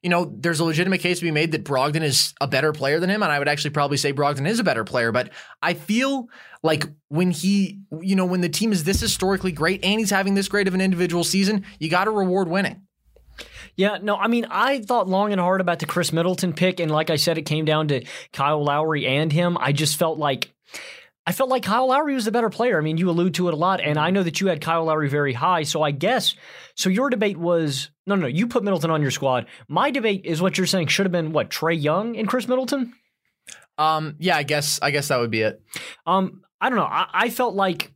you 0.00 0.08
know, 0.08 0.32
there's 0.32 0.60
a 0.60 0.64
legitimate 0.64 1.00
case 1.00 1.18
to 1.18 1.24
be 1.24 1.32
made 1.32 1.50
that 1.52 1.64
Brogdon 1.64 2.02
is 2.02 2.34
a 2.40 2.46
better 2.46 2.72
player 2.72 3.00
than 3.00 3.10
him, 3.10 3.24
and 3.24 3.32
I 3.32 3.40
would 3.40 3.48
actually 3.48 3.70
probably 3.70 3.96
say 3.96 4.12
Brogdon 4.12 4.46
is 4.46 4.60
a 4.60 4.64
better 4.64 4.84
player. 4.84 5.10
But 5.10 5.30
I 5.60 5.74
feel 5.74 6.28
like 6.62 6.84
when 7.08 7.32
he, 7.32 7.80
you 8.00 8.14
know, 8.14 8.26
when 8.26 8.42
the 8.42 8.48
team 8.48 8.70
is 8.70 8.84
this 8.84 9.00
historically 9.00 9.50
great 9.50 9.84
and 9.84 9.98
he's 9.98 10.10
having 10.10 10.34
this 10.34 10.46
great 10.46 10.68
of 10.68 10.74
an 10.74 10.80
individual 10.80 11.24
season, 11.24 11.64
you 11.80 11.90
got 11.90 12.04
to 12.04 12.12
reward 12.12 12.48
winning. 12.48 12.82
Yeah, 13.74 13.98
no, 14.00 14.16
I 14.16 14.28
mean, 14.28 14.46
I 14.50 14.80
thought 14.80 15.08
long 15.08 15.32
and 15.32 15.40
hard 15.40 15.60
about 15.60 15.80
the 15.80 15.86
Khris 15.86 16.12
Middleton 16.12 16.52
pick, 16.52 16.78
and 16.78 16.90
like 16.90 17.10
I 17.10 17.16
said, 17.16 17.38
it 17.38 17.42
came 17.42 17.64
down 17.64 17.88
to 17.88 18.04
Kyle 18.32 18.62
Lowry 18.62 19.06
and 19.06 19.32
him. 19.32 19.56
I 19.58 19.72
just 19.72 19.98
felt 19.98 20.18
like 20.18 20.52
I 21.28 21.32
felt 21.32 21.50
like 21.50 21.62
Kyle 21.62 21.88
Lowry 21.88 22.14
was 22.14 22.24
the 22.24 22.32
better 22.32 22.48
player. 22.48 22.78
I 22.78 22.80
mean, 22.80 22.96
you 22.96 23.10
allude 23.10 23.34
to 23.34 23.48
it 23.48 23.54
a 23.54 23.56
lot, 23.56 23.82
and 23.82 23.98
I 23.98 24.08
know 24.08 24.22
that 24.22 24.40
you 24.40 24.46
had 24.46 24.62
Kyle 24.62 24.86
Lowry 24.86 25.10
very 25.10 25.34
high. 25.34 25.62
So 25.64 25.82
I 25.82 25.90
guess 25.90 26.34
so. 26.74 26.88
Your 26.88 27.10
debate 27.10 27.36
was 27.36 27.90
no, 28.06 28.14
no, 28.14 28.22
no. 28.22 28.28
You 28.28 28.46
put 28.46 28.64
Middleton 28.64 28.90
on 28.90 29.02
your 29.02 29.10
squad. 29.10 29.44
My 29.68 29.90
debate 29.90 30.22
is 30.24 30.40
what 30.40 30.56
you're 30.56 30.66
saying 30.66 30.86
should 30.86 31.04
have 31.04 31.12
been 31.12 31.32
what 31.32 31.50
Trae 31.50 31.78
Young 31.78 32.16
and 32.16 32.26
Khris 32.26 32.48
Middleton. 32.48 32.94
Um, 33.76 34.16
yeah, 34.18 34.38
I 34.38 34.42
guess 34.42 34.80
I 34.80 34.90
guess 34.90 35.08
that 35.08 35.20
would 35.20 35.30
be 35.30 35.42
it. 35.42 35.60
Um, 36.06 36.40
I 36.62 36.70
don't 36.70 36.78
know. 36.78 36.86
I, 36.86 37.08
I 37.12 37.28
felt 37.28 37.54
like 37.54 37.92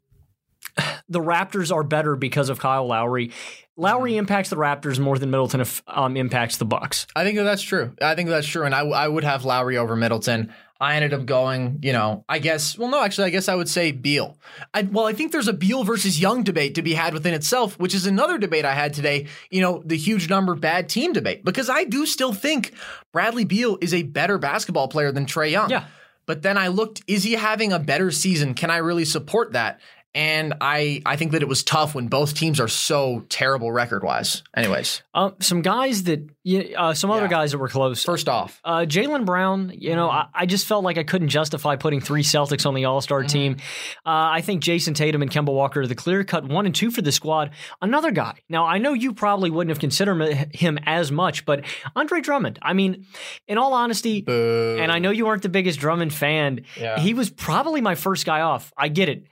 the 1.09 1.21
Raptors 1.21 1.75
are 1.75 1.83
better 1.83 2.17
because 2.17 2.51
of 2.51 2.61
Kyle 2.61 2.87
Lowry. 2.87 3.33
Lowry 3.79 4.19
impacts 4.19 4.51
the 4.51 4.57
Raptors 4.57 4.99
more 4.99 5.19
than 5.19 5.31
Middleton 5.31 5.63
if, 5.63 5.83
um, 5.87 6.19
impacts 6.19 6.59
the 6.59 6.67
Bucks. 6.67 7.07
I 7.17 7.25
think 7.25 7.39
that 7.39 7.45
that's 7.45 7.63
true. 7.63 7.95
I 8.03 8.15
think 8.15 8.29
that's 8.29 8.47
true, 8.47 8.65
and 8.65 8.75
I, 8.75 8.81
I 8.81 9.09
would 9.09 9.25
have 9.25 9.47
Lowry 9.47 9.79
over 9.79 9.97
Middleton. 9.97 10.53
I 10.83 10.97
ended 10.97 11.15
up 11.15 11.27
going, 11.27 11.79
you 11.81 11.93
know, 11.93 12.25
I 12.29 12.41
guess. 12.41 12.77
Well, 12.77 12.91
no, 12.91 13.01
actually, 13.05 13.29
I 13.29 13.31
guess 13.31 13.49
I 13.49 13.55
would 13.55 13.69
say 13.69 13.93
Beal. 13.93 14.37
I, 14.75 14.83
well, 14.83 15.07
I 15.07 15.13
think 15.13 15.31
there's 15.31 15.47
a 15.47 15.53
Beal 15.53 15.85
versus 15.85 16.21
Young 16.21 16.43
debate 16.43 16.75
to 16.75 16.83
be 16.83 16.93
had 16.95 17.15
within 17.15 17.35
itself, 17.35 17.79
which 17.79 17.95
is 17.95 18.05
another 18.05 18.37
debate 18.37 18.65
I 18.65 18.75
had 18.75 18.93
today. 18.93 19.29
You 19.49 19.61
know, 19.61 19.81
the 19.87 19.97
huge 19.97 20.29
number 20.29 20.57
bad 20.57 20.89
team 20.89 21.13
debate, 21.13 21.45
because 21.45 21.71
I 21.71 21.85
do 21.85 22.05
still 22.05 22.33
think 22.33 22.73
Bradley 23.13 23.45
Beal 23.45 23.79
is 23.81 23.95
a 23.95 24.03
better 24.03 24.39
basketball 24.39 24.89
player 24.89 25.13
than 25.13 25.25
Trae 25.25 25.53
Young. 25.53 25.71
Yeah. 25.71 25.87
But 26.27 26.43
then 26.43 26.59
I 26.59 26.67
looked, 26.67 27.03
is 27.07 27.23
he 27.23 27.35
having 27.35 27.73
a 27.73 27.79
better 27.79 28.11
season? 28.11 28.55
Can 28.55 28.69
I 28.69 28.79
really 28.79 29.05
support 29.05 29.53
that? 29.53 29.81
And 30.15 30.53
I, 30.61 31.01
I 31.07 31.17
think 31.17 31.33
that 31.33 31.41
it 31.41 31.49
was 31.49 31.63
tough 31.65 31.95
when 31.95 32.09
both 32.09 32.35
teams 32.35 32.61
are 32.61 32.69
so 32.69 33.25
terrible 33.31 33.73
record 33.73 34.05
wise. 34.05 34.43
Anyways, 34.55 35.03
Um, 35.15 35.35
some 35.41 35.63
guys 35.63 36.03
that, 36.03 36.29
uh, 36.77 36.93
some 36.93 37.11
other 37.11 37.23
Yeah. 37.23 37.29
guys 37.29 37.53
that 37.53 37.59
were 37.59 37.69
close. 37.69 38.05
first 38.05 38.29
off, 38.29 38.61
Uh, 38.63 38.81
Jaylen 38.81 39.25
Brown, 39.25 39.73
you 39.75 39.97
know, 39.97 40.11
I, 40.11 40.27
I 40.35 40.45
just 40.45 40.67
felt 40.67 40.85
like 40.85 40.99
I 40.99 41.03
couldn't 41.03 41.31
justify 41.31 41.77
putting 41.77 42.01
three 42.03 42.23
Celtics 42.23 42.67
on 42.67 42.75
the 42.75 42.85
All 42.85 43.01
Star 43.01 43.23
team. 43.25 43.57
Uh, 44.05 44.37
I 44.37 44.43
think 44.43 44.63
Jayson 44.63 44.93
Tatum 44.95 45.23
and 45.23 45.31
Kemba 45.31 45.53
Walker 45.53 45.81
are 45.81 45.87
the 45.87 45.95
clear 45.95 46.25
cut 46.25 46.45
one 46.47 46.67
and 46.67 46.75
two 46.75 46.91
for 46.91 47.01
the 47.01 47.13
squad. 47.13 47.53
Another 47.81 48.11
guy. 48.11 48.35
Now, 48.51 48.67
I 48.67 48.77
know 48.77 48.93
you 48.93 49.15
probably 49.15 49.49
wouldn't 49.51 49.71
have 49.71 49.81
considered 49.81 50.21
him 50.55 50.79
as 50.85 51.11
much, 51.11 51.47
but 51.47 51.65
Andre 51.97 52.21
Drummond. 52.21 52.59
I 52.61 52.75
mean, 52.75 53.07
in 53.49 53.57
all 53.57 53.73
honesty, 53.73 54.25
and 54.29 54.93
I 54.93 54.99
know 54.99 55.11
you 55.11 55.29
aren't 55.29 55.43
the 55.43 55.49
biggest 55.49 55.81
Drummond 55.81 56.13
fan, 56.13 56.67
Yeah. 56.79 56.99
he 57.01 57.15
was 57.15 57.31
probably 57.31 57.81
my 57.81 57.95
first 57.95 58.27
guy 58.27 58.43
off. 58.43 58.75
I 58.77 58.89
get 58.89 59.09
it. 59.09 59.25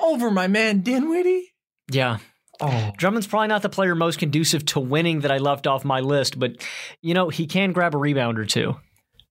Over 0.00 0.30
my 0.30 0.46
man 0.48 0.80
Dinwiddie. 0.80 1.52
Yeah. 1.90 2.18
Oh, 2.60 2.92
Drummond's 2.96 3.26
probably 3.26 3.48
not 3.48 3.62
the 3.62 3.68
player 3.68 3.94
most 3.94 4.18
conducive 4.18 4.64
to 4.66 4.80
winning 4.80 5.20
that 5.20 5.32
I 5.32 5.38
left 5.38 5.66
off 5.66 5.84
my 5.84 6.00
list, 6.00 6.38
but, 6.38 6.52
you 7.02 7.12
know, 7.12 7.28
he 7.28 7.46
can 7.46 7.72
grab 7.72 7.94
a 7.94 7.98
rebound 7.98 8.38
or 8.38 8.44
two. 8.44 8.76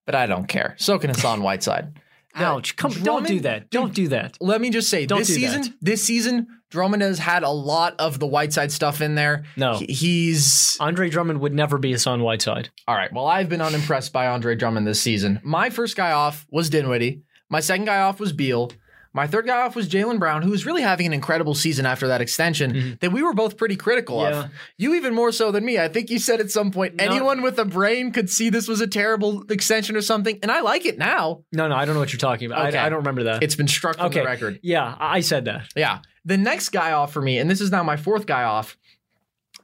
but 0.05 0.13
I 0.13 0.25
don't 0.27 0.47
care. 0.47 0.75
So 0.77 0.99
can 0.99 1.09
Hassan 1.09 1.41
Whiteside. 1.41 1.99
Ouch. 2.35 2.75
Come, 2.75 2.91
don't 2.91 3.25
do 3.27 3.39
that. 3.41 3.69
Don't 3.69 3.93
do 3.93 4.07
that. 4.09 4.37
Let 4.41 4.59
me 4.59 4.71
just 4.71 4.89
say, 4.89 5.05
Don't 5.05 5.19
this 5.19 5.27
do 5.29 5.35
season, 5.35 5.61
that. 5.61 5.73
this 5.81 6.03
season, 6.03 6.47
Drummond 6.71 7.03
has 7.03 7.19
had 7.19 7.43
a 7.43 7.49
lot 7.49 7.95
of 7.99 8.19
the 8.19 8.25
Whiteside 8.27 8.71
stuff 8.71 9.01
in 9.01 9.13
there. 9.15 9.43
No. 9.55 9.79
He's 9.87 10.75
Andre 10.79 11.09
Drummond 11.09 11.39
would 11.41 11.53
never 11.53 11.77
be 11.77 11.91
Hassan 11.91 12.21
Whiteside. 12.23 12.69
all 12.87 12.95
right. 12.95 13.13
Well, 13.13 13.27
I've 13.27 13.49
been 13.49 13.61
unimpressed 13.61 14.11
by 14.11 14.27
Andre 14.27 14.55
Drummond 14.55 14.85
this 14.87 14.99
season. 14.99 15.39
My 15.43 15.69
first 15.69 15.95
guy 15.95 16.11
off 16.11 16.45
was 16.51 16.69
Dinwiddie. 16.71 17.21
My 17.49 17.59
second 17.59 17.85
guy 17.85 17.99
off 18.01 18.19
was 18.19 18.33
Beal. 18.33 18.71
My 19.15 19.27
third 19.27 19.45
guy 19.45 19.61
off 19.61 19.75
was 19.75 19.87
Jaylen 19.87 20.17
Brown, 20.17 20.41
who 20.41 20.49
was 20.49 20.65
really 20.65 20.81
having 20.81 21.05
an 21.05 21.13
incredible 21.13 21.53
season 21.53 21.85
after 21.85 22.07
that 22.07 22.19
extension 22.19 22.97
that 22.99 23.11
we 23.11 23.21
were 23.21 23.33
both 23.33 23.57
pretty 23.57 23.75
critical 23.75 24.17
Mm-hmm. 24.19 24.33
Yeah. 24.33 24.45
of. 24.45 24.51
You 24.77 24.95
even 24.95 25.13
more 25.13 25.31
so 25.31 25.51
than 25.51 25.63
me. 25.65 25.77
I 25.79 25.87
think 25.87 26.09
you 26.09 26.17
said 26.19 26.39
at 26.39 26.49
some 26.51 26.71
point 26.71 26.95
anyone 26.99 27.41
with 27.41 27.57
a 27.59 27.65
brain 27.65 28.11
could 28.11 28.29
see 28.29 28.49
this 28.49 28.67
was 28.67 28.81
a 28.81 28.87
terrible 28.87 29.43
extension 29.51 29.95
or 29.95 30.01
something, 30.01 30.39
and 30.41 30.51
I 30.51 30.61
like 30.61 30.85
it 30.85 30.97
now. 30.97 31.43
No, 31.51 31.67
no, 31.67 31.75
I 31.75 31.85
don't 31.85 31.93
know 31.93 31.99
what 31.99 32.11
you're 32.11 32.19
talking 32.19 32.47
about. 32.47 32.67
Okay. 32.67 32.77
I, 32.77 32.87
I 32.87 32.89
don't 32.89 32.99
remember 32.99 33.23
that. 33.23 33.43
It's 33.43 33.55
been 33.55 33.67
struck 33.67 33.97
from 33.97 34.07
okay. 34.07 34.19
the 34.21 34.25
record. 34.25 34.59
Yeah, 34.63 34.95
I 34.99 35.21
said 35.21 35.45
that. 35.45 35.67
Yeah. 35.75 35.99
The 36.25 36.37
next 36.37 36.69
guy 36.69 36.91
off 36.93 37.11
for 37.13 37.21
me, 37.21 37.37
and 37.37 37.49
this 37.49 37.61
is 37.61 37.69
now 37.71 37.83
my 37.83 37.97
fourth 37.97 38.25
guy 38.25 38.43
off, 38.43 38.77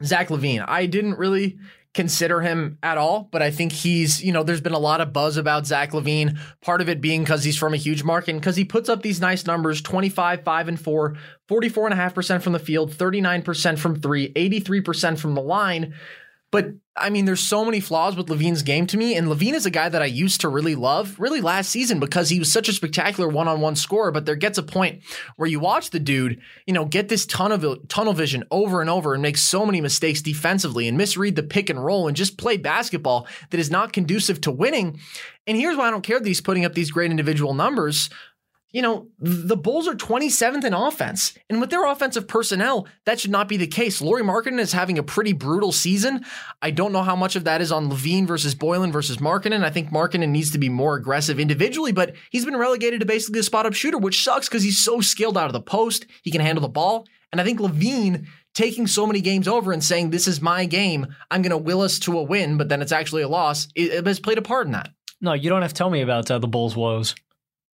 Zach 0.03 0.29
LaVine. 0.29 0.63
I 0.67 0.85
didn't 0.85 1.17
really 1.17 1.57
consider 1.93 2.41
him 2.41 2.77
at 2.83 2.97
all, 2.97 3.27
but 3.31 3.41
I 3.41 3.49
think 3.49 3.71
he's, 3.71 4.23
you 4.23 4.31
know, 4.31 4.43
there's 4.43 4.61
been 4.61 4.73
a 4.73 4.79
lot 4.79 5.01
of 5.01 5.11
buzz 5.11 5.37
about 5.37 5.65
Zach 5.65 5.91
LaVine. 5.91 6.37
Part 6.61 6.81
of 6.81 6.89
it 6.89 7.01
being 7.01 7.21
because 7.23 7.43
he's 7.43 7.57
from 7.57 7.73
a 7.73 7.77
huge 7.77 8.03
market 8.03 8.31
and 8.31 8.39
because 8.39 8.55
he 8.55 8.65
puts 8.65 8.89
up 8.89 9.01
these 9.01 9.19
nice 9.19 9.45
numbers 9.45 9.81
25, 9.81 10.43
5, 10.43 10.67
and 10.67 10.79
4, 10.79 11.15
44.5% 11.49 12.41
from 12.41 12.53
the 12.53 12.59
field, 12.59 12.91
39% 12.91 13.79
from 13.79 13.99
three, 13.99 14.31
83% 14.33 15.17
from 15.17 15.33
the 15.33 15.41
line. 15.41 15.95
But 16.51 16.73
I 16.99 17.09
mean, 17.09 17.25
there's 17.25 17.39
so 17.39 17.65
many 17.65 17.79
flaws 17.79 18.15
with 18.15 18.27
LaVine's 18.27 18.63
game 18.63 18.85
to 18.87 18.97
me. 18.97 19.15
And 19.15 19.27
LaVine 19.27 19.53
is 19.53 19.65
a 19.65 19.71
guy 19.71 19.89
that 19.89 20.01
I 20.01 20.05
used 20.05 20.41
to 20.41 20.49
really 20.49 20.75
love, 20.75 21.19
really 21.19 21.41
last 21.41 21.69
season, 21.69 21.99
because 21.99 22.29
he 22.29 22.39
was 22.39 22.51
such 22.51 22.69
a 22.69 22.73
spectacular 22.73 23.27
one 23.29 23.47
on 23.47 23.61
one 23.61 23.75
scorer. 23.75 24.11
But 24.11 24.25
there 24.25 24.35
gets 24.35 24.57
a 24.57 24.63
point 24.63 25.01
where 25.35 25.49
you 25.49 25.59
watch 25.59 25.89
the 25.89 25.99
dude, 25.99 26.41
you 26.65 26.73
know, 26.73 26.85
get 26.85 27.09
this 27.09 27.25
of 27.39 27.87
tunnel 27.87 28.13
vision 28.13 28.43
over 28.51 28.81
and 28.81 28.89
over 28.89 29.13
and 29.13 29.21
make 29.21 29.37
so 29.37 29.65
many 29.65 29.81
mistakes 29.81 30.21
defensively 30.21 30.87
and 30.87 30.97
misread 30.97 31.35
the 31.35 31.43
pick 31.43 31.69
and 31.69 31.83
roll 31.83 32.07
and 32.07 32.17
just 32.17 32.37
play 32.37 32.57
basketball 32.57 33.27
that 33.49 33.59
is 33.59 33.71
not 33.71 33.93
conducive 33.93 34.41
to 34.41 34.51
winning. 34.51 34.99
And 35.47 35.57
here's 35.57 35.77
why 35.77 35.87
I 35.87 35.91
don't 35.91 36.03
care 36.03 36.19
that 36.19 36.27
he's 36.27 36.41
putting 36.41 36.65
up 36.65 36.73
these 36.73 36.91
great 36.91 37.09
individual 37.09 37.53
numbers 37.53 38.09
you 38.71 38.83
know, 38.83 39.07
the 39.19 39.57
Bulls 39.57 39.87
are 39.87 39.95
27th 39.95 40.63
in 40.63 40.73
offense. 40.73 41.35
And 41.49 41.59
with 41.59 41.71
their 41.71 41.85
offensive 41.85 42.27
personnel, 42.27 42.87
that 43.05 43.19
should 43.19 43.31
not 43.31 43.47
be 43.47 43.57
the 43.57 43.65
case. 43.65 44.01
Lauri 44.01 44.21
Markkanen 44.21 44.59
is 44.59 44.73
having 44.73 44.99
a 44.99 45.03
pretty 45.03 45.33
brutal 45.33 45.71
season. 45.71 46.23
I 46.61 46.69
don't 46.69 46.91
know 46.91 47.01
how 47.01 47.15
much 47.15 47.35
of 47.35 47.45
that 47.45 47.61
is 47.61 47.71
on 47.71 47.89
LaVine 47.89 48.27
versus 48.27 48.53
Boylen 48.53 48.91
versus 48.91 49.17
Markkanen. 49.17 49.63
I 49.63 49.71
think 49.71 49.89
Markkanen 49.89 50.29
needs 50.29 50.51
to 50.51 50.59
be 50.59 50.69
more 50.69 50.95
aggressive 50.95 51.39
individually, 51.39 51.91
but 51.91 52.15
he's 52.29 52.45
been 52.45 52.57
relegated 52.57 52.99
to 52.99 53.07
basically 53.07 53.39
a 53.39 53.43
spot 53.43 53.65
up 53.65 53.73
shooter, 53.73 53.97
which 53.97 54.23
sucks 54.23 54.47
because 54.47 54.63
he's 54.63 54.83
so 54.83 55.01
skilled 55.01 55.37
out 55.37 55.47
of 55.47 55.53
the 55.53 55.61
post. 55.61 56.05
He 56.21 56.31
can 56.31 56.41
handle 56.41 56.61
the 56.61 56.67
ball. 56.67 57.07
And 57.31 57.41
I 57.41 57.43
think 57.43 57.59
LaVine 57.59 58.27
taking 58.53 58.85
so 58.85 59.07
many 59.07 59.21
games 59.21 59.47
over 59.47 59.71
and 59.71 59.83
saying, 59.83 60.09
this 60.09 60.27
is 60.27 60.41
my 60.41 60.65
game, 60.65 61.07
I'm 61.31 61.41
going 61.41 61.51
to 61.51 61.57
will 61.57 61.81
us 61.81 61.99
to 61.99 62.17
a 62.17 62.23
win, 62.23 62.57
but 62.57 62.69
then 62.69 62.81
it's 62.81 62.91
actually 62.91 63.21
a 63.21 63.27
loss, 63.27 63.67
it, 63.75 64.05
has 64.05 64.19
played 64.19 64.37
a 64.37 64.43
part 64.43 64.65
in 64.65 64.73
that. 64.73 64.89
No, 65.21 65.33
you 65.33 65.49
don't 65.49 65.61
have 65.61 65.73
to 65.73 65.77
tell 65.77 65.89
me 65.89 66.01
about 66.01 66.29
uh, 66.31 66.39
the 66.39 66.47
Bulls' 66.47 66.75
woes. 66.75 67.15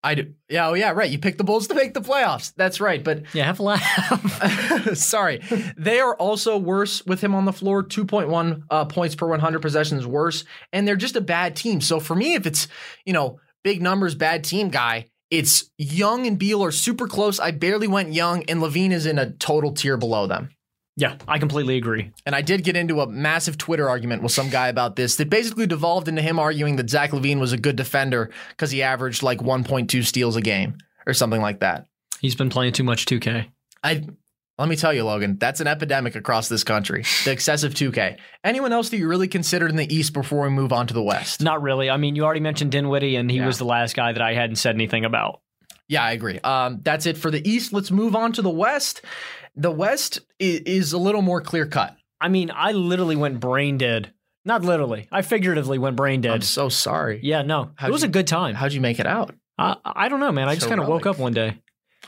I 0.04 0.14
do. 0.14 0.34
Yeah, 0.50 0.68
oh 0.68 0.74
yeah, 0.74 0.90
right. 0.90 1.10
You 1.10 1.18
picked 1.18 1.38
the 1.38 1.44
Bulls 1.44 1.66
to 1.68 1.74
make 1.74 1.94
the 1.94 2.02
playoffs. 2.02 2.52
That's 2.54 2.78
right. 2.78 3.02
But 3.02 3.34
yeah, 3.34 3.46
have 3.46 3.58
a 3.58 3.62
laugh. 3.62 4.94
sorry, 4.94 5.40
they 5.78 5.98
are 5.98 6.14
also 6.16 6.58
worse 6.58 7.04
with 7.06 7.22
him 7.22 7.34
on 7.34 7.46
the 7.46 7.52
floor. 7.54 7.82
Two 7.82 8.04
point 8.04 8.28
one 8.28 8.64
uh, 8.68 8.84
points 8.84 9.14
per 9.14 9.26
one 9.26 9.40
hundred 9.40 9.62
possessions 9.62 10.06
worse, 10.06 10.44
and 10.74 10.86
they're 10.86 10.94
just 10.94 11.16
a 11.16 11.22
bad 11.22 11.56
team. 11.56 11.80
So 11.80 12.00
for 12.00 12.14
me, 12.14 12.34
if 12.34 12.46
it's 12.46 12.68
you 13.06 13.14
know 13.14 13.40
big 13.62 13.80
numbers, 13.80 14.14
bad 14.14 14.44
team 14.44 14.68
guy, 14.68 15.06
it's 15.30 15.70
Young 15.78 16.26
and 16.26 16.38
Beal 16.38 16.62
are 16.62 16.70
super 16.70 17.08
close. 17.08 17.40
I 17.40 17.50
barely 17.50 17.88
went 17.88 18.12
Young, 18.12 18.44
and 18.44 18.60
LaVine 18.60 18.92
is 18.92 19.06
in 19.06 19.18
a 19.18 19.30
total 19.30 19.72
tier 19.72 19.96
below 19.96 20.26
them. 20.26 20.50
Yeah, 20.96 21.16
I 21.26 21.38
completely 21.38 21.76
agree. 21.76 22.12
And 22.24 22.36
I 22.36 22.42
did 22.42 22.62
get 22.62 22.76
into 22.76 23.00
a 23.00 23.06
massive 23.08 23.58
Twitter 23.58 23.88
argument 23.88 24.22
with 24.22 24.30
some 24.30 24.48
guy 24.48 24.68
about 24.68 24.94
this 24.94 25.16
that 25.16 25.28
basically 25.28 25.66
devolved 25.66 26.06
into 26.06 26.22
him 26.22 26.38
arguing 26.38 26.76
that 26.76 26.88
Zach 26.88 27.10
LaVine 27.10 27.40
was 27.40 27.52
a 27.52 27.58
good 27.58 27.74
defender 27.74 28.30
because 28.50 28.70
he 28.70 28.82
averaged 28.82 29.22
like 29.22 29.40
1.2 29.40 30.04
steals 30.04 30.36
a 30.36 30.40
game 30.40 30.76
or 31.06 31.12
something 31.12 31.40
like 31.40 31.60
that. 31.60 31.86
He's 32.20 32.36
been 32.36 32.48
playing 32.48 32.74
too 32.74 32.84
much 32.84 33.06
2K. 33.06 33.48
I 33.82 34.06
let 34.56 34.68
me 34.68 34.76
tell 34.76 34.92
you, 34.92 35.02
Logan, 35.02 35.36
that's 35.40 35.60
an 35.60 35.66
epidemic 35.66 36.14
across 36.14 36.48
this 36.48 36.62
country. 36.62 37.04
The 37.24 37.32
excessive 37.32 37.74
2K. 37.74 38.18
Anyone 38.44 38.72
else 38.72 38.88
that 38.90 38.98
you 38.98 39.08
really 39.08 39.26
considered 39.26 39.70
in 39.70 39.76
the 39.76 39.92
East 39.92 40.12
before 40.12 40.44
we 40.44 40.50
move 40.50 40.72
on 40.72 40.86
to 40.86 40.94
the 40.94 41.02
West? 41.02 41.42
Not 41.42 41.60
really. 41.60 41.90
I 41.90 41.96
mean, 41.96 42.14
you 42.14 42.24
already 42.24 42.38
mentioned 42.38 42.70
Dinwiddie, 42.70 43.16
and 43.16 43.28
he 43.28 43.38
yeah. 43.38 43.46
was 43.46 43.58
the 43.58 43.64
last 43.64 43.96
guy 43.96 44.12
that 44.12 44.22
I 44.22 44.34
hadn't 44.34 44.56
said 44.56 44.76
anything 44.76 45.04
about. 45.04 45.40
Yeah, 45.88 46.04
I 46.04 46.12
agree. 46.12 46.38
Um, 46.38 46.80
that's 46.82 47.06
it 47.06 47.18
for 47.18 47.32
the 47.32 47.46
East. 47.48 47.72
Let's 47.72 47.90
move 47.90 48.14
on 48.14 48.32
to 48.34 48.42
the 48.42 48.50
West. 48.50 49.02
The 49.56 49.70
West 49.70 50.20
is, 50.38 50.92
a 50.92 50.98
little 50.98 51.22
more 51.22 51.40
clear 51.40 51.66
cut. 51.66 51.96
I 52.20 52.28
mean, 52.28 52.50
I 52.54 52.72
literally 52.72 53.16
went 53.16 53.40
brain 53.40 53.78
dead. 53.78 54.12
Not 54.44 54.62
literally. 54.62 55.08
I 55.10 55.22
figuratively 55.22 55.78
went 55.78 55.96
brain 55.96 56.20
dead. 56.20 56.32
I'm 56.32 56.40
so 56.42 56.68
sorry. 56.68 57.20
Yeah, 57.22 57.42
no. 57.42 57.70
How'd 57.76 57.90
it 57.90 57.92
was 57.92 58.02
you, 58.02 58.08
a 58.08 58.12
good 58.12 58.26
time. 58.26 58.54
How'd 58.54 58.72
you 58.72 58.80
make 58.80 59.00
it 59.00 59.06
out? 59.06 59.34
Uh, 59.58 59.76
I 59.84 60.08
don't 60.08 60.20
know, 60.20 60.32
man. 60.32 60.48
I 60.48 60.54
just 60.54 60.68
kind 60.68 60.80
of 60.80 60.88
woke 60.88 61.06
up 61.06 61.18
one 61.18 61.32
day. 61.32 61.58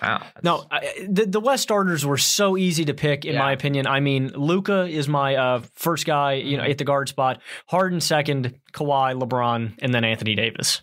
Wow. 0.02 0.26
No, 0.42 0.64
I, 0.70 1.06
the, 1.08 1.24
the 1.26 1.40
West 1.40 1.62
starters 1.62 2.04
were 2.04 2.18
so 2.18 2.56
easy 2.56 2.84
to 2.84 2.94
pick, 2.94 3.24
in 3.24 3.34
yeah. 3.34 3.38
my 3.38 3.52
opinion. 3.52 3.86
I 3.86 4.00
mean, 4.00 4.28
Luka 4.28 4.86
is 4.86 5.08
my 5.08 5.36
uh, 5.36 5.62
first 5.74 6.04
guy, 6.04 6.34
you 6.34 6.56
know, 6.56 6.64
mm-hmm. 6.64 6.72
at 6.72 6.78
the 6.78 6.84
guard 6.84 7.08
spot. 7.08 7.40
Harden 7.66 8.00
second, 8.00 8.58
Kawhi, 8.72 9.18
LeBron, 9.18 9.74
and 9.78 9.94
then 9.94 10.04
Anthony 10.04 10.34
Davis. 10.34 10.82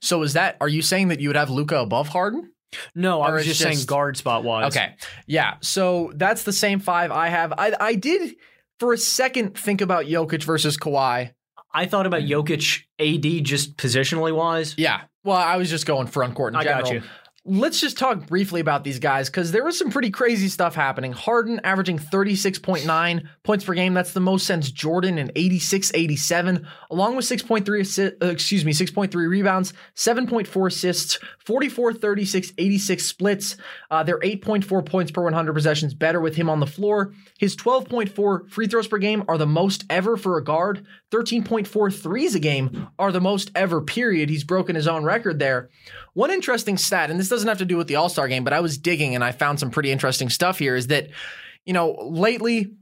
So 0.00 0.22
is 0.22 0.34
that? 0.34 0.56
Are 0.60 0.68
you 0.68 0.82
saying 0.82 1.08
that 1.08 1.20
you 1.20 1.28
would 1.28 1.36
have 1.36 1.48
Luka 1.48 1.78
above 1.78 2.08
Harden? 2.08 2.52
No, 2.94 3.20
I 3.20 3.32
was 3.32 3.44
just, 3.44 3.60
just 3.60 3.76
saying 3.76 3.86
guard 3.86 4.16
spot 4.16 4.44
wise. 4.44 4.76
Okay. 4.76 4.94
Yeah. 5.26 5.54
So 5.60 6.12
that's 6.14 6.44
the 6.44 6.52
same 6.52 6.80
five 6.80 7.10
I 7.10 7.28
have. 7.28 7.52
I 7.52 7.74
I 7.78 7.94
did 7.94 8.36
for 8.78 8.92
a 8.92 8.98
second 8.98 9.56
think 9.56 9.80
about 9.80 10.06
Jokic 10.06 10.44
versus 10.44 10.76
Kawhi. 10.76 11.32
I 11.72 11.86
thought 11.86 12.06
about 12.06 12.22
mm. 12.22 12.28
Jokic 12.28 12.82
AD 12.98 13.44
just 13.44 13.76
positionally 13.76 14.34
wise. 14.34 14.74
Yeah. 14.76 15.02
Well, 15.22 15.36
I 15.36 15.56
was 15.56 15.70
just 15.70 15.86
going 15.86 16.06
front 16.06 16.34
court 16.34 16.54
in 16.54 16.56
I 16.56 16.64
general. 16.64 16.82
got 16.82 16.92
you. 16.92 17.02
Let's 17.46 17.80
just 17.80 17.96
talk 17.96 18.26
briefly 18.26 18.60
about 18.60 18.84
these 18.84 18.98
guys 18.98 19.30
because 19.30 19.50
there 19.50 19.64
was 19.64 19.78
some 19.78 19.90
pretty 19.90 20.10
crazy 20.10 20.48
stuff 20.48 20.74
happening. 20.74 21.12
Harden 21.12 21.58
averaging 21.64 21.98
36.9 21.98 23.26
points 23.44 23.64
per 23.64 23.72
game. 23.72 23.94
That's 23.94 24.12
the 24.12 24.20
most 24.20 24.46
since 24.46 24.70
Jordan 24.70 25.16
in 25.16 25.32
86 25.34 25.90
87, 25.94 26.66
along 26.90 27.16
with 27.16 27.24
6.3 27.24 27.64
assi- 27.64 28.22
uh, 28.22 28.26
excuse 28.26 28.62
me, 28.66 28.72
6.3 28.72 29.14
rebounds, 29.26 29.72
7.4 29.96 30.66
assists, 30.68 31.18
44 31.46 31.94
36 31.94 32.52
86 32.58 33.06
splits. 33.06 33.56
Uh, 33.90 34.02
they're 34.02 34.18
8.4 34.20 34.84
points 34.84 35.10
per 35.10 35.22
100 35.22 35.54
possessions 35.54 35.94
better 35.94 36.20
with 36.20 36.36
him 36.36 36.50
on 36.50 36.60
the 36.60 36.66
floor. 36.66 37.14
His 37.38 37.56
12.4 37.56 38.50
free 38.50 38.66
throws 38.66 38.86
per 38.86 38.98
game 38.98 39.24
are 39.28 39.38
the 39.38 39.46
most 39.46 39.84
ever 39.88 40.18
for 40.18 40.36
a 40.36 40.44
guard. 40.44 40.86
13.4 41.10 42.00
threes 42.00 42.34
a 42.34 42.40
game 42.40 42.88
are 42.98 43.12
the 43.12 43.20
most 43.20 43.50
ever, 43.54 43.80
period. 43.80 44.30
He's 44.30 44.44
broken 44.44 44.76
his 44.76 44.86
own 44.86 45.04
record 45.04 45.38
there. 45.38 45.70
One 46.14 46.30
interesting 46.30 46.76
stat, 46.76 47.10
and 47.10 47.18
this 47.18 47.28
doesn't 47.28 47.48
have 47.48 47.58
to 47.58 47.64
do 47.64 47.76
with 47.76 47.88
the 47.88 47.96
All 47.96 48.08
Star 48.08 48.28
game, 48.28 48.44
but 48.44 48.52
I 48.52 48.60
was 48.60 48.78
digging 48.78 49.14
and 49.14 49.24
I 49.24 49.32
found 49.32 49.58
some 49.58 49.70
pretty 49.70 49.90
interesting 49.90 50.30
stuff 50.30 50.58
here 50.58 50.76
is 50.76 50.86
that, 50.88 51.08
you 51.64 51.72
know, 51.72 51.92
lately, 52.00 52.72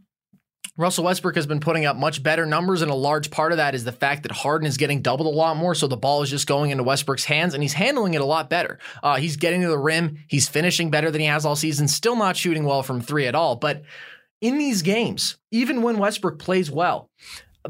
Russell 0.79 1.05
Westbrook 1.05 1.35
has 1.35 1.47
been 1.47 1.59
putting 1.59 1.87
up 1.87 1.97
much 1.97 2.23
better 2.23 2.47
numbers, 2.47 2.83
and 2.83 2.91
a 2.91 2.95
large 2.95 3.33
part 3.33 3.51
of 3.51 3.59
that 3.59 3.75
is 3.75 3.83
the 3.83 3.91
fact 3.91 4.23
that 4.23 4.31
Harden 4.31 4.67
is 4.67 4.77
getting 4.77 5.03
doubled 5.03 5.27
a 5.27 5.37
lot 5.37 5.57
more. 5.57 5.75
So 5.75 5.89
the 5.89 5.97
ball 5.97 6.23
is 6.23 6.31
just 6.31 6.47
going 6.47 6.71
into 6.71 6.85
Westbrook's 6.85 7.25
hands, 7.25 7.53
and 7.53 7.65
he's 7.65 7.73
handling 7.73 8.15
it 8.15 8.21
a 8.21 8.25
lot 8.25 8.49
better. 8.49 8.79
Uh, 9.03 9.17
he's 9.17 9.37
getting 9.37 9.61
to 9.63 9.69
the 9.69 9.79
rim. 9.79 10.19
He's 10.29 10.49
finishing 10.49 10.91
better 10.91 11.11
than 11.11 11.21
he 11.21 11.27
has 11.27 11.45
all 11.45 11.57
season. 11.57 11.89
Still 11.89 12.15
not 12.15 12.37
shooting 12.37 12.63
well 12.63 12.85
from 12.85 13.01
three 13.01 13.27
at 13.27 13.35
all. 13.35 13.57
But 13.57 13.83
in 14.41 14.57
these 14.59 14.83
games, 14.83 15.39
even 15.51 15.83
when 15.83 15.99
Westbrook 15.99 16.39
plays 16.39 16.71
well, 16.71 17.11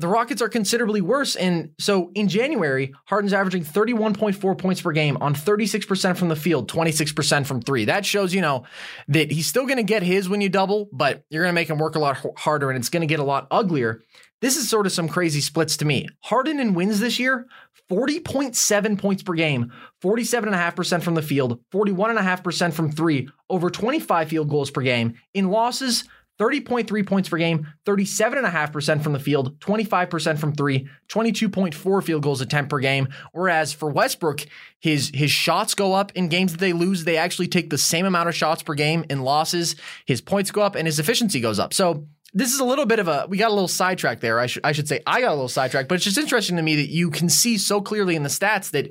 the 0.00 0.08
Rockets 0.08 0.42
are 0.42 0.48
considerably 0.48 1.00
worse. 1.00 1.36
And 1.36 1.70
so 1.78 2.10
in 2.14 2.28
January, 2.28 2.94
Harden's 3.06 3.32
averaging 3.32 3.64
31.4 3.64 4.58
points 4.58 4.80
per 4.80 4.92
game 4.92 5.16
on 5.20 5.34
36% 5.34 6.16
from 6.16 6.28
the 6.28 6.36
field, 6.36 6.70
26% 6.70 7.46
from 7.46 7.60
three. 7.60 7.84
That 7.84 8.06
shows, 8.06 8.34
you 8.34 8.40
know, 8.40 8.64
that 9.08 9.30
he's 9.30 9.46
still 9.46 9.64
going 9.64 9.76
to 9.76 9.82
get 9.82 10.02
his 10.02 10.28
when 10.28 10.40
you 10.40 10.48
double, 10.48 10.88
but 10.92 11.24
you're 11.30 11.42
going 11.42 11.52
to 11.52 11.54
make 11.54 11.70
him 11.70 11.78
work 11.78 11.96
a 11.96 11.98
lot 11.98 12.24
harder 12.36 12.70
and 12.70 12.78
it's 12.78 12.88
going 12.88 13.02
to 13.02 13.06
get 13.06 13.20
a 13.20 13.24
lot 13.24 13.46
uglier. 13.50 14.02
This 14.40 14.56
is 14.56 14.68
sort 14.68 14.86
of 14.86 14.92
some 14.92 15.08
crazy 15.08 15.40
splits 15.40 15.76
to 15.78 15.84
me. 15.84 16.08
Harden 16.20 16.60
in 16.60 16.74
wins 16.74 17.00
this 17.00 17.18
year, 17.18 17.46
40.7 17.90 18.98
points 18.98 19.22
per 19.22 19.32
game, 19.32 19.72
47.5% 20.02 21.02
from 21.02 21.14
the 21.14 21.22
field, 21.22 21.58
41.5% 21.72 22.72
from 22.72 22.92
three, 22.92 23.28
over 23.48 23.70
25 23.70 24.28
field 24.28 24.48
goals 24.48 24.70
per 24.70 24.82
game. 24.82 25.14
In 25.34 25.48
losses, 25.48 26.04
30.3 26.38 27.06
points 27.06 27.28
per 27.28 27.36
game, 27.36 27.66
37.5% 27.84 29.02
from 29.02 29.12
the 29.12 29.18
field, 29.18 29.58
25% 29.60 30.38
from 30.38 30.54
three, 30.54 30.88
22.4 31.08 32.04
field 32.04 32.22
goals 32.22 32.40
attempt 32.40 32.70
per 32.70 32.78
game. 32.78 33.08
Whereas 33.32 33.72
for 33.72 33.90
Westbrook, 33.90 34.46
his 34.80 35.10
his 35.12 35.30
shots 35.30 35.74
go 35.74 35.94
up 35.94 36.12
in 36.14 36.28
games 36.28 36.52
that 36.52 36.60
they 36.60 36.72
lose. 36.72 37.04
They 37.04 37.16
actually 37.16 37.48
take 37.48 37.70
the 37.70 37.78
same 37.78 38.06
amount 38.06 38.28
of 38.28 38.34
shots 38.34 38.62
per 38.62 38.74
game 38.74 39.04
in 39.10 39.22
losses. 39.22 39.74
His 40.06 40.20
points 40.20 40.50
go 40.50 40.62
up 40.62 40.76
and 40.76 40.86
his 40.86 40.98
efficiency 40.98 41.40
goes 41.40 41.58
up. 41.58 41.74
So 41.74 42.06
this 42.34 42.52
is 42.52 42.60
a 42.60 42.64
little 42.64 42.86
bit 42.86 42.98
of 42.98 43.08
a 43.08 43.26
we 43.28 43.36
got 43.36 43.50
a 43.50 43.54
little 43.54 43.68
sidetrack 43.68 44.20
there. 44.20 44.38
I 44.38 44.46
should 44.46 44.64
I 44.64 44.72
should 44.72 44.86
say 44.86 45.00
I 45.06 45.20
got 45.20 45.30
a 45.30 45.34
little 45.34 45.48
sidetrack, 45.48 45.88
but 45.88 45.96
it's 45.96 46.04
just 46.04 46.18
interesting 46.18 46.56
to 46.56 46.62
me 46.62 46.76
that 46.76 46.88
you 46.88 47.10
can 47.10 47.28
see 47.28 47.58
so 47.58 47.80
clearly 47.80 48.14
in 48.14 48.22
the 48.22 48.28
stats 48.28 48.70
that 48.70 48.88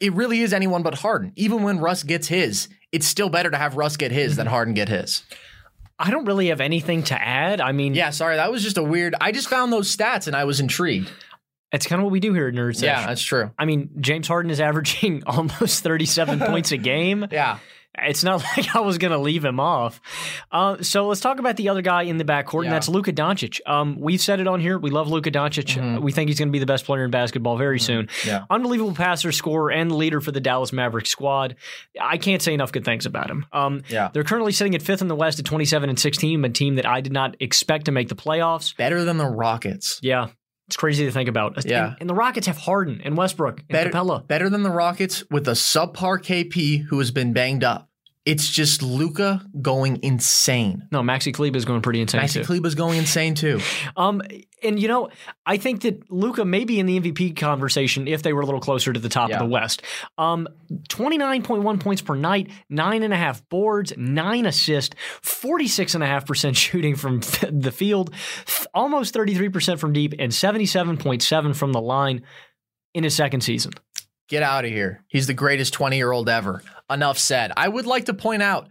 it 0.00 0.12
really 0.12 0.40
is 0.40 0.52
anyone 0.52 0.82
but 0.82 0.94
Harden. 0.94 1.32
Even 1.36 1.62
when 1.62 1.80
Russ 1.80 2.02
gets 2.02 2.28
his, 2.28 2.68
it's 2.92 3.06
still 3.06 3.28
better 3.28 3.50
to 3.50 3.56
have 3.56 3.76
Russ 3.76 3.96
get 3.96 4.12
his 4.12 4.36
than 4.36 4.46
mm-hmm. 4.46 4.54
Harden 4.54 4.74
get 4.74 4.88
his. 4.88 5.24
I 5.98 6.10
don't 6.10 6.24
really 6.26 6.48
have 6.48 6.60
anything 6.60 7.02
to 7.04 7.20
add. 7.20 7.60
I 7.60 7.72
mean, 7.72 7.94
yeah, 7.94 8.10
sorry, 8.10 8.36
that 8.36 8.52
was 8.52 8.62
just 8.62 8.78
a 8.78 8.82
weird. 8.82 9.14
I 9.20 9.32
just 9.32 9.48
found 9.48 9.72
those 9.72 9.94
stats 9.94 10.26
and 10.26 10.36
I 10.36 10.44
was 10.44 10.60
intrigued. 10.60 11.10
It's 11.72 11.86
kind 11.86 12.00
of 12.00 12.04
what 12.04 12.12
we 12.12 12.20
do 12.20 12.32
here 12.32 12.48
at 12.48 12.54
Nerd 12.54 12.80
Yeah, 12.80 13.06
that's 13.06 13.22
true. 13.22 13.50
I 13.58 13.64
mean, 13.66 13.90
James 14.00 14.26
Harden 14.26 14.50
is 14.50 14.60
averaging 14.60 15.24
almost 15.26 15.82
37 15.82 16.40
points 16.46 16.72
a 16.72 16.76
game. 16.76 17.26
Yeah. 17.30 17.58
It's 18.02 18.24
not 18.24 18.42
like 18.56 18.74
I 18.74 18.80
was 18.80 18.98
going 18.98 19.12
to 19.12 19.18
leave 19.18 19.44
him 19.44 19.60
off. 19.60 20.00
Uh, 20.50 20.82
so 20.82 21.08
let's 21.08 21.20
talk 21.20 21.38
about 21.38 21.56
the 21.56 21.68
other 21.68 21.82
guy 21.82 22.02
in 22.02 22.18
the 22.18 22.24
backcourt, 22.24 22.64
yeah. 22.64 22.68
and 22.68 22.72
that's 22.72 22.88
Luka 22.88 23.12
Doncic. 23.12 23.60
Um, 23.66 23.98
we've 24.00 24.20
said 24.20 24.40
it 24.40 24.46
on 24.46 24.60
here. 24.60 24.78
We 24.78 24.90
love 24.90 25.08
Luka 25.08 25.30
Doncic. 25.30 25.76
Mm-hmm. 25.76 26.02
we 26.02 26.12
think 26.12 26.28
he's 26.28 26.38
going 26.38 26.48
to 26.48 26.52
be 26.52 26.58
the 26.58 26.66
best 26.66 26.84
player 26.84 27.04
in 27.04 27.10
basketball 27.10 27.56
very 27.56 27.78
mm-hmm. 27.78 27.86
soon. 27.86 28.08
Yeah. 28.26 28.44
Unbelievable 28.50 28.94
passer, 28.94 29.32
scorer, 29.32 29.70
and 29.70 29.92
leader 29.92 30.20
for 30.20 30.32
the 30.32 30.40
Dallas 30.40 30.72
Mavericks 30.72 31.10
squad. 31.10 31.56
I 32.00 32.18
can't 32.18 32.42
say 32.42 32.54
enough 32.54 32.72
good 32.72 32.84
things 32.84 33.06
about 33.06 33.30
him. 33.30 33.46
Um, 33.52 33.82
yeah. 33.88 34.10
They're 34.12 34.24
currently 34.24 34.52
sitting 34.52 34.74
at 34.74 34.82
fifth 34.82 35.02
in 35.02 35.08
the 35.08 35.16
West 35.16 35.38
at 35.38 35.44
27 35.44 35.88
and 35.88 35.98
16, 35.98 36.44
a 36.44 36.48
team 36.48 36.76
that 36.76 36.86
I 36.86 37.00
did 37.00 37.12
not 37.12 37.36
expect 37.40 37.86
to 37.86 37.92
make 37.92 38.08
the 38.08 38.16
playoffs. 38.16 38.76
Better 38.76 39.04
than 39.04 39.18
the 39.18 39.26
Rockets. 39.26 40.00
Yeah. 40.02 40.28
It's 40.68 40.76
crazy 40.76 41.06
to 41.06 41.10
think 41.10 41.30
about. 41.30 41.64
Yeah. 41.64 41.86
And, 41.86 41.96
and 42.00 42.10
the 42.10 42.14
Rockets 42.14 42.46
have 42.46 42.58
Harden 42.58 43.00
and 43.02 43.16
Westbrook 43.16 43.60
and 43.60 43.68
better, 43.68 43.90
Capela. 43.90 44.26
better 44.26 44.50
than 44.50 44.62
the 44.62 44.70
Rockets 44.70 45.24
with 45.30 45.48
a 45.48 45.52
subpar 45.52 46.18
KP 46.18 46.84
who 46.84 46.98
has 46.98 47.10
been 47.10 47.32
banged 47.32 47.64
up. 47.64 47.87
It's 48.28 48.46
just 48.50 48.82
Luka 48.82 49.40
going 49.62 50.00
insane. 50.02 50.86
No, 50.92 51.00
Maxi 51.00 51.32
Kleber 51.32 51.56
is 51.56 51.64
going 51.64 51.80
pretty 51.80 52.02
insane 52.02 52.20
Maxi 52.20 52.34
too. 52.34 52.44
Kleber's 52.44 52.74
going 52.74 52.98
insane 52.98 53.34
too. 53.34 53.60
Um, 53.96 54.20
and 54.62 54.78
you 54.80 54.86
know, 54.86 55.08
I 55.46 55.56
think 55.56 55.82
that 55.82 56.10
Luka 56.10 56.44
may 56.44 56.64
be 56.64 56.78
in 56.78 56.86
the 56.86 57.00
MVP 57.00 57.36
conversation 57.36 58.06
if 58.06 58.22
they 58.22 58.32
were 58.32 58.42
a 58.42 58.44
little 58.44 58.60
closer 58.60 58.92
to 58.92 59.00
the 59.00 59.08
top 59.08 59.30
Yeah. 59.30 59.36
of 59.36 59.40
the 59.44 59.48
West. 59.48 59.82
Um, 60.18 60.46
twenty 60.88 61.16
nine 61.16 61.42
point 61.42 61.62
one 61.62 61.78
points 61.78 62.02
per 62.02 62.14
night, 62.14 62.50
nine 62.68 63.02
and 63.02 63.14
a 63.14 63.16
half 63.16 63.48
boards, 63.48 63.92
nine 63.96 64.44
assists, 64.46 64.94
forty 65.22 65.66
six 65.68 65.94
and 65.94 66.04
a 66.04 66.06
half 66.06 66.26
percent 66.26 66.56
shooting 66.64 66.96
from 66.96 67.20
the 67.50 67.72
field, 67.72 68.12
almost 68.74 69.14
thirty 69.14 69.34
three 69.34 69.48
percent 69.48 69.80
from 69.80 69.92
deep, 69.92 70.12
and 70.18 70.34
seventy 70.34 70.66
seven 70.66 70.96
point 70.98 71.22
seven 71.22 71.54
from 71.54 71.72
the 71.72 71.80
line 71.80 72.22
in 72.94 73.04
his 73.04 73.14
second 73.14 73.40
season. 73.42 73.72
Get 74.28 74.42
out 74.42 74.64
of 74.64 74.70
here. 74.70 75.04
He's 75.08 75.26
the 75.26 75.34
greatest 75.34 75.72
20 75.72 75.96
year 75.96 76.12
old 76.12 76.28
ever. 76.28 76.62
Enough 76.90 77.18
said. 77.18 77.52
I 77.56 77.68
would 77.68 77.86
like 77.86 78.04
to 78.06 78.14
point 78.14 78.42
out 78.42 78.68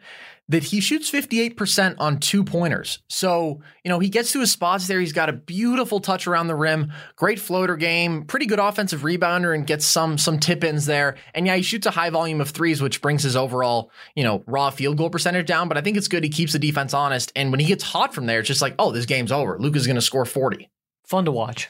that 0.49 0.63
he 0.63 0.79
shoots 0.79 1.11
58% 1.11 1.95
on 1.99 2.19
two 2.19 2.43
pointers. 2.43 2.99
So, 3.09 3.59
you 3.83 3.89
know, 3.89 3.99
he 3.99 4.07
gets 4.07 4.31
to 4.31 4.39
his 4.39 4.51
spots 4.51 4.87
there. 4.87 4.99
He's 4.99 5.11
got 5.11 5.29
a 5.29 5.33
beautiful 5.33 5.99
touch 5.99 6.25
around 6.25 6.47
the 6.47 6.55
rim, 6.55 6.93
great 7.15 7.39
floater 7.39 7.75
game, 7.75 8.23
pretty 8.23 8.45
good 8.45 8.59
offensive 8.59 9.01
rebounder 9.01 9.53
and 9.53 9.67
gets 9.67 9.85
some 9.85 10.17
some 10.17 10.39
tip-ins 10.39 10.85
there. 10.85 11.15
And 11.33 11.45
yeah, 11.45 11.55
he 11.57 11.63
shoots 11.63 11.85
a 11.85 11.91
high 11.91 12.11
volume 12.11 12.39
of 12.39 12.51
threes 12.51 12.81
which 12.81 13.01
brings 13.01 13.23
his 13.23 13.35
overall, 13.35 13.91
you 14.15 14.23
know, 14.23 14.43
raw 14.47 14.69
field 14.69 14.97
goal 14.97 15.09
percentage 15.09 15.47
down, 15.47 15.67
but 15.67 15.77
I 15.77 15.81
think 15.81 15.97
it's 15.97 16.07
good 16.07 16.23
he 16.23 16.29
keeps 16.29 16.53
the 16.53 16.59
defense 16.59 16.93
honest 16.93 17.31
and 17.35 17.51
when 17.51 17.59
he 17.59 17.65
gets 17.65 17.83
hot 17.83 18.13
from 18.13 18.25
there, 18.25 18.39
it's 18.39 18.47
just 18.47 18.61
like, 18.61 18.75
"Oh, 18.79 18.91
this 18.91 19.05
game's 19.05 19.31
over. 19.31 19.57
Luka's 19.59 19.85
going 19.85 19.95
to 19.95 20.01
score 20.01 20.25
40." 20.25 20.69
Fun 21.03 21.25
to 21.25 21.31
watch. 21.31 21.69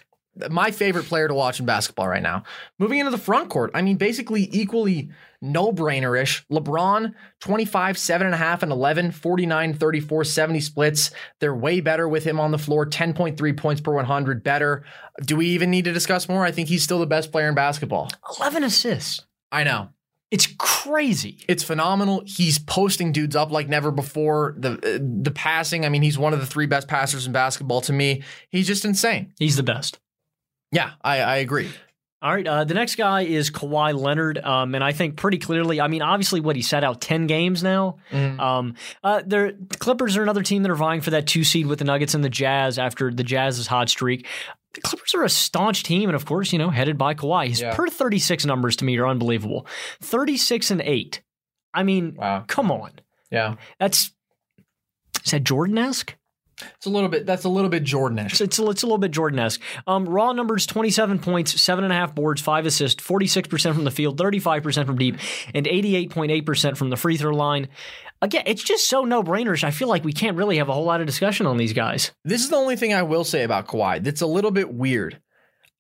My 0.49 0.71
favorite 0.71 1.05
player 1.05 1.27
to 1.27 1.33
watch 1.33 1.59
in 1.59 1.65
basketball 1.65 2.07
right 2.07 2.21
now. 2.21 2.43
Moving 2.79 2.99
into 2.99 3.11
the 3.11 3.17
front 3.17 3.49
court, 3.49 3.71
I 3.73 3.81
mean, 3.81 3.97
basically 3.97 4.49
equally 4.51 5.09
no 5.41 5.71
brainer 5.71 6.19
ish. 6.19 6.45
LeBron, 6.47 7.13
25, 7.41 7.95
7.5, 7.95 8.63
and 8.63 8.71
11, 8.71 9.11
49, 9.11 9.73
34, 9.73 10.23
70 10.23 10.59
splits. 10.59 11.11
They're 11.39 11.55
way 11.55 11.79
better 11.79 12.07
with 12.07 12.23
him 12.23 12.39
on 12.39 12.51
the 12.51 12.57
floor, 12.57 12.85
10.3 12.85 13.57
points 13.57 13.81
per 13.81 13.93
100 13.93 14.43
better. 14.43 14.83
Do 15.23 15.35
we 15.35 15.47
even 15.47 15.69
need 15.69 15.85
to 15.85 15.93
discuss 15.93 16.27
more? 16.27 16.43
I 16.43 16.51
think 16.51 16.69
he's 16.69 16.83
still 16.83 16.99
the 16.99 17.05
best 17.05 17.31
player 17.31 17.49
in 17.49 17.55
basketball. 17.55 18.09
Eleven 18.39 18.63
assists. 18.63 19.25
I 19.51 19.63
know. 19.63 19.89
It's 20.29 20.47
crazy. 20.57 21.45
It's 21.47 21.63
phenomenal. 21.63 22.21
He's 22.25 22.59
posting 22.59 23.13
dudes 23.13 23.35
up 23.35 23.49
like 23.49 23.69
never 23.69 23.91
before. 23.91 24.55
The 24.57 24.73
uh, 24.73 24.99
the 25.23 25.31
passing, 25.31 25.85
I 25.85 25.89
mean, 25.89 26.01
he's 26.01 26.17
one 26.17 26.33
of 26.33 26.41
the 26.41 26.45
three 26.45 26.65
best 26.65 26.89
passers 26.89 27.25
in 27.25 27.31
basketball 27.31 27.79
to 27.81 27.93
me. 27.93 28.23
He's 28.49 28.67
just 28.67 28.83
insane. 28.83 29.33
He's 29.39 29.55
the 29.55 29.63
best. 29.63 29.99
Yeah, 30.71 30.91
I, 31.01 31.19
I 31.21 31.35
agree. 31.37 31.69
All 32.19 32.33
right, 32.33 32.47
uh, 32.47 32.63
the 32.63 32.73
next 32.73 32.95
guy 32.95 33.21
is 33.21 33.51
Kawhi 33.51 33.93
Leonard, 33.97 34.39
um, 34.39 34.73
and 34.73 34.83
I 34.83 34.91
think 34.91 35.17
pretty 35.17 35.37
clearly. 35.37 35.79
I 35.79 35.87
mean, 35.87 36.01
obviously, 36.01 36.39
what 36.41 36.55
he 36.55 36.63
set 36.63 36.83
out 36.83 36.99
ten 36.99 37.27
games 37.27 37.61
now. 37.61 37.97
Um, 38.11 38.73
uh, 39.03 39.21
the 39.25 39.55
Clippers 39.77 40.17
are 40.17 40.23
another 40.23 40.41
team 40.41 40.63
that 40.63 40.71
are 40.71 40.75
vying 40.75 41.01
for 41.01 41.11
that 41.11 41.27
two 41.27 41.43
seed 41.43 41.67
with 41.67 41.77
the 41.77 41.85
Nuggets 41.85 42.15
and 42.15 42.23
the 42.23 42.29
Jazz 42.29 42.79
after 42.79 43.13
the 43.13 43.23
Jazz's 43.23 43.67
hot 43.67 43.87
streak. 43.89 44.25
The 44.73 44.81
Clippers 44.81 45.13
are 45.13 45.23
a 45.23 45.29
staunch 45.29 45.83
team, 45.83 46.09
and 46.09 46.15
of 46.15 46.25
course, 46.25 46.51
you 46.51 46.57
know, 46.57 46.71
headed 46.71 46.97
by 46.97 47.13
Kawhi. 47.13 47.49
His 47.49 47.61
Yeah. 47.61 47.75
per 47.75 47.87
thirty 47.87 48.17
six 48.19 48.45
numbers 48.45 48.75
to 48.77 48.85
me 48.85 48.97
are 48.97 49.07
unbelievable. 49.07 49.67
Thirty 50.01 50.37
six 50.37 50.71
and 50.71 50.81
eight. 50.81 51.21
I 51.71 51.83
mean, 51.83 52.15
Wow. 52.17 52.45
come 52.47 52.71
on, 52.71 52.93
Yeah. 53.29 53.55
that's 53.79 54.11
is 55.23 55.31
that 55.31 55.43
Jordan 55.43 55.77
esque? 55.77 56.15
It's 56.77 56.85
a 56.85 56.89
little 56.89 57.09
bit. 57.09 57.25
That's 57.25 57.43
a 57.43 57.49
little 57.49 57.69
bit 57.69 57.83
Jordanish. 57.83 58.31
It's, 58.31 58.41
it's, 58.41 58.59
a, 58.59 58.69
it's 58.69 58.83
a 58.83 58.85
little 58.85 58.97
bit 58.97 59.11
Jordan 59.11 59.39
esque. 59.39 59.61
Um, 59.85 60.05
raw 60.05 60.31
numbers 60.33 60.65
27 60.65 61.19
points, 61.19 61.53
7.5 61.53 62.15
boards, 62.15 62.41
5 62.41 62.65
assists, 62.65 63.03
46% 63.03 63.73
from 63.73 63.83
the 63.83 63.91
field, 63.91 64.19
35% 64.19 64.85
from 64.85 64.97
deep, 64.97 65.17
and 65.53 65.65
88.8% 65.65 66.77
from 66.77 66.89
the 66.89 66.97
free 66.97 67.17
throw 67.17 67.35
line. 67.35 67.69
Again, 68.21 68.43
it's 68.47 68.63
just 68.63 68.89
so 68.89 69.03
no 69.03 69.21
brainers. 69.21 69.63
I 69.63 69.71
feel 69.71 69.87
like 69.87 70.03
we 70.03 70.13
can't 70.13 70.37
really 70.37 70.57
have 70.57 70.69
a 70.69 70.73
whole 70.73 70.85
lot 70.85 71.01
of 71.01 71.05
discussion 71.05 71.45
on 71.45 71.57
these 71.57 71.73
guys. 71.73 72.11
This 72.23 72.41
is 72.41 72.49
the 72.49 72.55
only 72.55 72.75
thing 72.75 72.93
I 72.93 73.03
will 73.03 73.23
say 73.23 73.43
about 73.43 73.67
Kawhi 73.67 74.03
that's 74.03 74.21
a 74.21 74.27
little 74.27 74.51
bit 74.51 74.73
weird. 74.73 75.21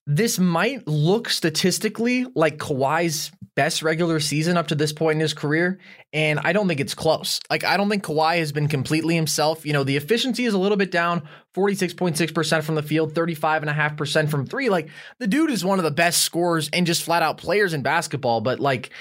This 0.05 0.39
might 0.39 0.87
look 0.87 1.29
statistically 1.29 2.25
like 2.35 2.57
Kawhi's 2.57 3.31
best 3.57 3.81
regular 3.81 4.19
season 4.19 4.55
up 4.55 4.67
to 4.67 4.75
this 4.75 4.93
point 4.93 5.15
in 5.15 5.19
his 5.19 5.33
career, 5.33 5.79
and 6.13 6.39
I 6.39 6.53
don't 6.53 6.67
think 6.67 6.79
it's 6.79 6.93
close. 6.93 7.41
Like, 7.49 7.63
I 7.63 7.75
don't 7.75 7.89
think 7.89 8.03
Kawhi 8.03 8.37
has 8.37 8.51
been 8.51 8.67
completely 8.67 9.15
himself. 9.15 9.65
You 9.65 9.73
know, 9.73 9.83
the 9.83 9.97
efficiency 9.97 10.45
is 10.45 10.53
a 10.53 10.59
little 10.59 10.77
bit 10.77 10.91
down 10.91 11.27
46.6% 11.55 12.63
from 12.63 12.75
the 12.75 12.83
field, 12.83 13.15
35.5% 13.15 14.29
from 14.29 14.45
three. 14.45 14.69
Like, 14.69 14.89
the 15.17 15.25
dude 15.25 15.49
is 15.49 15.65
one 15.65 15.79
of 15.79 15.83
the 15.83 15.91
best 15.91 16.21
scorers 16.21 16.69
and 16.71 16.85
just 16.85 17.01
flat 17.01 17.23
out 17.23 17.39
players 17.39 17.73
in 17.73 17.81
basketball, 17.81 18.41
but 18.41 18.59
like, 18.59 18.91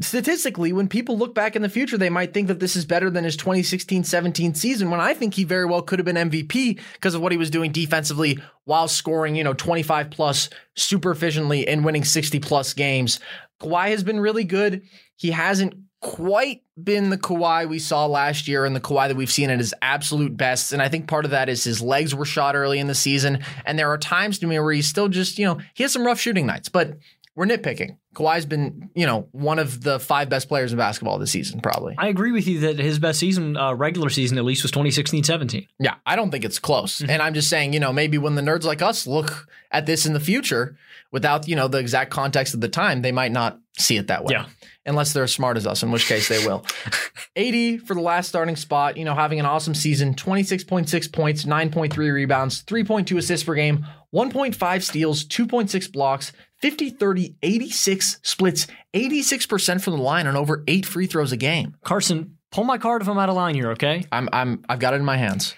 statistically, 0.00 0.72
when 0.72 0.88
people 0.88 1.16
look 1.16 1.34
back 1.34 1.56
in 1.56 1.62
the 1.62 1.68
future, 1.68 1.96
they 1.96 2.10
might 2.10 2.34
think 2.34 2.48
that 2.48 2.60
this 2.60 2.76
is 2.76 2.84
better 2.84 3.10
than 3.10 3.24
his 3.24 3.36
2016 3.36 4.04
17 4.04 4.54
season, 4.54 4.90
when 4.90 5.00
I 5.00 5.14
think 5.14 5.34
he 5.34 5.44
very 5.44 5.66
well 5.66 5.82
could 5.82 5.98
have 5.98 6.06
been 6.06 6.30
MVP 6.30 6.80
because 6.94 7.14
of 7.14 7.20
what 7.20 7.32
he 7.32 7.38
was 7.38 7.50
doing 7.50 7.72
defensively 7.72 8.38
while 8.64 8.88
scoring, 8.88 9.36
you 9.36 9.44
know, 9.44 9.54
25 9.54 10.10
plus 10.10 10.50
super 10.74 11.10
efficiently 11.10 11.68
and 11.68 11.84
winning 11.84 12.04
60 12.04 12.40
plus 12.40 12.72
games. 12.74 13.20
Kawhi 13.60 13.90
has 13.90 14.02
been 14.02 14.20
really 14.20 14.44
good. 14.44 14.82
He 15.16 15.30
hasn't 15.30 15.74
quite 16.00 16.62
been 16.82 17.08
the 17.08 17.16
Kawhi 17.16 17.66
we 17.66 17.78
saw 17.78 18.04
last 18.04 18.46
year 18.46 18.66
and 18.66 18.76
the 18.76 18.80
Kawhi 18.80 19.08
that 19.08 19.16
we've 19.16 19.30
seen 19.30 19.48
at 19.48 19.58
his 19.58 19.74
absolute 19.80 20.36
best. 20.36 20.72
And 20.72 20.82
I 20.82 20.88
think 20.88 21.08
part 21.08 21.24
of 21.24 21.30
that 21.30 21.48
is 21.48 21.64
his 21.64 21.80
legs 21.80 22.14
were 22.14 22.26
shot 22.26 22.56
early 22.56 22.78
in 22.78 22.88
the 22.88 22.94
season. 22.94 23.42
And 23.64 23.78
there 23.78 23.90
are 23.90 23.96
times 23.96 24.38
to 24.40 24.46
me 24.46 24.58
where 24.58 24.72
he's 24.72 24.88
still 24.88 25.08
just, 25.08 25.38
you 25.38 25.46
know, 25.46 25.60
he 25.72 25.82
has 25.82 25.92
some 25.92 26.04
rough 26.04 26.20
shooting 26.20 26.44
nights, 26.46 26.68
but 26.68 26.98
we're 27.36 27.46
nitpicking. 27.46 27.96
Kawhi's 28.14 28.46
been, 28.46 28.90
you 28.94 29.06
know, 29.06 29.28
one 29.32 29.58
of 29.58 29.82
the 29.82 29.98
five 29.98 30.28
best 30.28 30.48
players 30.48 30.72
in 30.72 30.78
basketball 30.78 31.18
this 31.18 31.32
season, 31.32 31.60
probably. 31.60 31.96
I 31.98 32.08
agree 32.08 32.30
with 32.30 32.46
you 32.46 32.60
that 32.60 32.78
his 32.78 33.00
best 33.00 33.18
season, 33.18 33.56
uh, 33.56 33.74
regular 33.74 34.08
season 34.08 34.38
at 34.38 34.44
least, 34.44 34.62
was 34.62 34.70
2016 34.70 35.24
17. 35.24 35.66
Yeah, 35.80 35.96
I 36.06 36.14
don't 36.14 36.30
think 36.30 36.44
it's 36.44 36.60
close. 36.60 37.00
And 37.00 37.20
I'm 37.20 37.34
just 37.34 37.50
saying, 37.50 37.72
you 37.72 37.80
know, 37.80 37.92
maybe 37.92 38.18
when 38.18 38.36
the 38.36 38.42
nerds 38.42 38.64
like 38.64 38.82
us 38.82 39.06
look 39.06 39.48
at 39.72 39.86
this 39.86 40.06
in 40.06 40.12
the 40.12 40.20
future 40.20 40.76
without, 41.10 41.48
you 41.48 41.56
know, 41.56 41.66
the 41.66 41.78
exact 41.78 42.12
context 42.12 42.54
of 42.54 42.60
the 42.60 42.68
time, 42.68 43.02
they 43.02 43.12
might 43.12 43.32
not 43.32 43.58
see 43.78 43.96
it 43.96 44.06
that 44.06 44.24
way. 44.24 44.32
Yeah. 44.32 44.46
Unless 44.86 45.12
they're 45.12 45.24
as 45.24 45.32
smart 45.32 45.56
as 45.56 45.66
us, 45.66 45.82
in 45.82 45.90
which 45.90 46.06
case 46.06 46.28
they 46.28 46.46
will. 46.46 46.64
AD 47.36 47.82
for 47.82 47.94
the 47.94 48.00
last 48.00 48.28
starting 48.28 48.54
spot, 48.54 48.96
you 48.96 49.04
know, 49.04 49.14
having 49.14 49.40
an 49.40 49.46
awesome 49.46 49.74
season, 49.74 50.14
26.6 50.14 51.12
points, 51.12 51.44
9.3 51.44 51.96
rebounds, 52.12 52.62
3.2 52.62 53.16
assists 53.16 53.44
per 53.44 53.54
game, 53.54 53.86
1.5 54.14 54.82
steals, 54.82 55.24
2.6 55.24 55.92
blocks, 55.92 56.32
50 56.60 56.90
30, 56.90 57.34
86 57.42 58.20
splits, 58.22 58.66
86% 58.94 59.82
from 59.82 59.96
the 59.96 60.02
line 60.02 60.26
on 60.26 60.36
over 60.36 60.62
8 60.68 60.86
free 60.86 61.06
throws 61.06 61.32
a 61.32 61.36
game. 61.36 61.74
Carson, 61.84 62.38
pull 62.52 62.64
my 62.64 62.78
card 62.78 63.02
if 63.02 63.08
I'm 63.08 63.18
out 63.18 63.28
of 63.28 63.34
line 63.34 63.54
here, 63.56 63.70
okay? 63.72 64.04
I'm 64.12 64.28
I'm 64.32 64.64
I've 64.68 64.78
got 64.78 64.94
it 64.94 64.98
in 64.98 65.04
my 65.04 65.16
hands. 65.16 65.54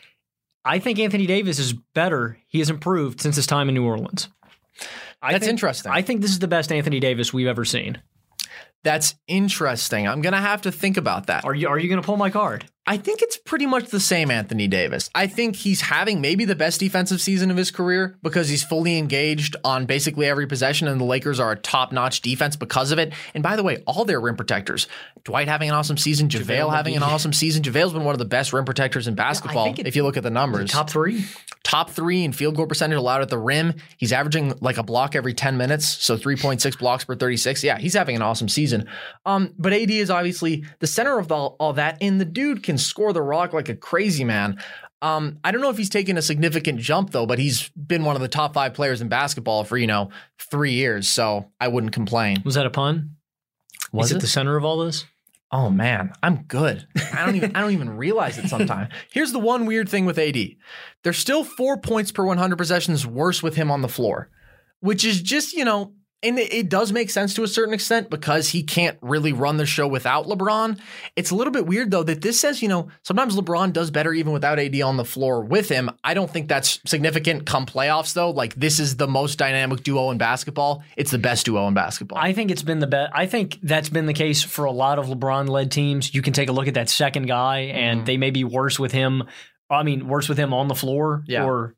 I 0.64 0.78
think 0.78 0.98
Anthony 0.98 1.26
Davis 1.26 1.58
is 1.58 1.74
better. 1.94 2.38
He 2.48 2.58
has 2.58 2.70
improved 2.70 3.20
since 3.20 3.36
his 3.36 3.46
time 3.46 3.68
in 3.68 3.74
New 3.74 3.84
Orleans. 3.84 4.28
I 5.22 5.32
That's 5.32 5.42
think- 5.44 5.50
interesting. 5.50 5.92
I 5.92 6.02
think 6.02 6.22
this 6.22 6.30
is 6.30 6.38
the 6.38 6.48
best 6.48 6.72
Anthony 6.72 6.98
Davis 6.98 7.32
we've 7.32 7.46
ever 7.46 7.64
seen. 7.64 8.00
That's 8.84 9.14
interesting. 9.28 10.08
I'm 10.08 10.22
gonna 10.22 10.40
have 10.40 10.62
to 10.62 10.72
think 10.72 10.96
about 10.96 11.26
that. 11.26 11.44
Are 11.44 11.54
you 11.54 11.68
are 11.68 11.78
you 11.78 11.88
going 11.88 12.00
to 12.00 12.06
pull 12.06 12.16
my 12.16 12.30
card? 12.30 12.64
I 12.88 12.96
think 12.98 13.20
it's 13.20 13.36
pretty 13.36 13.66
much 13.66 13.86
the 13.88 13.98
same 13.98 14.30
Anthony 14.30 14.68
Davis. 14.68 15.10
I 15.14 15.26
think 15.26 15.56
he's 15.56 15.80
having 15.80 16.20
maybe 16.20 16.44
the 16.44 16.54
best 16.54 16.78
defensive 16.78 17.20
season 17.20 17.50
of 17.50 17.56
his 17.56 17.70
career 17.72 18.16
because 18.22 18.48
he's 18.48 18.62
fully 18.62 18.96
engaged 18.96 19.56
on 19.64 19.86
basically 19.86 20.26
every 20.26 20.46
possession, 20.46 20.86
and 20.86 21.00
the 21.00 21.04
Lakers 21.04 21.40
are 21.40 21.50
a 21.52 21.56
top 21.56 21.90
notch 21.90 22.20
defense 22.20 22.54
because 22.54 22.92
of 22.92 22.98
it. 23.00 23.12
And 23.34 23.42
by 23.42 23.56
the 23.56 23.62
way, 23.64 23.82
all 23.86 24.04
their 24.04 24.20
rim 24.20 24.36
protectors 24.36 24.86
Dwight 25.24 25.48
having 25.48 25.68
an 25.68 25.74
awesome 25.74 25.96
season, 25.96 26.28
JaVale 26.28 26.72
having 26.72 26.94
an 26.94 27.02
awesome 27.02 27.32
season. 27.32 27.64
JaVale's 27.64 27.92
been 27.92 28.04
one 28.04 28.14
of 28.14 28.20
the 28.20 28.24
best 28.24 28.52
rim 28.52 28.64
protectors 28.64 29.08
in 29.08 29.16
basketball 29.16 29.74
it- 29.76 29.84
if 29.84 29.96
you 29.96 30.04
look 30.04 30.16
at 30.16 30.22
the 30.22 30.30
numbers. 30.30 30.70
Top 30.70 30.88
three. 30.88 31.24
top 31.64 31.90
three 31.90 32.22
in 32.22 32.30
field 32.30 32.54
goal 32.54 32.66
percentage 32.68 32.96
allowed 32.96 33.22
at 33.22 33.28
the 33.28 33.36
rim. 33.38 33.74
He's 33.96 34.12
averaging 34.12 34.54
like 34.60 34.78
a 34.78 34.84
block 34.84 35.16
every 35.16 35.34
10 35.34 35.56
minutes, 35.56 35.88
so 35.88 36.16
3.6 36.16 36.78
blocks 36.78 37.04
per 37.04 37.16
36. 37.16 37.64
Yeah, 37.64 37.76
he's 37.76 37.94
having 37.94 38.14
an 38.14 38.22
awesome 38.22 38.48
season. 38.48 38.86
Um, 39.24 39.52
but 39.58 39.72
AD 39.72 39.90
is 39.90 40.10
obviously 40.10 40.64
the 40.78 40.86
center 40.86 41.18
of 41.18 41.32
all, 41.32 41.56
all 41.58 41.72
that, 41.72 41.98
and 42.00 42.20
the 42.20 42.24
dude 42.24 42.62
can 42.62 42.75
score 42.78 43.12
the 43.12 43.22
rock 43.22 43.52
like 43.52 43.68
a 43.68 43.74
crazy 43.74 44.24
man. 44.24 44.58
Um, 45.02 45.38
I 45.44 45.50
don't 45.50 45.60
know 45.60 45.70
if 45.70 45.76
he's 45.76 45.90
taken 45.90 46.16
a 46.16 46.22
significant 46.22 46.80
jump 46.80 47.10
though, 47.10 47.26
but 47.26 47.38
he's 47.38 47.68
been 47.70 48.04
one 48.04 48.16
of 48.16 48.22
the 48.22 48.28
top 48.28 48.54
five 48.54 48.74
players 48.74 49.00
in 49.00 49.08
basketball 49.08 49.64
for 49.64 49.76
you 49.76 49.86
know 49.86 50.10
three 50.38 50.72
years, 50.72 51.08
so 51.08 51.50
I 51.60 51.68
wouldn't 51.68 51.92
complain. 51.92 52.42
Was 52.44 52.54
that 52.54 52.66
a 52.66 52.70
pun? 52.70 53.16
Was 53.92 54.10
it, 54.10 54.16
it? 54.16 54.20
the 54.20 54.26
center 54.26 54.56
of 54.56 54.64
all 54.64 54.78
this? 54.78 55.04
Oh 55.52 55.70
man, 55.70 56.12
I'm 56.22 56.42
good. 56.44 56.86
I 57.12 57.24
don't 57.24 57.36
even 57.36 57.54
I 57.54 57.60
don't 57.60 57.72
even 57.72 57.96
realize 57.96 58.38
it 58.38 58.48
sometimes. 58.48 58.92
Here's 59.12 59.32
the 59.32 59.38
one 59.38 59.66
weird 59.66 59.88
thing 59.88 60.06
with 60.06 60.18
AD. 60.18 60.36
There's 61.04 61.18
still 61.18 61.44
4 61.44 61.78
points 61.78 62.10
per 62.10 62.24
100 62.24 62.56
possessions 62.56 63.06
worse 63.06 63.42
with 63.42 63.54
him 63.54 63.70
on 63.70 63.80
the 63.80 63.88
floor, 63.88 64.30
which 64.80 65.04
is 65.04 65.22
just, 65.22 65.52
you 65.52 65.64
know, 65.64 65.92
and 66.22 66.38
it, 66.38 66.68
does 66.68 66.92
make 66.92 67.10
sense 67.10 67.34
to 67.34 67.42
a 67.42 67.48
certain 67.48 67.74
extent 67.74 68.10
because 68.10 68.48
he 68.48 68.62
can't 68.62 68.98
really 69.02 69.32
run 69.32 69.58
the 69.58 69.66
show 69.66 69.86
without 69.86 70.26
LeBron. 70.26 70.80
It's 71.14 71.30
a 71.30 71.34
little 71.34 71.52
bit 71.52 71.66
weird 71.66 71.90
though 71.90 72.02
that 72.02 72.22
this 72.22 72.40
says, 72.40 72.62
you 72.62 72.68
know, 72.68 72.88
sometimes 73.04 73.36
LeBron 73.36 73.72
does 73.72 73.90
better 73.90 74.12
even 74.12 74.32
without 74.32 74.58
AD 74.58 74.80
on 74.80 74.96
the 74.96 75.04
floor 75.04 75.42
with 75.44 75.68
him. 75.68 75.90
I 76.02 76.14
don't 76.14 76.30
think 76.30 76.48
that's 76.48 76.80
significant 76.86 77.46
come 77.46 77.66
playoffs 77.66 78.14
though. 78.14 78.30
Like 78.30 78.54
this 78.54 78.78
is 78.80 78.96
the 78.96 79.06
most 79.06 79.38
dynamic 79.38 79.82
duo 79.82 80.10
in 80.10 80.18
basketball. 80.18 80.82
It's 80.96 81.10
the 81.10 81.18
best 81.18 81.46
duo 81.46 81.68
in 81.68 81.74
basketball. 81.74 82.18
I 82.18 82.32
think 82.32 82.50
it's 82.50 82.62
been 82.62 82.78
the 82.80 82.86
best. 82.86 83.12
I 83.14 83.26
think 83.26 83.58
that's 83.62 83.88
been 83.90 84.06
the 84.06 84.14
case 84.14 84.42
for 84.42 84.64
a 84.64 84.72
lot 84.72 84.98
of 84.98 85.06
LeBron 85.06 85.48
led 85.48 85.70
teams. 85.70 86.14
You 86.14 86.22
can 86.22 86.32
take 86.32 86.48
a 86.48 86.52
look 86.52 86.66
at 86.66 86.74
that 86.74 86.88
second 86.88 87.26
guy, 87.26 87.58
and 87.60 87.98
Mm-hmm. 88.00 88.04
they 88.06 88.16
may 88.16 88.30
be 88.30 88.42
worse 88.44 88.78
with 88.78 88.92
him. 88.92 89.22
I 89.70 89.82
mean, 89.82 90.08
worse 90.08 90.28
with 90.28 90.38
him 90.38 90.52
on 90.54 90.68
the 90.68 90.74
floor, 90.74 91.22
Yeah. 91.26 91.44
or 91.44 91.74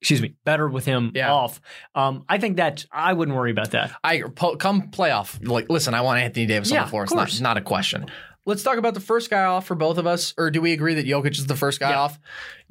excuse 0.00 0.22
me, 0.22 0.34
better 0.44 0.68
with 0.68 0.84
him 0.84 1.12
Yeah. 1.14 1.32
off. 1.32 1.60
Um, 1.94 2.24
I 2.28 2.38
think 2.38 2.56
that 2.58 2.86
I 2.92 3.12
wouldn't 3.12 3.36
worry 3.36 3.50
about 3.50 3.72
that. 3.72 3.92
I 4.04 4.22
po- 4.34 4.56
come 4.56 4.90
playoff. 4.90 5.44
Like, 5.46 5.68
listen, 5.68 5.94
I 5.94 6.02
want 6.02 6.20
Anthony 6.20 6.46
Davis 6.46 6.70
Yeah, 6.70 6.80
on 6.80 6.86
the 6.86 6.90
floor. 6.90 7.02
It's 7.04 7.14
not, 7.14 7.40
not 7.40 7.56
a 7.56 7.60
question. 7.60 8.06
Let's 8.46 8.62
talk 8.62 8.78
about 8.78 8.94
the 8.94 9.00
first 9.00 9.28
guy 9.28 9.44
off 9.44 9.66
for 9.66 9.74
both 9.74 9.98
of 9.98 10.06
us, 10.06 10.32
or 10.38 10.50
do 10.50 10.62
we 10.62 10.72
agree 10.72 10.94
that 10.94 11.06
Jokic 11.06 11.32
is 11.32 11.46
the 11.46 11.56
first 11.56 11.80
guy 11.80 11.90
Yeah. 11.90 12.00
off? 12.00 12.18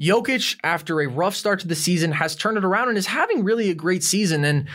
Jokic, 0.01 0.57
after 0.63 1.01
a 1.01 1.07
rough 1.07 1.35
start 1.35 1.59
to 1.59 1.67
the 1.67 1.75
season, 1.75 2.13
has 2.13 2.35
turned 2.35 2.57
it 2.57 2.65
around 2.65 2.89
and 2.89 2.97
is 2.97 3.07
having 3.07 3.43
really 3.43 3.69
a 3.69 3.75
great 3.75 4.03
season. 4.03 4.43
And 4.43 4.67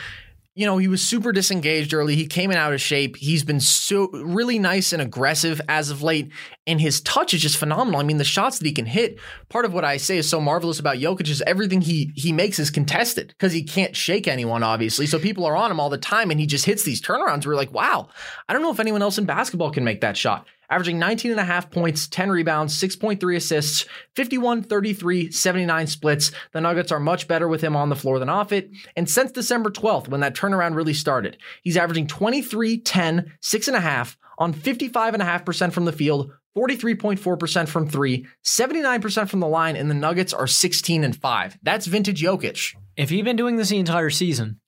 you 0.55 0.67
know, 0.67 0.77
he 0.77 0.87
was 0.87 1.01
super 1.01 1.31
disengaged 1.31 1.95
early. 1.95 2.15
He 2.15 2.27
came 2.27 2.51
in 2.51 2.57
out 2.57 2.73
of 2.73 2.81
shape. 2.81 3.17
He's 3.17 3.43
been 3.43 3.59
so 3.59 4.07
really 4.11 4.59
nice 4.59 4.93
and 4.93 5.01
aggressive 5.01 5.59
as 5.67 5.89
of 5.89 6.03
late, 6.03 6.31
and 6.67 6.79
his 6.79 7.01
touch 7.01 7.33
is 7.33 7.41
just 7.41 7.57
phenomenal. 7.57 7.99
I 7.99 8.03
mean, 8.03 8.17
the 8.17 8.23
shots 8.23 8.59
that 8.59 8.65
he 8.67 8.71
can 8.71 8.85
hit. 8.85 9.19
Part 9.49 9.65
of 9.65 9.73
what 9.73 9.83
I 9.83 9.97
say 9.97 10.17
is 10.17 10.29
so 10.29 10.39
marvelous 10.39 10.79
about 10.79 10.97
Jokic 10.97 11.27
is 11.27 11.41
everything 11.47 11.81
he 11.81 12.11
he 12.15 12.31
makes 12.31 12.59
is 12.59 12.69
contested 12.69 13.29
because 13.29 13.51
he 13.51 13.63
can't 13.63 13.95
shake 13.95 14.27
anyone, 14.27 14.61
obviously. 14.61 15.07
So 15.07 15.17
people 15.17 15.45
are 15.45 15.55
on 15.55 15.71
him 15.71 15.79
all 15.79 15.89
the 15.89 15.97
time, 15.97 16.29
and 16.29 16.39
he 16.39 16.45
just 16.45 16.65
hits 16.65 16.83
these 16.83 17.01
turnarounds. 17.01 17.47
We're 17.47 17.55
like, 17.55 17.73
wow, 17.73 18.09
I 18.47 18.53
don't 18.53 18.61
know 18.61 18.71
if 18.71 18.79
anyone 18.79 19.01
else 19.01 19.17
in 19.17 19.25
basketball 19.25 19.71
can 19.71 19.83
make 19.83 20.01
that 20.01 20.17
shot. 20.17 20.45
Averaging 20.73 20.97
19 20.97 21.29
and 21.29 21.39
a 21.39 21.43
half 21.43 21.69
points, 21.69 22.07
10 22.07 22.31
rebounds, 22.31 22.75
6.3 22.81 23.35
assists, 23.35 23.85
51, 24.15 24.63
33, 24.63 25.29
79 25.29 25.85
splits. 25.85 26.31
The 26.51 26.61
Nuggets 26.61 26.91
are 26.91 26.99
much 26.99 27.27
better 27.27 27.47
with 27.47 27.61
him 27.61 27.75
on 27.75 27.89
the 27.89 27.95
floor 27.95 28.17
than 28.17 28.27
off 28.27 28.51
it. 28.51 28.71
And 28.95 29.07
since 29.07 29.31
December 29.31 29.69
12th, 29.69 30.07
when 30.07 30.21
that 30.21 30.33
turnaround 30.33 30.73
really 30.75 30.95
started, 30.95 31.37
he's 31.61 31.77
averaging 31.77 32.07
23, 32.07 32.79
10, 32.79 33.33
6.5 33.39 34.15
on 34.39 34.51
55.5% 34.51 35.71
from 35.73 35.85
the 35.85 35.91
field, 35.91 36.31
43.4% 36.57 37.67
from 37.67 37.87
three, 37.87 38.25
79% 38.43 39.29
from 39.29 39.41
the 39.41 39.47
line, 39.47 39.75
and 39.75 39.91
the 39.91 39.95
Nuggets 39.95 40.33
are 40.33 40.47
16 40.47 41.03
and 41.03 41.15
5. 41.15 41.59
That's 41.61 41.85
vintage 41.85 42.23
Jokic. 42.23 42.73
If 42.97 43.11
he'd 43.11 43.25
been 43.25 43.35
doing 43.35 43.57
this 43.57 43.69
the 43.69 43.77
entire 43.77 44.09
season, 44.09 44.59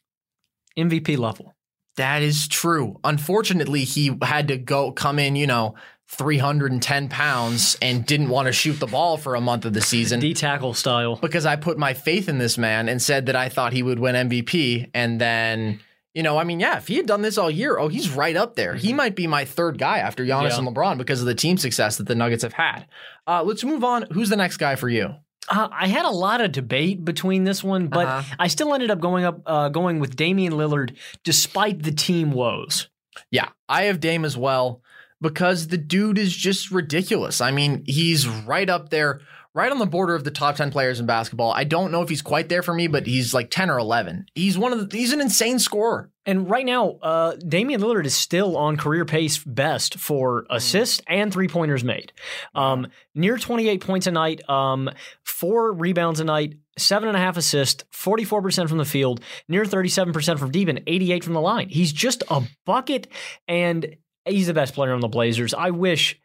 MVP 0.78 1.18
level. 1.18 1.56
That 1.97 2.22
is 2.22 2.47
true. 2.47 2.99
Unfortunately, 3.03 3.86
he 3.86 4.18
had 4.22 4.49
to 4.49 4.58
go 4.58 4.91
come 4.91 5.18
in, 5.18 5.36
you 5.38 5.47
know, 5.47 5.76
310 6.08 7.10
pounds 7.10 7.78
and 7.82 8.06
didn't 8.06 8.30
want 8.30 8.45
to 8.47 8.51
shoot 8.53 8.80
the 8.80 8.88
ball 8.88 9.18
for 9.18 9.36
a 9.36 9.41
month 9.41 9.66
of 9.66 9.74
the 9.74 9.82
season 9.82 10.20
D 10.20 10.34
tackle 10.34 10.74
style. 10.74 11.16
because 11.18 11.45
I 11.45 11.56
put 11.56 11.78
my 11.78 11.93
faith 11.93 12.30
in 12.30 12.38
this 12.38 12.58
man 12.58 12.88
and 12.89 13.01
said 13.01 13.26
that 13.26 13.36
I 13.36 13.49
thought 13.49 13.74
he 13.74 13.84
would 13.84 13.99
win 13.99 14.16
MVP. 14.30 14.89
And 14.93 15.20
then, 15.20 15.80
you 16.14 16.24
know, 16.24 16.38
I 16.38 16.43
mean, 16.43 16.60
yeah, 16.60 16.78
if 16.78 16.88
he 16.88 16.95
had 16.97 17.06
done 17.08 17.22
this 17.22 17.38
all 17.38 17.49
year, 17.51 17.78
oh, 17.78 17.88
he's 17.88 18.10
right 18.12 18.36
up 18.36 18.56
there. 18.56 18.76
He 18.76 18.93
might 18.93 19.16
be 19.16 19.28
my 19.28 19.45
third 19.45 19.78
guy 19.78 19.97
after 19.99 20.24
Giannis 20.24 20.51
Yeah. 20.51 20.60
and 20.60 20.68
LeBron 20.68 20.97
because 20.97 21.20
of 21.22 21.26
the 21.26 21.36
team 21.36 21.58
success 21.58 21.97
that 21.97 22.08
the 22.08 22.16
Nuggets 22.16 22.43
have 22.43 22.53
had. 22.53 22.86
Uh, 23.28 23.43
let's 23.43 23.64
move 23.64 23.84
on. 23.84 24.03
Who's 24.14 24.30
the 24.30 24.36
next 24.38 24.58
guy 24.58 24.76
for 24.76 24.89
you? 24.89 25.16
Uh, 25.49 25.68
I 25.72 25.88
had 25.88 26.06
a 26.06 26.10
lot 26.12 26.41
of 26.41 26.51
debate 26.51 27.03
between 27.06 27.43
this 27.43 27.64
one, 27.64 27.88
but 27.88 28.08
Uh-huh. 28.08 28.36
I 28.39 28.47
still 28.47 28.74
ended 28.74 28.89
up 28.89 28.99
going 28.99 29.26
up 29.26 29.41
uh, 29.45 29.70
going 29.70 29.99
with 29.99 30.16
Damian 30.16 30.53
Lillard 30.53 30.95
despite 31.24 31.84
the 31.84 31.91
team 31.91 32.32
woes. 32.32 32.88
Yeah, 33.32 33.49
I 33.70 33.84
have 33.84 33.99
Dame 33.99 34.26
as 34.26 34.36
well 34.36 34.82
because 35.22 35.68
the 35.68 35.78
dude 35.78 36.18
is 36.18 36.36
just 36.36 36.72
ridiculous. 36.72 37.41
I 37.41 37.51
mean, 37.51 37.84
he's 37.86 38.28
right 38.28 38.70
up 38.70 38.89
there, 38.89 39.22
right 39.53 39.72
on 39.72 39.80
the 39.80 39.86
border 39.86 40.16
of 40.16 40.24
the 40.24 40.32
top 40.32 40.55
10 40.55 40.72
players 40.72 40.99
in 40.99 41.05
basketball. 41.05 41.51
I 41.51 41.63
don't 41.63 41.91
know 41.91 42.01
if 42.01 42.09
he's 42.09 42.22
quite 42.22 42.49
there 42.49 42.61
for 42.61 42.74
me, 42.74 42.88
but 42.88 43.07
he's 43.07 43.34
like 43.34 43.49
10 43.49 43.70
or 43.70 43.80
11. 43.80 44.28
He's 44.36 44.57
one 44.57 44.74
of 44.74 44.89
the, 44.89 44.97
he's 44.97 45.13
an 45.13 45.22
insane 45.22 45.59
scorer. 45.59 46.11
And 46.26 46.49
right 46.49 46.66
now, 46.66 46.91
uh, 47.01 47.36
Damian 47.36 47.82
Lillard 47.82 48.05
is 48.05 48.16
still 48.16 48.57
on 48.57 48.78
career 48.78 49.05
pace 49.05 49.38
best 49.38 49.95
for 49.95 50.45
assists 50.49 51.01
and 51.07 51.32
three 51.32 51.47
pointers 51.47 51.84
made. 51.84 52.11
Um, 52.53 52.88
near 53.13 53.38
28 53.38 53.82
points 53.82 54.07
a 54.07 54.11
night, 54.11 54.47
um, 54.49 54.89
four 55.24 55.72
rebounds 55.72 56.20
a 56.20 56.24
night, 56.24 56.55
seven 56.78 57.07
and 57.07 57.16
a 57.16 57.20
half 57.20 57.38
assists, 57.38 57.84
44% 57.91 58.68
from 58.68 58.80
the 58.80 58.86
field, 58.86 59.22
near 59.47 59.63
37% 59.63 60.39
from 60.39 60.51
deep, 60.51 60.68
and 60.68 60.82
88 60.88 61.24
from 61.24 61.34
the 61.34 61.41
line. 61.41 61.70
He's 61.70 61.93
just 61.93 62.24
a 62.30 62.43
bucket, 62.66 63.07
and 63.47 63.95
he's 64.26 64.47
the 64.47 64.53
best 64.53 64.73
player 64.73 64.93
on 64.93 65.01
the 65.01 65.07
Blazers. 65.07 65.53
I 65.53 65.71
wish. 65.71 66.19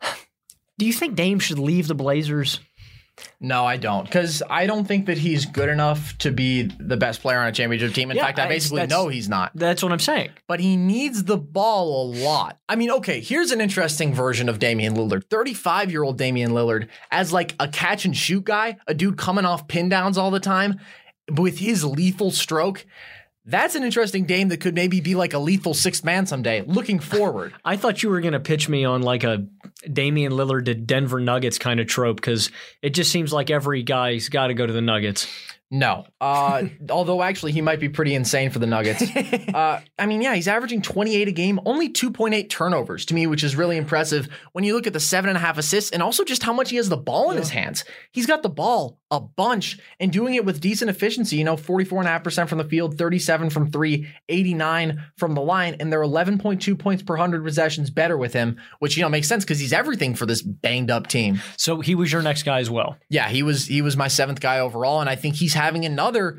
Do 0.78 0.86
you 0.86 0.92
think 0.92 1.14
Dame 1.14 1.38
should 1.38 1.58
leave 1.58 1.86
the 1.88 1.94
Blazers? 1.94 2.60
No, 3.40 3.64
I 3.64 3.76
don't, 3.76 4.02
because 4.04 4.42
I 4.50 4.66
don't 4.66 4.88
think 4.88 5.06
that 5.06 5.18
he's 5.18 5.46
good 5.46 5.68
enough 5.68 6.18
to 6.18 6.32
be 6.32 6.62
the 6.62 6.96
best 6.96 7.20
player 7.20 7.38
on 7.38 7.46
a 7.46 7.52
championship 7.52 7.94
team. 7.94 8.10
In 8.10 8.16
Yeah, 8.16 8.24
fact, 8.24 8.40
I 8.40 8.46
I- 8.46 8.48
basically 8.48 8.84
know 8.88 9.06
he's 9.06 9.28
not. 9.28 9.52
That's 9.54 9.84
what 9.84 9.92
I'm 9.92 10.00
saying. 10.00 10.30
But 10.48 10.58
he 10.58 10.76
needs 10.76 11.22
the 11.22 11.36
ball 11.38 12.02
a 12.02 12.18
lot. 12.24 12.58
I 12.68 12.74
mean, 12.74 12.90
okay, 12.90 13.20
here's 13.20 13.52
an 13.52 13.60
interesting 13.60 14.12
version 14.12 14.48
of 14.48 14.58
Damian 14.58 14.96
Lillard. 14.96 15.30
35 15.30 15.92
year 15.92 16.02
old 16.02 16.18
Damian 16.18 16.50
Lillard 16.50 16.88
as 17.12 17.32
like 17.32 17.54
a 17.60 17.68
catch 17.68 18.04
and 18.04 18.16
shoot 18.16 18.42
guy, 18.44 18.78
a 18.88 18.94
dude 18.94 19.16
coming 19.16 19.44
off 19.44 19.68
pin 19.68 19.88
downs 19.88 20.18
all 20.18 20.32
the 20.32 20.40
time 20.40 20.80
with 21.30 21.58
his 21.58 21.84
lethal 21.84 22.32
stroke. 22.32 22.84
That's 23.46 23.74
an 23.74 23.82
interesting 23.82 24.24
Dame 24.24 24.48
that 24.48 24.60
could 24.60 24.74
maybe 24.74 25.00
be 25.00 25.14
like 25.14 25.34
a 25.34 25.38
lethal 25.38 25.74
sixth 25.74 26.02
man 26.02 26.26
someday. 26.26 26.62
Looking 26.62 26.98
forward. 26.98 27.52
I 27.64 27.76
thought 27.76 28.02
you 28.02 28.08
were 28.08 28.20
going 28.20 28.32
to 28.32 28.40
pitch 28.40 28.68
me 28.68 28.84
on 28.84 29.02
like 29.02 29.22
a 29.22 29.46
Damian 29.90 30.32
Lillard 30.32 30.64
to 30.66 30.74
Denver 30.74 31.20
Nuggets 31.20 31.58
kind 31.58 31.78
of 31.78 31.86
trope 31.86 32.16
because 32.16 32.50
it 32.80 32.90
just 32.90 33.10
seems 33.10 33.32
like 33.32 33.50
every 33.50 33.82
guy's 33.82 34.30
got 34.30 34.46
to 34.46 34.54
go 34.54 34.66
to 34.66 34.72
the 34.72 34.80
Nuggets. 34.80 35.26
No. 35.74 36.06
Uh, 36.24 36.68
although 36.88 37.22
actually 37.22 37.52
he 37.52 37.60
might 37.60 37.78
be 37.78 37.90
pretty 37.90 38.14
insane 38.14 38.48
for 38.48 38.58
the 38.58 38.66
Nuggets. 38.66 39.04
Uh, 39.54 39.80
I 39.98 40.06
mean, 40.06 40.20
yeah, 40.20 40.34
he's 40.34 40.48
averaging 40.48 40.82
28 40.82 41.28
a 41.28 41.32
game, 41.32 41.60
only 41.64 41.90
2.8 41.90 42.48
turnovers 42.48 43.04
to 43.06 43.14
me, 43.14 43.26
which 43.26 43.44
is 43.44 43.54
really 43.54 43.76
impressive 43.76 44.28
when 44.52 44.64
you 44.64 44.74
look 44.74 44.86
at 44.86 44.92
the 44.92 45.00
seven 45.00 45.28
and 45.28 45.36
a 45.36 45.40
half 45.40 45.58
assists 45.58 45.92
and 45.92 46.02
also 46.02 46.24
just 46.24 46.42
how 46.42 46.52
much 46.52 46.70
he 46.70 46.76
has 46.76 46.88
the 46.88 46.96
ball 46.96 47.30
in 47.30 47.36
his 47.36 47.50
hands. 47.50 47.84
He's 48.10 48.26
got 48.26 48.42
the 48.42 48.48
ball 48.48 48.98
a 49.10 49.20
bunch 49.20 49.78
and 50.00 50.12
doing 50.12 50.34
it 50.34 50.44
with 50.44 50.60
decent 50.60 50.90
efficiency, 50.90 51.36
you 51.36 51.44
know, 51.44 51.56
44.5% 51.56 52.48
from 52.48 52.58
the 52.58 52.64
field, 52.64 52.98
37 52.98 53.50
from 53.50 53.70
three, 53.70 54.08
89 54.28 55.04
from 55.16 55.34
the 55.34 55.42
line, 55.42 55.76
and 55.78 55.92
they're 55.92 56.00
11.2 56.00 56.78
points 56.78 57.02
per 57.02 57.14
100 57.14 57.44
possessions 57.44 57.90
better 57.90 58.16
with 58.16 58.32
him, 58.32 58.56
which, 58.80 58.96
you 58.96 59.02
know, 59.02 59.08
makes 59.08 59.28
sense 59.28 59.44
because 59.44 59.60
he's 59.60 59.72
everything 59.72 60.14
for 60.14 60.26
this 60.26 60.42
banged 60.42 60.90
up 60.90 61.06
team. 61.06 61.40
So 61.56 61.80
he 61.80 61.94
was 61.94 62.10
your 62.10 62.22
next 62.22 62.42
guy 62.42 62.58
as 62.58 62.70
well. 62.70 62.96
Yeah, 63.08 63.28
he 63.28 63.42
was 63.42 63.66
he 63.66 63.82
was 63.82 63.96
my 63.96 64.08
seventh 64.08 64.40
guy 64.40 64.58
overall, 64.58 65.00
and 65.00 65.08
I 65.08 65.14
think 65.14 65.36
he's 65.36 65.54
having 65.64 65.84
another. 65.84 66.38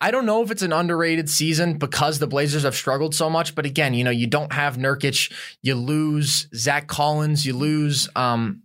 I 0.00 0.10
don't 0.10 0.24
know 0.24 0.42
if 0.42 0.50
it's 0.50 0.62
an 0.62 0.72
underrated 0.72 1.28
season 1.28 1.76
because 1.76 2.18
the 2.18 2.26
Blazers 2.26 2.62
have 2.62 2.74
struggled 2.74 3.14
so 3.14 3.28
much, 3.28 3.54
but 3.54 3.66
again, 3.66 3.92
you 3.92 4.02
know, 4.02 4.10
you 4.10 4.26
don't 4.26 4.50
have 4.52 4.78
Nurkic, 4.78 5.30
you 5.62 5.74
lose 5.74 6.48
Zach 6.54 6.86
Collins, 6.88 7.44
you 7.44 7.52
lose 7.54 8.08
um, 8.16 8.62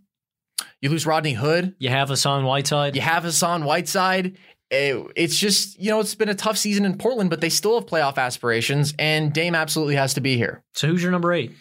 you 0.80 0.88
lose 0.88 1.04
Rodney 1.06 1.34
Hood, 1.34 1.74
You 1.78 1.90
have 1.90 2.08
Hassan 2.08 2.44
Whiteside. 2.44 2.94
you 2.96 3.02
have 3.02 3.22
Hassan 3.24 3.64
Whiteside. 3.64 4.38
It- 4.70 5.06
it's 5.14 5.38
just 5.38 5.78
you 5.78 5.90
know 5.90 6.00
it's 6.00 6.14
been 6.14 6.28
a 6.30 6.34
tough 6.34 6.56
season 6.56 6.84
in 6.86 6.96
Portland, 6.96 7.28
but 7.30 7.40
they 7.42 7.50
still 7.50 7.78
have 7.78 7.86
playoff 7.88 8.16
aspirations, 8.16 8.94
and 8.98 9.32
Dame 9.32 9.54
absolutely 9.54 9.96
has 9.96 10.14
to 10.14 10.20
be 10.22 10.36
here. 10.38 10.62
So 10.74 10.88
who's 10.88 11.02
your 11.02 11.12
number 11.12 11.32
eight? 11.34 11.52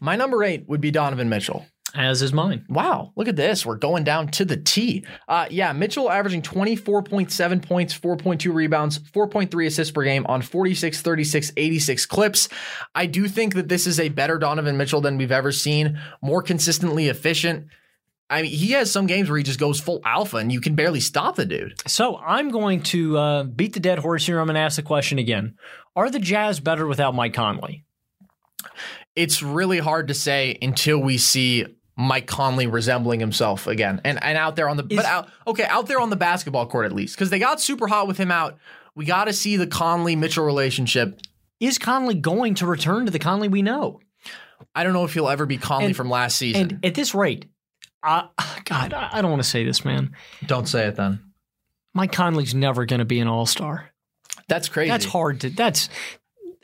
My 0.00 0.16
number 0.16 0.44
eight 0.44 0.68
would 0.68 0.80
be 0.82 0.90
Donovan 0.90 1.28
Mitchell. 1.30 1.64
As 1.94 2.22
is 2.22 2.32
mine. 2.32 2.64
Wow, 2.70 3.12
look 3.16 3.28
at 3.28 3.36
this. 3.36 3.66
We're 3.66 3.76
going 3.76 4.04
down 4.04 4.28
to 4.28 4.46
the 4.46 4.56
T. 4.56 5.04
Uh, 5.28 5.46
yeah, 5.50 5.72
Mitchell 5.72 6.10
averaging 6.10 6.40
24.7 6.40 7.62
points, 7.62 7.98
4.2 7.98 8.54
rebounds, 8.54 8.98
4.3 8.98 9.66
assists 9.66 9.92
per 9.92 10.02
game 10.02 10.24
on 10.26 10.40
46, 10.40 11.02
36, 11.02 11.52
86 11.54 12.06
clips. 12.06 12.48
I 12.94 13.04
do 13.04 13.28
think 13.28 13.54
that 13.54 13.68
this 13.68 13.86
is 13.86 14.00
a 14.00 14.08
better 14.08 14.38
Donovan 14.38 14.78
Mitchell 14.78 15.02
than 15.02 15.18
we've 15.18 15.32
ever 15.32 15.52
seen, 15.52 16.00
more 16.22 16.42
consistently 16.42 17.08
efficient. 17.08 17.66
I 18.30 18.40
mean, 18.40 18.50
he 18.50 18.72
has 18.72 18.90
some 18.90 19.06
games 19.06 19.28
where 19.28 19.36
he 19.36 19.44
just 19.44 19.60
goes 19.60 19.78
full 19.78 20.00
alpha 20.06 20.38
and 20.38 20.50
you 20.50 20.62
can 20.62 20.74
barely 20.74 21.00
stop 21.00 21.36
the 21.36 21.44
dude. 21.44 21.74
So 21.86 22.16
I'm 22.16 22.48
going 22.48 22.82
to 22.84 23.18
uh, 23.18 23.42
beat 23.44 23.74
the 23.74 23.80
dead 23.80 23.98
horse 23.98 24.24
here. 24.24 24.40
I'm 24.40 24.46
going 24.46 24.54
to 24.54 24.60
ask 24.60 24.76
the 24.76 24.82
question 24.82 25.18
again. 25.18 25.56
Are 25.94 26.08
the 26.08 26.18
Jazz 26.18 26.58
better 26.58 26.86
without 26.86 27.14
Mike 27.14 27.34
Conley? 27.34 27.84
It's 29.14 29.42
really 29.42 29.78
hard 29.78 30.08
to 30.08 30.14
say 30.14 30.56
until 30.62 30.98
we 30.98 31.18
see 31.18 31.66
Mike 31.96 32.26
Conley 32.26 32.66
resembling 32.66 33.20
himself 33.20 33.66
again, 33.66 34.00
and 34.04 34.22
and 34.22 34.38
out 34.38 34.56
there 34.56 34.68
on 34.68 34.76
the 34.76 34.82
but 34.82 35.04
out, 35.04 35.28
okay 35.46 35.64
out 35.64 35.86
there 35.86 36.00
on 36.00 36.10
the 36.10 36.16
basketball 36.16 36.66
court 36.66 36.86
at 36.86 36.92
least 36.92 37.14
because 37.14 37.30
they 37.30 37.38
got 37.38 37.60
super 37.60 37.86
hot 37.86 38.06
with 38.08 38.16
him 38.18 38.30
out. 38.30 38.58
We 38.94 39.04
got 39.04 39.24
to 39.24 39.32
see 39.32 39.56
the 39.56 39.66
Conley 39.66 40.16
Mitchell 40.16 40.44
relationship. 40.44 41.20
Is 41.60 41.78
Conley 41.78 42.14
going 42.14 42.54
to 42.56 42.66
return 42.66 43.04
to 43.06 43.12
the 43.12 43.18
Conley 43.18 43.48
we 43.48 43.62
know? 43.62 44.00
I 44.74 44.84
don't 44.84 44.92
know 44.92 45.04
if 45.04 45.14
he'll 45.14 45.28
ever 45.28 45.46
be 45.46 45.58
Conley 45.58 45.86
And- 45.86 45.96
from 45.96 46.08
last 46.10 46.36
season. 46.38 46.62
And 46.62 46.84
at 46.84 46.94
this 46.94 47.14
rate, 47.14 47.46
uh, 48.02 48.28
God, 48.64 48.92
I 48.94 49.10
I 49.12 49.22
don't 49.22 49.30
want 49.30 49.42
to 49.42 49.48
say 49.48 49.64
this, 49.64 49.84
man. 49.84 50.14
don't 50.46 50.66
say 50.68 50.86
it 50.86 50.96
then. 50.96 51.20
Mike 51.94 52.12
Conley's 52.12 52.54
never 52.54 52.86
going 52.86 53.00
to 53.00 53.04
be 53.04 53.20
an 53.20 53.28
All 53.28 53.44
Star. 53.46 53.90
That's 54.48 54.68
crazy. 54.68 54.90
That's 54.90 55.04
hard 55.04 55.40
to. 55.42 55.50
That's 55.50 55.88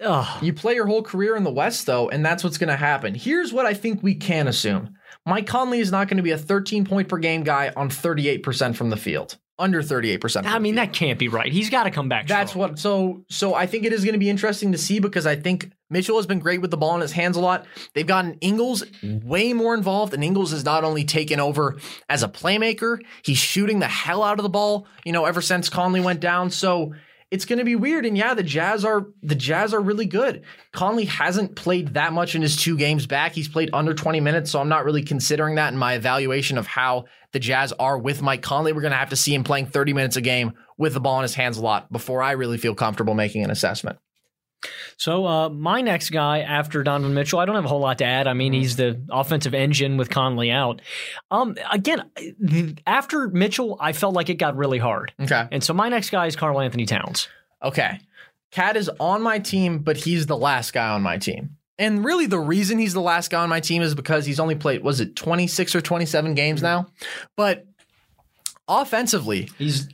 Ugh. 0.03 0.43
You 0.43 0.53
play 0.53 0.75
your 0.75 0.87
whole 0.87 1.03
career 1.03 1.37
in 1.37 1.45
the 1.45 1.53
West, 1.53 1.87
though, 1.87 2.09
and 2.09 2.25
that's 2.25 2.45
what's 2.45 2.57
going 2.59 2.69
to 2.69 2.77
happen. 2.77 3.15
Here's 3.15 3.53
what 3.53 3.67
I 3.67 3.75
think 3.75 4.03
we 4.03 4.15
can 4.15 4.47
assume 4.47 4.95
Mike 5.29 5.47
Conley 5.47 5.81
is 5.81 5.93
not 5.93 6.09
going 6.09 6.17
to 6.17 6.23
be 6.23 6.31
a 6.31 6.39
13 6.39 6.85
point 6.85 7.09
per 7.09 7.19
game 7.19 7.43
guy 7.43 7.73
on 7.77 7.91
38% 7.91 8.75
from 8.75 8.89
the 8.89 8.97
field, 8.97 9.37
under 9.59 9.83
38%. 9.83 10.47
I 10.47 10.59
mean, 10.59 10.77
that 10.77 10.93
can't 10.95 11.19
be 11.19 11.29
right. 11.29 11.53
He's 11.53 11.69
got 11.69 11.85
to 11.85 11.91
come 11.91 12.09
back. 12.09 12.27
That's 12.27 12.53
strong. 12.53 12.71
what. 12.71 12.79
So, 12.79 13.25
so 13.29 13.55
I 13.55 13.67
think 13.67 13.85
it 13.85 13.93
is 13.93 14.05
going 14.05 14.15
to 14.15 14.19
be 14.19 14.31
interesting 14.31 14.73
to 14.73 14.79
see 14.79 15.01
because 15.01 15.27
I 15.27 15.37
think 15.37 15.71
Mitchell 15.91 16.17
has 16.17 16.27
been 16.27 16.39
great 16.39 16.63
with 16.63 16.71
the 16.71 16.79
ball 16.79 16.95
in 16.95 17.03
his 17.03 17.13
hands 17.13 17.37
a 17.37 17.41
lot. 17.41 17.67
They've 17.95 18.07
gotten 18.07 18.39
Ingles 18.41 18.85
way 19.03 19.53
more 19.53 19.75
involved, 19.75 20.15
and 20.15 20.25
Ingles 20.25 20.51
has 20.53 20.65
not 20.65 20.83
only 20.83 21.05
taken 21.05 21.41
over 21.41 21.77
as 22.09 22.23
a 22.23 22.29
playmaker, 22.29 22.99
he's 23.23 23.39
shooting 23.39 23.81
the 23.81 23.89
hell 23.89 24.23
out 24.23 24.39
of 24.39 24.43
the 24.45 24.49
ball. 24.49 24.87
You 25.05 25.13
know, 25.13 25.27
ever 25.27 25.43
since 25.43 25.69
Conley 25.69 26.01
went 26.01 26.21
down, 26.21 26.51
so 26.51 26.95
it's 27.31 27.45
going 27.45 27.59
to 27.59 27.65
be 27.65 27.77
weird. 27.77 28.07
And 28.07 28.17
yeah, 28.17 28.35
the 28.35 28.43
Jazz 28.43 28.85
are 28.85 29.07
the 29.23 29.35
Jazz 29.35 29.75
are 29.75 29.81
really 29.81 30.07
good. 30.07 30.45
Conley 30.73 31.05
hasn't 31.05 31.57
played 31.57 31.95
that 31.95 32.13
much 32.13 32.35
in 32.35 32.43
his 32.43 32.57
two 32.57 32.77
games 32.77 33.07
back. 33.07 33.33
He's 33.33 33.49
played 33.49 33.71
under 33.73 33.95
20 33.95 34.21
minutes, 34.21 34.51
so 34.51 34.61
I'm 34.61 34.69
not 34.69 34.85
really 34.85 35.03
considering 35.03 35.57
that 35.57 35.73
in 35.73 35.79
my 35.79 35.95
evaluation 35.95 36.59
of 36.59 36.67
how 36.67 37.05
the 37.33 37.39
Jazz 37.39 37.73
are 37.73 37.99
with 37.99 38.23
Mike 38.23 38.43
Conley. 38.43 38.73
We're 38.73 38.81
going 38.81 38.93
to 38.93 38.99
have 38.99 39.11
to 39.11 39.17
see 39.17 39.35
him 39.35 39.45
playing 39.45 39.67
30 39.67 39.93
minutes 39.93 40.17
a 40.17 40.21
game 40.21 40.53
with 40.79 40.95
the 40.95 41.01
ball 41.01 41.19
in 41.19 41.23
his 41.23 41.35
hands 41.35 41.59
a 41.59 41.63
lot 41.63 41.93
before 41.93 42.23
I 42.23 42.33
really 42.33 42.59
feel 42.59 42.75
comfortable 42.75 43.15
making 43.15 43.45
an 43.45 43.51
assessment. 43.51 43.99
So 44.97 45.25
uh, 45.27 45.49
my 45.51 45.81
next 45.81 46.11
guy 46.11 46.41
after 46.41 46.83
Donovan 46.83 47.15
Mitchell, 47.15 47.39
I 47.39 47.45
don't 47.45 47.55
have 47.55 47.65
a 47.65 47.69
whole 47.69 47.81
lot 47.81 47.99
to 47.99 48.05
add. 48.05 48.27
I 48.27 48.33
mean, 48.35 48.53
he's 48.53 48.75
the 48.77 49.01
offensive 49.11 49.55
engine 49.55 49.97
with 49.97 50.11
Conley 50.11 50.51
out. 50.51 50.81
Um, 51.31 51.57
again, 51.71 52.11
after 52.87 53.29
Mitchell, 53.29 53.77
I 53.81 53.93
felt 53.93 54.15
like 54.15 54.29
it 54.31 54.35
got 54.35 54.57
really 54.57 54.79
hard, 54.79 55.13
Okay. 55.21 55.47
and 55.53 55.63
so 55.63 55.73
my 55.75 55.89
next 55.89 56.11
guy 56.11 56.27
is 56.27 56.35
Karl 56.37 56.61
Anthony 56.61 56.87
Towns. 56.87 57.29
Okay. 57.63 58.01
Cat 58.51 58.77
is 58.77 58.91
on 58.99 59.23
my 59.23 59.39
team, 59.39 59.79
but 59.81 59.97
he's 59.97 60.27
the 60.27 60.37
last 60.37 60.73
guy 60.73 60.89
on 60.89 61.03
my 61.03 61.19
team. 61.19 61.51
And 61.79 62.05
really, 62.05 62.27
the 62.27 62.41
reason 62.41 62.79
he's 62.79 62.95
the 62.95 63.01
last 63.01 63.31
guy 63.31 63.43
on 63.43 63.49
my 63.49 63.61
team 63.61 63.83
is 63.83 63.95
because 63.95 64.27
he's 64.27 64.41
only 64.41 64.57
played, 64.57 64.83
was 64.83 65.01
it 65.01 65.15
26 65.15 65.77
or 65.77 65.81
27 65.81 66.35
games 66.35 66.63
now? 66.63 66.89
But 67.37 67.67
offensively, 68.67 69.51
He's 69.59 69.89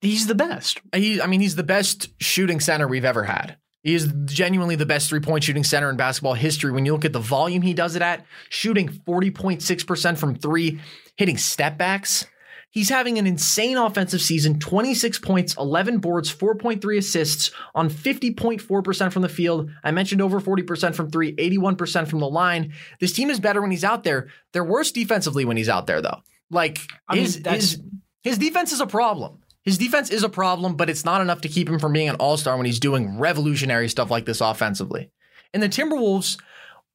he's 0.00 0.26
the 0.26 0.34
best. 0.34 0.80
he, 0.94 1.20
I 1.20 1.26
mean, 1.26 1.40
he's 1.40 1.56
the 1.56 1.62
best 1.62 2.08
shooting 2.22 2.60
center 2.60 2.86
we've 2.88 3.04
ever 3.04 3.24
had. 3.24 3.56
He 3.82 3.94
is 3.94 4.12
genuinely 4.24 4.74
the 4.76 4.86
best 4.86 5.08
three 5.08 5.20
point 5.20 5.44
shooting 5.44 5.64
center 5.64 5.88
in 5.90 5.96
basketball 5.96 6.34
history. 6.34 6.72
When 6.72 6.84
you 6.84 6.92
look 6.92 7.04
at 7.04 7.12
the 7.12 7.20
volume 7.20 7.62
he 7.62 7.74
does 7.74 7.96
it 7.96 8.02
at, 8.02 8.24
shooting 8.48 8.88
40.6% 8.88 10.18
from 10.18 10.34
three, 10.34 10.80
hitting 11.16 11.38
step 11.38 11.78
backs. 11.78 12.26
He's 12.70 12.90
having 12.90 13.18
an 13.18 13.26
insane 13.26 13.78
offensive 13.78 14.20
season 14.20 14.58
26 14.60 15.20
points, 15.20 15.56
11 15.56 15.98
boards, 15.98 16.32
4.3 16.34 16.98
assists 16.98 17.50
on 17.74 17.88
50.4% 17.88 19.12
from 19.12 19.22
the 19.22 19.28
field. 19.28 19.70
I 19.82 19.90
mentioned 19.90 20.20
over 20.20 20.38
40% 20.38 20.94
from 20.94 21.10
three, 21.10 21.34
81% 21.34 22.08
from 22.08 22.18
the 22.20 22.28
line. 22.28 22.74
This 23.00 23.12
team 23.14 23.30
is 23.30 23.40
better 23.40 23.62
when 23.62 23.70
he's 23.70 23.84
out 23.84 24.04
there. 24.04 24.28
They're 24.52 24.64
worse 24.64 24.92
defensively 24.92 25.46
when 25.46 25.56
he's 25.56 25.70
out 25.70 25.86
there, 25.86 26.02
though. 26.02 26.18
Like, 26.50 26.80
I 27.08 27.16
his, 27.16 27.40
that's- 27.40 27.72
his, 27.72 27.82
his 28.22 28.38
defense 28.38 28.72
is 28.72 28.80
a 28.80 28.86
problem. 28.86 29.38
His 29.68 29.76
defense 29.76 30.08
is 30.08 30.22
a 30.22 30.30
problem, 30.30 30.76
but 30.76 30.88
it's 30.88 31.04
not 31.04 31.20
enough 31.20 31.42
to 31.42 31.48
keep 31.48 31.68
him 31.68 31.78
from 31.78 31.92
being 31.92 32.08
an 32.08 32.14
all 32.14 32.38
star 32.38 32.56
when 32.56 32.64
he's 32.64 32.80
doing 32.80 33.18
revolutionary 33.18 33.90
stuff 33.90 34.10
like 34.10 34.24
this 34.24 34.40
offensively. 34.40 35.10
And 35.52 35.62
the 35.62 35.68
Timberwolves, 35.68 36.40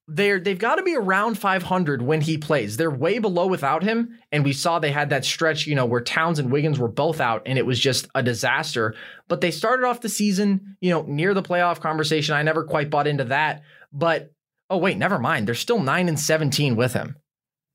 they're 0.07 0.39
they've 0.39 0.57
got 0.57 0.77
to 0.77 0.81
be 0.81 0.95
around 0.95 1.37
500 1.37 2.01
when 2.01 2.21
he 2.21 2.39
plays. 2.39 2.75
They're 2.75 2.89
way 2.89 3.19
below 3.19 3.45
without 3.45 3.83
him, 3.83 4.17
and 4.31 4.43
we 4.43 4.53
saw 4.53 4.79
they 4.79 4.91
had 4.91 5.11
that 5.11 5.23
stretch, 5.23 5.67
you 5.67 5.75
know, 5.75 5.85
where 5.85 6.01
Towns 6.01 6.39
and 6.39 6.51
Wiggins 6.51 6.79
were 6.79 6.87
both 6.87 7.21
out, 7.21 7.43
and 7.45 7.59
it 7.59 7.65
was 7.67 7.79
just 7.79 8.07
a 8.15 8.23
disaster. 8.23 8.95
But 9.27 9.41
they 9.41 9.51
started 9.51 9.85
off 9.85 10.01
the 10.01 10.09
season, 10.09 10.75
you 10.81 10.89
know, 10.89 11.03
near 11.03 11.35
the 11.35 11.43
playoff 11.43 11.79
conversation. 11.79 12.33
I 12.33 12.41
never 12.41 12.63
quite 12.63 12.89
bought 12.89 13.05
into 13.05 13.25
that, 13.25 13.61
but 13.91 14.33
oh 14.71 14.77
wait, 14.77 14.97
never 14.97 15.19
mind. 15.19 15.47
They're 15.47 15.53
still 15.53 15.79
nine 15.79 16.09
and 16.09 16.19
17 16.19 16.75
with 16.75 16.93
him, 16.93 17.17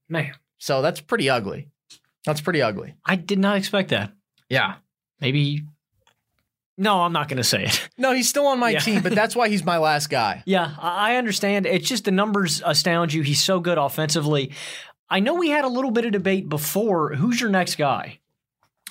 Man, 0.09 0.35
so 0.59 0.83
that's 0.83 1.01
pretty 1.01 1.31
ugly. 1.31 1.69
That's 2.27 2.41
pretty 2.41 2.63
ugly. 2.63 2.97
I 3.05 3.15
did 3.15 3.39
not 3.39 3.59
expect 3.59 3.91
that. 3.91 4.13
Yeah. 4.49 4.75
Maybe. 5.21 5.65
No, 6.77 7.01
I'm 7.03 7.13
not 7.13 7.29
going 7.29 7.39
to 7.39 7.45
say 7.45 7.65
it. 7.65 7.89
No, 7.99 8.13
he's 8.13 8.29
still 8.29 8.47
on 8.47 8.61
my 8.61 8.71
Yeah. 8.71 8.79
team, 8.79 9.03
but 9.03 9.13
that's 9.15 9.35
why 9.35 9.49
he's 9.49 9.65
my 9.65 9.79
last 9.79 10.09
guy. 10.09 10.43
Yeah, 10.47 10.75
I 10.81 11.15
I 11.15 11.17
understand. 11.17 11.67
It's 11.67 11.89
just 11.89 12.05
the 12.05 12.13
numbers 12.13 12.63
astound 12.65 13.13
you. 13.13 13.23
He's 13.23 13.43
so 13.43 13.59
good 13.59 13.77
offensively. 13.79 14.53
I 15.11 15.19
know 15.21 15.35
we 15.35 15.49
had 15.51 15.65
a 15.65 15.69
little 15.69 15.91
bit 15.91 16.05
of 16.05 16.13
debate 16.13 16.49
before. 16.49 17.15
Who's 17.15 17.41
your 17.41 17.51
next 17.51 17.75
guy? 17.77 18.21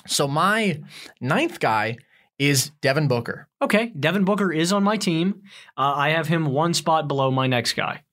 So 0.08 0.28
my 0.28 0.82
ninth 1.22 1.60
guy 1.60 1.98
is 2.40 2.72
Devin 2.82 3.08
Booker. 3.08 3.48
Okay, 3.62 3.92
Devin 4.00 4.26
Booker 4.26 4.52
is 4.52 4.74
on 4.74 4.84
my 4.84 4.98
team. 4.98 5.44
Uh, 5.78 5.94
I 5.96 6.10
have 6.10 6.28
him 6.28 6.46
one 6.48 6.74
spot 6.74 7.08
below 7.08 7.32
my 7.32 7.48
next 7.48 7.74
guy. 7.74 8.04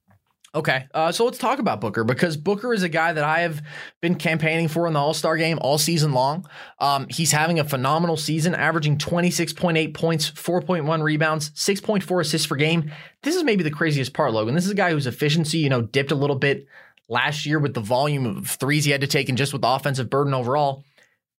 Okay, 0.54 0.86
uh, 0.94 1.10
so 1.10 1.24
let's 1.24 1.38
talk 1.38 1.58
about 1.58 1.80
Booker 1.80 2.04
because 2.04 2.36
Booker 2.36 2.72
is 2.72 2.84
a 2.84 2.88
guy 2.88 3.12
that 3.12 3.24
I 3.24 3.40
have 3.40 3.60
been 4.00 4.14
campaigning 4.14 4.68
for 4.68 4.86
in 4.86 4.92
the 4.92 5.00
All 5.00 5.12
Star 5.12 5.36
game 5.36 5.58
all 5.60 5.78
season 5.78 6.12
long. 6.12 6.48
Um, 6.78 7.08
he's 7.10 7.32
having 7.32 7.58
a 7.58 7.64
phenomenal 7.64 8.16
season, 8.16 8.54
averaging 8.54 8.98
26.8 8.98 9.94
points, 9.94 10.30
4.1 10.30 11.02
rebounds, 11.02 11.50
6.4 11.50 12.20
assists 12.20 12.46
per 12.46 12.54
game. 12.54 12.92
This 13.24 13.34
is 13.34 13.42
maybe 13.42 13.64
the 13.64 13.70
craziest 13.72 14.14
part, 14.14 14.32
Logan. 14.32 14.54
This 14.54 14.64
is 14.64 14.70
a 14.70 14.76
guy 14.76 14.92
whose 14.92 15.08
efficiency, 15.08 15.58
you 15.58 15.68
know, 15.68 15.82
dipped 15.82 16.12
a 16.12 16.16
little 16.16 16.36
bit 16.36 16.68
last 17.08 17.46
year 17.46 17.58
with 17.58 17.74
the 17.74 17.80
volume 17.80 18.24
of 18.24 18.46
threes 18.46 18.84
he 18.84 18.92
had 18.92 19.00
to 19.00 19.08
take 19.08 19.28
and 19.28 19.36
just 19.36 19.52
with 19.52 19.62
the 19.62 19.68
offensive 19.68 20.08
burden 20.08 20.34
overall. 20.34 20.84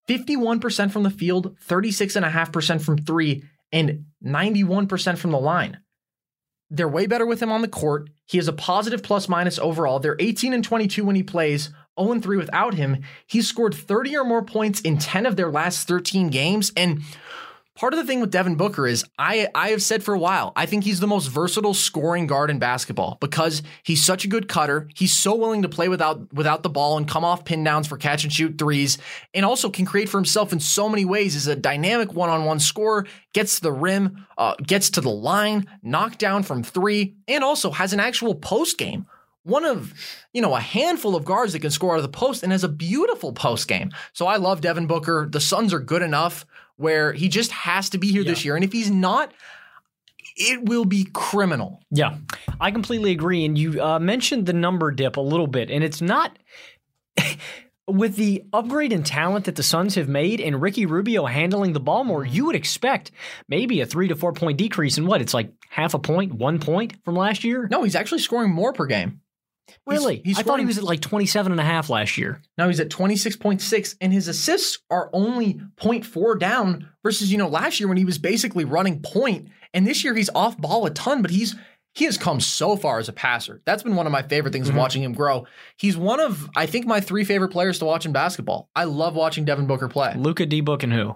51% 0.09 0.91
from 0.91 1.03
the 1.03 1.09
field, 1.09 1.57
36.5% 1.67 2.81
from 2.81 2.97
three, 2.97 3.43
and 3.71 4.05
91% 4.23 5.17
from 5.17 5.31
the 5.31 5.39
line. 5.39 5.79
They're 6.69 6.89
way 6.89 7.07
better 7.07 7.25
with 7.25 7.41
him 7.41 7.51
on 7.51 7.61
the 7.61 7.67
court. 7.67 8.09
He 8.25 8.37
has 8.37 8.47
a 8.47 8.53
positive 8.53 9.03
plus 9.03 9.29
minus 9.29 9.59
overall. 9.59 9.99
They're 9.99 10.17
18 10.19 10.53
and 10.53 10.63
22 10.63 11.05
when 11.05 11.15
he 11.15 11.23
plays, 11.23 11.69
0 11.99 12.11
and 12.13 12.23
3 12.23 12.37
without 12.37 12.73
him. 12.73 13.03
He's 13.27 13.47
scored 13.47 13.73
30 13.73 14.17
or 14.17 14.23
more 14.23 14.43
points 14.43 14.81
in 14.81 14.97
10 14.97 15.25
of 15.25 15.35
their 15.35 15.51
last 15.51 15.87
13 15.87 16.29
games. 16.29 16.71
And 16.75 17.01
part 17.75 17.93
of 17.93 17.99
the 17.99 18.05
thing 18.05 18.21
with 18.21 18.31
Devin 18.31 18.55
Booker 18.55 18.87
is 18.87 19.05
I, 19.19 19.47
I 19.53 19.69
have 19.69 19.81
said 19.81 20.03
for 20.03 20.13
a 20.13 20.19
while, 20.19 20.53
I 20.55 20.65
think 20.65 20.83
he's 20.83 20.99
the 20.99 21.07
most 21.07 21.27
versatile 21.27 21.73
scoring 21.73 22.25
guard 22.25 22.49
in 22.49 22.57
basketball 22.57 23.17
because 23.19 23.61
he's 23.83 24.03
such 24.03 24.25
a 24.25 24.29
good 24.29 24.47
cutter. 24.47 24.87
He's 24.95 25.15
so 25.15 25.35
willing 25.35 25.61
to 25.61 25.69
play 25.69 25.89
without 25.89 26.33
without 26.33 26.63
the 26.63 26.69
ball 26.69 26.97
and 26.97 27.07
come 27.07 27.25
off 27.25 27.45
pin 27.45 27.63
downs 27.63 27.87
for 27.87 27.97
catch 27.97 28.23
and 28.23 28.31
shoot 28.31 28.57
threes, 28.57 28.97
and 29.33 29.45
also 29.45 29.69
can 29.69 29.85
create 29.85 30.09
for 30.09 30.17
himself 30.17 30.53
in 30.53 30.59
so 30.59 30.89
many 30.89 31.05
ways. 31.05 31.35
Is 31.35 31.47
a 31.47 31.55
dynamic 31.55 32.13
one 32.13 32.29
on 32.29 32.45
one 32.45 32.59
scorer, 32.59 33.05
gets 33.33 33.57
to 33.57 33.61
the 33.61 33.71
rim, 33.73 34.25
uh, 34.37 34.55
gets 34.65 34.89
to 34.91 35.01
the 35.01 35.09
line, 35.09 35.67
knocked 35.83 36.19
down 36.19 36.43
from 36.43 36.63
three, 36.63 37.15
and 37.27 37.43
also 37.43 37.71
has 37.71 37.93
an 37.93 37.99
actual 37.99 38.35
post 38.35 38.77
game 38.77 39.05
one 39.43 39.63
of 39.63 39.93
you 40.33 40.41
know 40.41 40.55
a 40.55 40.59
handful 40.59 41.15
of 41.15 41.23
guards 41.23 41.53
that 41.53 41.59
can 41.59 41.69
score 41.69 41.93
out 41.93 41.97
of 41.97 42.03
the 42.03 42.09
post 42.09 42.41
and 42.41 42.51
has 42.51 42.63
a 42.63 42.69
beautiful 42.69 43.31
post 43.31 43.67
game. 43.67 43.91
So 44.13 44.25
I 44.25 44.37
love 44.37 44.59
Devin 44.59 44.87
Booker. 44.87 45.27
The 45.29 45.39
Suns 45.39 45.71
are 45.71 45.79
good 45.79 46.01
enough 46.01 46.45
where 46.77 47.13
he 47.13 47.27
just 47.27 47.51
has 47.51 47.89
to 47.91 47.97
be 47.97 48.11
here 48.11 48.23
this 48.23 48.43
year, 48.45 48.55
and 48.55 48.63
if 48.63 48.71
he's 48.71 48.91
not, 48.91 49.31
it 50.35 50.67
will 50.67 50.85
be 50.85 51.07
criminal. 51.13 51.81
Yeah, 51.91 52.17
I 52.59 52.71
completely 52.71 53.11
agree. 53.11 53.45
And 53.45 53.57
you 53.57 53.81
uh, 53.81 53.99
mentioned 53.99 54.45
the 54.45 54.53
number 54.53 54.91
dip 54.91 55.17
a 55.17 55.21
little 55.21 55.47
bit, 55.47 55.69
and 55.69 55.83
it's 55.83 56.01
not. 56.01 56.37
With 57.87 58.15
the 58.15 58.43
upgrade 58.51 58.91
in 58.91 59.03
talent 59.03 59.45
that 59.45 59.57
the 59.57 59.61
Suns 59.61 59.93
have 59.93 60.09
made 60.09 60.41
and 60.41 60.59
Ricky 60.59 60.87
Rubio 60.87 61.25
handling 61.25 61.73
the 61.73 61.79
ball 61.79 62.03
more, 62.03 62.25
you 62.25 62.47
would 62.47 62.55
expect 62.55 63.11
maybe 63.47 63.79
a 63.79 63.85
three 63.85 64.07
to 64.07 64.15
four 64.15 64.33
point 64.33 64.57
decrease 64.57 64.97
in 64.97 65.05
what? 65.05 65.21
It's 65.21 65.35
like 65.35 65.51
half 65.69 65.93
a 65.93 65.99
point, 65.99 66.33
one 66.33 66.57
point 66.57 66.95
from 67.05 67.15
last 67.15 67.43
year? 67.43 67.67
No, 67.69 67.83
he's 67.83 67.95
actually 67.95 68.21
scoring 68.21 68.51
more 68.51 68.73
per 68.73 68.87
game. 68.87 69.21
Really? 69.87 70.21
he's 70.23 70.39
I 70.39 70.43
thought 70.43 70.59
he 70.59 70.65
was 70.65 70.77
at 70.77 70.83
like 70.83 71.01
27 71.01 71.51
and 71.51 71.61
a 71.61 71.63
half 71.63 71.89
last 71.89 72.17
year. 72.17 72.41
Now 72.57 72.67
he's 72.67 72.79
at 72.79 72.89
26.6, 72.89 73.95
and 74.01 74.11
his 74.11 74.27
assists 74.27 74.79
are 74.89 75.09
only 75.13 75.55
0.4 75.77 76.39
down 76.39 76.89
versus, 77.03 77.31
you 77.31 77.37
know, 77.37 77.47
last 77.47 77.79
year 77.79 77.87
when 77.87 77.97
he 77.97 78.05
was 78.05 78.17
basically 78.17 78.65
running 78.65 79.01
point. 79.01 79.49
And 79.73 79.85
this 79.85 80.03
year 80.03 80.15
he's 80.15 80.29
off 80.33 80.57
ball 80.57 80.85
a 80.85 80.89
ton, 80.89 81.21
but 81.21 81.31
he's 81.31 81.55
he 81.93 82.05
has 82.05 82.17
come 82.17 82.41
so 82.41 82.75
far 82.75 82.99
as 82.99 83.07
a 83.07 83.13
passer. 83.13 83.61
That's 83.65 83.81
been 83.81 83.95
one 83.95 84.05
of 84.05 84.11
my 84.11 84.21
favorite 84.21 84.51
things 84.51 84.67
of 84.67 84.75
watching 84.75 85.01
him 85.01 85.13
grow. 85.13 85.47
He's 85.77 85.95
one 85.95 86.19
of, 86.19 86.49
I 86.53 86.65
think, 86.65 86.85
my 86.85 86.99
three 86.99 87.23
favorite 87.23 87.49
players 87.49 87.79
to 87.79 87.85
watch 87.85 88.05
in 88.05 88.11
basketball. 88.11 88.69
I 88.75 88.83
love 88.83 89.15
watching 89.15 89.45
Devin 89.45 89.65
Booker 89.65 89.87
play. 89.87 90.13
Luka 90.17 90.45
D 90.45 90.59
Book 90.59 90.83
and 90.83 90.91
who? 90.91 91.15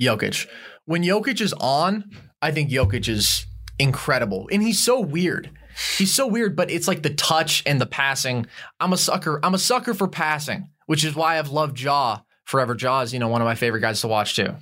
Jokic. 0.00 0.46
When 0.84 1.02
Jokic 1.02 1.40
is 1.40 1.52
on, 1.54 2.04
I 2.40 2.52
think 2.52 2.70
Jokic 2.70 3.08
is 3.08 3.46
incredible. 3.80 4.48
And 4.52 4.62
he's 4.62 4.78
so 4.78 5.00
weird. 5.00 5.50
He's 5.98 6.12
so 6.12 6.26
weird, 6.26 6.56
but 6.56 6.70
it's 6.70 6.86
like 6.88 7.02
the 7.02 7.14
touch 7.14 7.62
and 7.66 7.80
the 7.80 7.86
passing. 7.86 8.46
I'm 8.80 8.92
a 8.92 8.96
sucker. 8.96 9.40
I'm 9.42 9.54
a 9.54 9.58
sucker 9.58 9.94
for 9.94 10.08
passing, 10.08 10.68
which 10.86 11.04
is 11.04 11.14
why 11.14 11.38
I've 11.38 11.50
loved 11.50 11.76
Jaw 11.76 12.22
forever. 12.44 12.74
Jaw 12.74 13.00
is, 13.02 13.12
you 13.12 13.18
know, 13.18 13.28
one 13.28 13.40
of 13.40 13.46
my 13.46 13.54
favorite 13.54 13.80
guys 13.80 14.00
to 14.02 14.08
watch 14.08 14.36
too. 14.36 14.54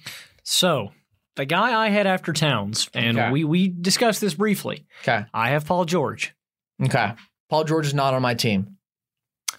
So, 0.44 0.92
the 1.36 1.44
guy 1.46 1.78
I 1.78 1.88
had 1.88 2.06
after 2.06 2.32
Towns, 2.32 2.88
and 2.94 3.18
Okay. 3.18 3.30
we, 3.30 3.44
we 3.44 3.68
discussed 3.68 4.20
this 4.20 4.34
briefly. 4.34 4.86
Okay. 5.02 5.24
I 5.34 5.50
have 5.50 5.64
Paul 5.66 5.84
George. 5.84 6.34
Okay. 6.82 7.12
Paul 7.48 7.64
George 7.64 7.86
is 7.86 7.94
not 7.94 8.14
on 8.14 8.22
my 8.22 8.34
team. 8.34 8.76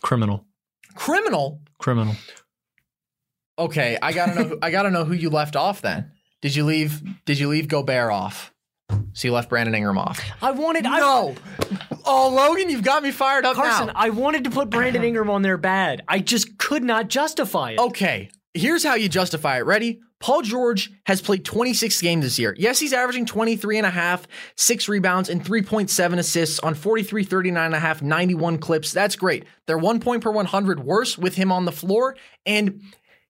Criminal. 0.02 0.46
Criminal. 0.96 1.62
Criminal. 1.78 2.16
Okay, 3.58 3.98
I 4.02 4.14
gotta 4.14 4.36
know. 4.36 4.58
I 4.62 4.72
gotta 4.72 4.90
know 4.90 5.04
who 5.04 5.14
you 5.14 5.30
left 5.30 5.56
off. 5.58 5.82
Then 5.82 6.12
did 6.42 6.56
you 6.56 6.64
leave? 6.66 7.02
Did 7.26 7.40
you 7.40 7.50
leave 7.50 7.68
Gobert 7.68 8.12
off? 8.12 8.54
So 9.14 9.28
you 9.28 9.34
left 9.34 9.50
Brandon 9.50 9.76
Ingram 9.76 9.98
off. 9.98 10.22
I 10.42 10.52
wanted 10.52 10.86
I- 10.86 11.00
No. 11.00 11.36
Oh, 12.06 12.30
Logan, 12.30 12.70
you've 12.70 12.84
got 12.84 13.04
me 13.04 13.12
fired 13.12 13.46
up 13.46 13.56
Carson, 13.56 13.88
now. 13.88 13.94
I 13.96 14.10
wanted 14.10 14.46
to 14.46 14.50
put 14.50 14.70
Brandon 14.70 15.04
Ingram 15.04 15.30
on 15.30 15.42
there 15.42 15.58
bad. 15.58 16.02
I 16.08 16.20
just 16.20 16.58
could 16.58 16.84
not 16.84 17.08
justify 17.08 17.72
it. 17.72 17.80
Okay, 17.80 18.30
here's 18.54 18.84
how 18.84 18.96
you 18.96 19.10
justify 19.10 19.58
it. 19.60 19.66
Ready? 19.66 20.00
Paul 20.20 20.42
George 20.42 20.92
has 21.06 21.22
played 21.22 21.46
26 21.46 22.02
games 22.02 22.26
this 22.26 22.38
year. 22.40 22.54
Yes, 22.58 22.78
he's 22.80 22.92
averaging 22.92 23.26
23 23.26 23.78
and 23.78 23.86
a 23.88 23.90
half, 23.90 24.28
six 24.58 24.90
rebounds, 24.90 25.30
and 25.30 25.44
3.7 25.46 26.18
assists 26.20 26.60
on 26.60 26.74
43, 26.74 27.24
39 27.24 27.66
and 27.68 27.76
a 27.76 27.80
half, 27.80 28.02
91 28.02 28.58
clips. 28.58 28.92
That's 28.92 29.16
great. 29.16 29.46
They're 29.66 29.78
one 29.78 30.00
point 30.02 30.22
per 30.24 30.32
100 30.32 30.82
worse 30.84 31.18
with 31.18 31.36
him 31.36 31.52
on 31.54 31.64
the 31.64 31.72
floor. 31.72 32.18
And 32.46 32.82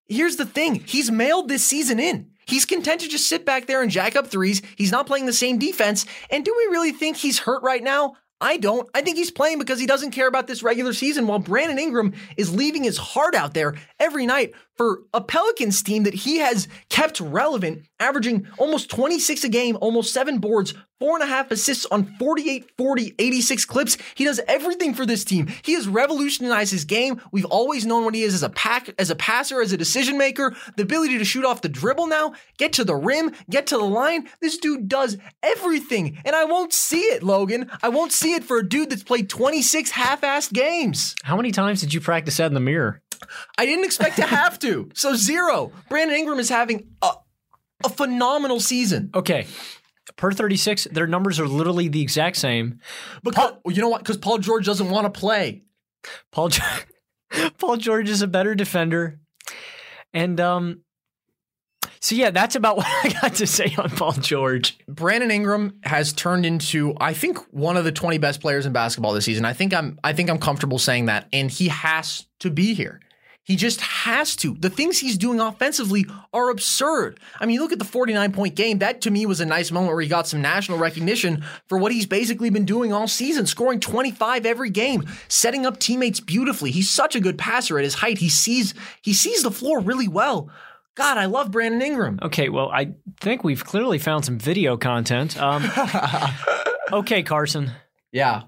here's 0.07 0.37
the 0.37 0.45
thing 0.47 0.75
he's 0.85 1.11
mailed 1.11 1.47
this 1.47 1.63
season 1.63 1.99
in. 1.99 2.28
He's 2.49 2.65
content 2.65 3.01
to 3.01 3.07
just 3.07 3.27
sit 3.27 3.45
back 3.45 3.67
there 3.67 3.81
and 3.81 3.91
jack 3.91 4.15
up 4.15 4.27
threes. 4.27 4.61
He's 4.75 4.91
not 4.91 5.07
playing 5.07 5.27
the 5.27 5.33
same 5.33 5.59
defense. 5.59 6.05
And 6.29 6.43
do 6.43 6.53
we 6.57 6.71
really 6.71 6.91
think 6.91 7.17
he's 7.17 7.39
hurt 7.39 7.61
right 7.63 7.83
now? 7.83 8.15
I 8.41 8.57
don't. 8.57 8.89
I 8.93 9.01
think 9.01 9.17
he's 9.17 9.31
playing 9.31 9.59
because 9.59 9.79
he 9.79 9.85
doesn't 9.85 10.11
care 10.11 10.27
about 10.27 10.47
this 10.47 10.63
regular 10.63 10.93
season 10.93 11.27
while 11.27 11.39
Brandon 11.39 11.77
Ingram 11.77 12.13
is 12.37 12.53
leaving 12.53 12.83
his 12.83 12.97
heart 12.97 13.35
out 13.35 13.53
there 13.53 13.75
every 13.99 14.25
night 14.25 14.53
for 14.79 15.03
a 15.13 15.19
Pelicans 15.19 15.83
team 15.83 16.03
that 16.03 16.13
he 16.13 16.37
has 16.37 16.69
kept 16.87 17.19
relevant, 17.19 17.83
averaging 17.99 18.47
almost 18.57 18.89
26 18.89 19.43
a 19.43 19.49
game, 19.49 19.77
almost 19.81 20.13
seven 20.13 20.37
boards, 20.37 20.73
four 21.01 21.17
and 21.17 21.23
a 21.23 21.27
half 21.27 21.51
assists 21.51 21.85
on 21.87 22.15
48, 22.17 22.71
40, 22.77 23.15
86 23.19 23.65
clips. 23.65 23.97
He 24.15 24.23
does 24.23 24.39
everything 24.47 24.93
for 24.93 25.05
this 25.05 25.25
team. 25.25 25.47
He 25.63 25.73
has 25.73 25.85
revolutionized 25.85 26.71
his 26.71 26.85
game. 26.85 27.21
We've 27.33 27.43
always 27.43 27.85
known 27.85 28.05
what 28.05 28.15
he 28.15 28.23
is 28.23 28.33
as 28.33 28.41
a 28.41 28.49
pack, 28.49 28.89
as 28.97 29.09
a 29.09 29.17
passer, 29.17 29.61
as 29.61 29.73
a 29.73 29.77
decision 29.77 30.17
maker, 30.17 30.55
the 30.77 30.83
ability 30.83 31.17
to 31.17 31.25
shoot 31.25 31.43
off 31.43 31.61
the 31.61 31.67
dribble 31.67 32.07
now, 32.07 32.31
get 32.57 32.71
to 32.73 32.85
the 32.85 32.95
rim, 32.95 33.33
get 33.49 33.67
to 33.67 33.77
the 33.77 33.83
line. 33.83 34.29
This 34.39 34.57
dude 34.57 34.87
does 34.87 35.17
everything. 35.43 36.19
And 36.23 36.37
I 36.37 36.45
won't 36.45 36.71
see 36.71 37.01
it, 37.01 37.21
Logan. 37.21 37.69
I 37.83 37.89
won't 37.89 38.13
see 38.13 38.33
it 38.33 38.45
for 38.45 38.59
a 38.59 38.65
dude 38.65 38.91
that's 38.91 39.03
played 39.03 39.29
26 39.29 39.91
half-assed 39.91 40.53
games. 40.53 41.15
How 41.25 41.35
many 41.35 41.51
times 41.51 41.81
did 41.81 41.93
you 41.93 41.99
practice 41.99 42.37
that 42.37 42.45
in 42.45 42.53
the 42.53 42.61
mirror? 42.61 43.01
I 43.57 43.65
didn't 43.65 43.85
expect 43.85 44.17
to 44.17 44.23
have 44.23 44.59
to. 44.59 44.89
So 44.93 45.15
zero. 45.15 45.71
Brandon 45.89 46.17
Ingram 46.17 46.39
is 46.39 46.49
having 46.49 46.87
a, 47.01 47.11
a 47.83 47.89
phenomenal 47.89 48.59
season. 48.59 49.09
Okay. 49.13 49.47
Per 50.15 50.31
36, 50.31 50.85
their 50.91 51.07
numbers 51.07 51.39
are 51.39 51.47
literally 51.47 51.87
the 51.87 52.01
exact 52.01 52.37
same. 52.37 52.79
Because 53.23 53.53
you 53.67 53.81
know 53.81 53.89
what? 53.89 54.01
Because 54.01 54.17
Paul 54.17 54.39
George 54.39 54.65
doesn't 54.65 54.89
want 54.89 55.11
to 55.11 55.19
play. 55.19 55.63
Paul 56.31 56.49
Paul 57.57 57.77
George 57.77 58.09
is 58.09 58.21
a 58.21 58.27
better 58.27 58.55
defender. 58.55 59.19
And 60.13 60.39
um 60.39 60.81
so 62.01 62.15
yeah, 62.15 62.31
that's 62.31 62.55
about 62.55 62.77
what 62.77 62.87
I 62.87 63.09
got 63.21 63.35
to 63.35 63.47
say 63.47 63.75
on 63.77 63.89
Paul 63.89 64.13
George. 64.13 64.77
Brandon 64.87 65.31
Ingram 65.31 65.79
has 65.83 66.13
turned 66.13 66.45
into, 66.45 66.95
I 66.99 67.13
think, 67.13 67.37
one 67.51 67.77
of 67.77 67.83
the 67.83 67.91
20 67.91 68.17
best 68.17 68.41
players 68.41 68.65
in 68.65 68.73
basketball 68.73 69.13
this 69.13 69.25
season. 69.25 69.45
I 69.45 69.53
think 69.53 69.73
I'm 69.73 69.99
I 70.03 70.13
think 70.13 70.29
I'm 70.29 70.39
comfortable 70.39 70.79
saying 70.79 71.05
that. 71.05 71.27
And 71.33 71.51
he 71.51 71.67
has 71.67 72.25
to 72.39 72.49
be 72.49 72.73
here. 72.73 73.01
He 73.43 73.55
just 73.55 73.81
has 73.81 74.35
to. 74.37 74.53
The 74.59 74.69
things 74.69 74.99
he's 74.99 75.17
doing 75.17 75.39
offensively 75.39 76.05
are 76.33 76.51
absurd. 76.51 77.19
I 77.39 77.47
mean, 77.47 77.59
look 77.59 77.71
at 77.71 77.79
the 77.79 77.85
49 77.85 78.31
point 78.31 78.53
game. 78.55 78.77
That 78.79 79.01
to 79.01 79.11
me 79.11 79.25
was 79.25 79.39
a 79.39 79.45
nice 79.45 79.71
moment 79.71 79.93
where 79.93 80.01
he 80.01 80.07
got 80.07 80.27
some 80.27 80.41
national 80.41 80.77
recognition 80.77 81.43
for 81.67 81.79
what 81.79 81.91
he's 81.91 82.05
basically 82.05 82.51
been 82.51 82.65
doing 82.65 82.93
all 82.93 83.07
season, 83.07 83.47
scoring 83.47 83.79
25 83.79 84.45
every 84.45 84.69
game, 84.69 85.03
setting 85.29 85.65
up 85.65 85.79
teammates 85.79 86.19
beautifully. 86.19 86.69
He's 86.69 86.91
such 86.91 87.15
a 87.15 87.19
good 87.19 87.39
passer 87.39 87.79
at 87.79 87.83
his 87.83 87.95
height. 87.95 88.19
He 88.19 88.29
sees 88.29 88.75
he 89.01 89.13
sees 89.13 89.41
the 89.41 89.51
floor 89.51 89.79
really 89.79 90.07
well. 90.07 90.51
God, 90.93 91.17
I 91.17 91.25
love 91.25 91.49
Brandon 91.49 91.81
Ingram. 91.81 92.19
Okay, 92.21 92.49
well, 92.49 92.69
I 92.69 92.93
think 93.19 93.43
we've 93.43 93.63
clearly 93.65 93.97
found 93.97 94.25
some 94.25 94.37
video 94.37 94.77
content. 94.77 95.41
Um, 95.41 95.63
okay, 96.91 97.23
Carson, 97.23 97.71
Yeah. 98.11 98.43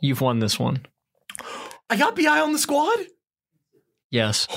you've 0.00 0.20
won 0.20 0.38
this 0.38 0.58
one. 0.58 0.86
I 1.90 1.96
got 1.96 2.16
BI 2.16 2.26
on 2.40 2.52
the 2.52 2.58
squad. 2.58 2.98
Yes. 4.16 4.48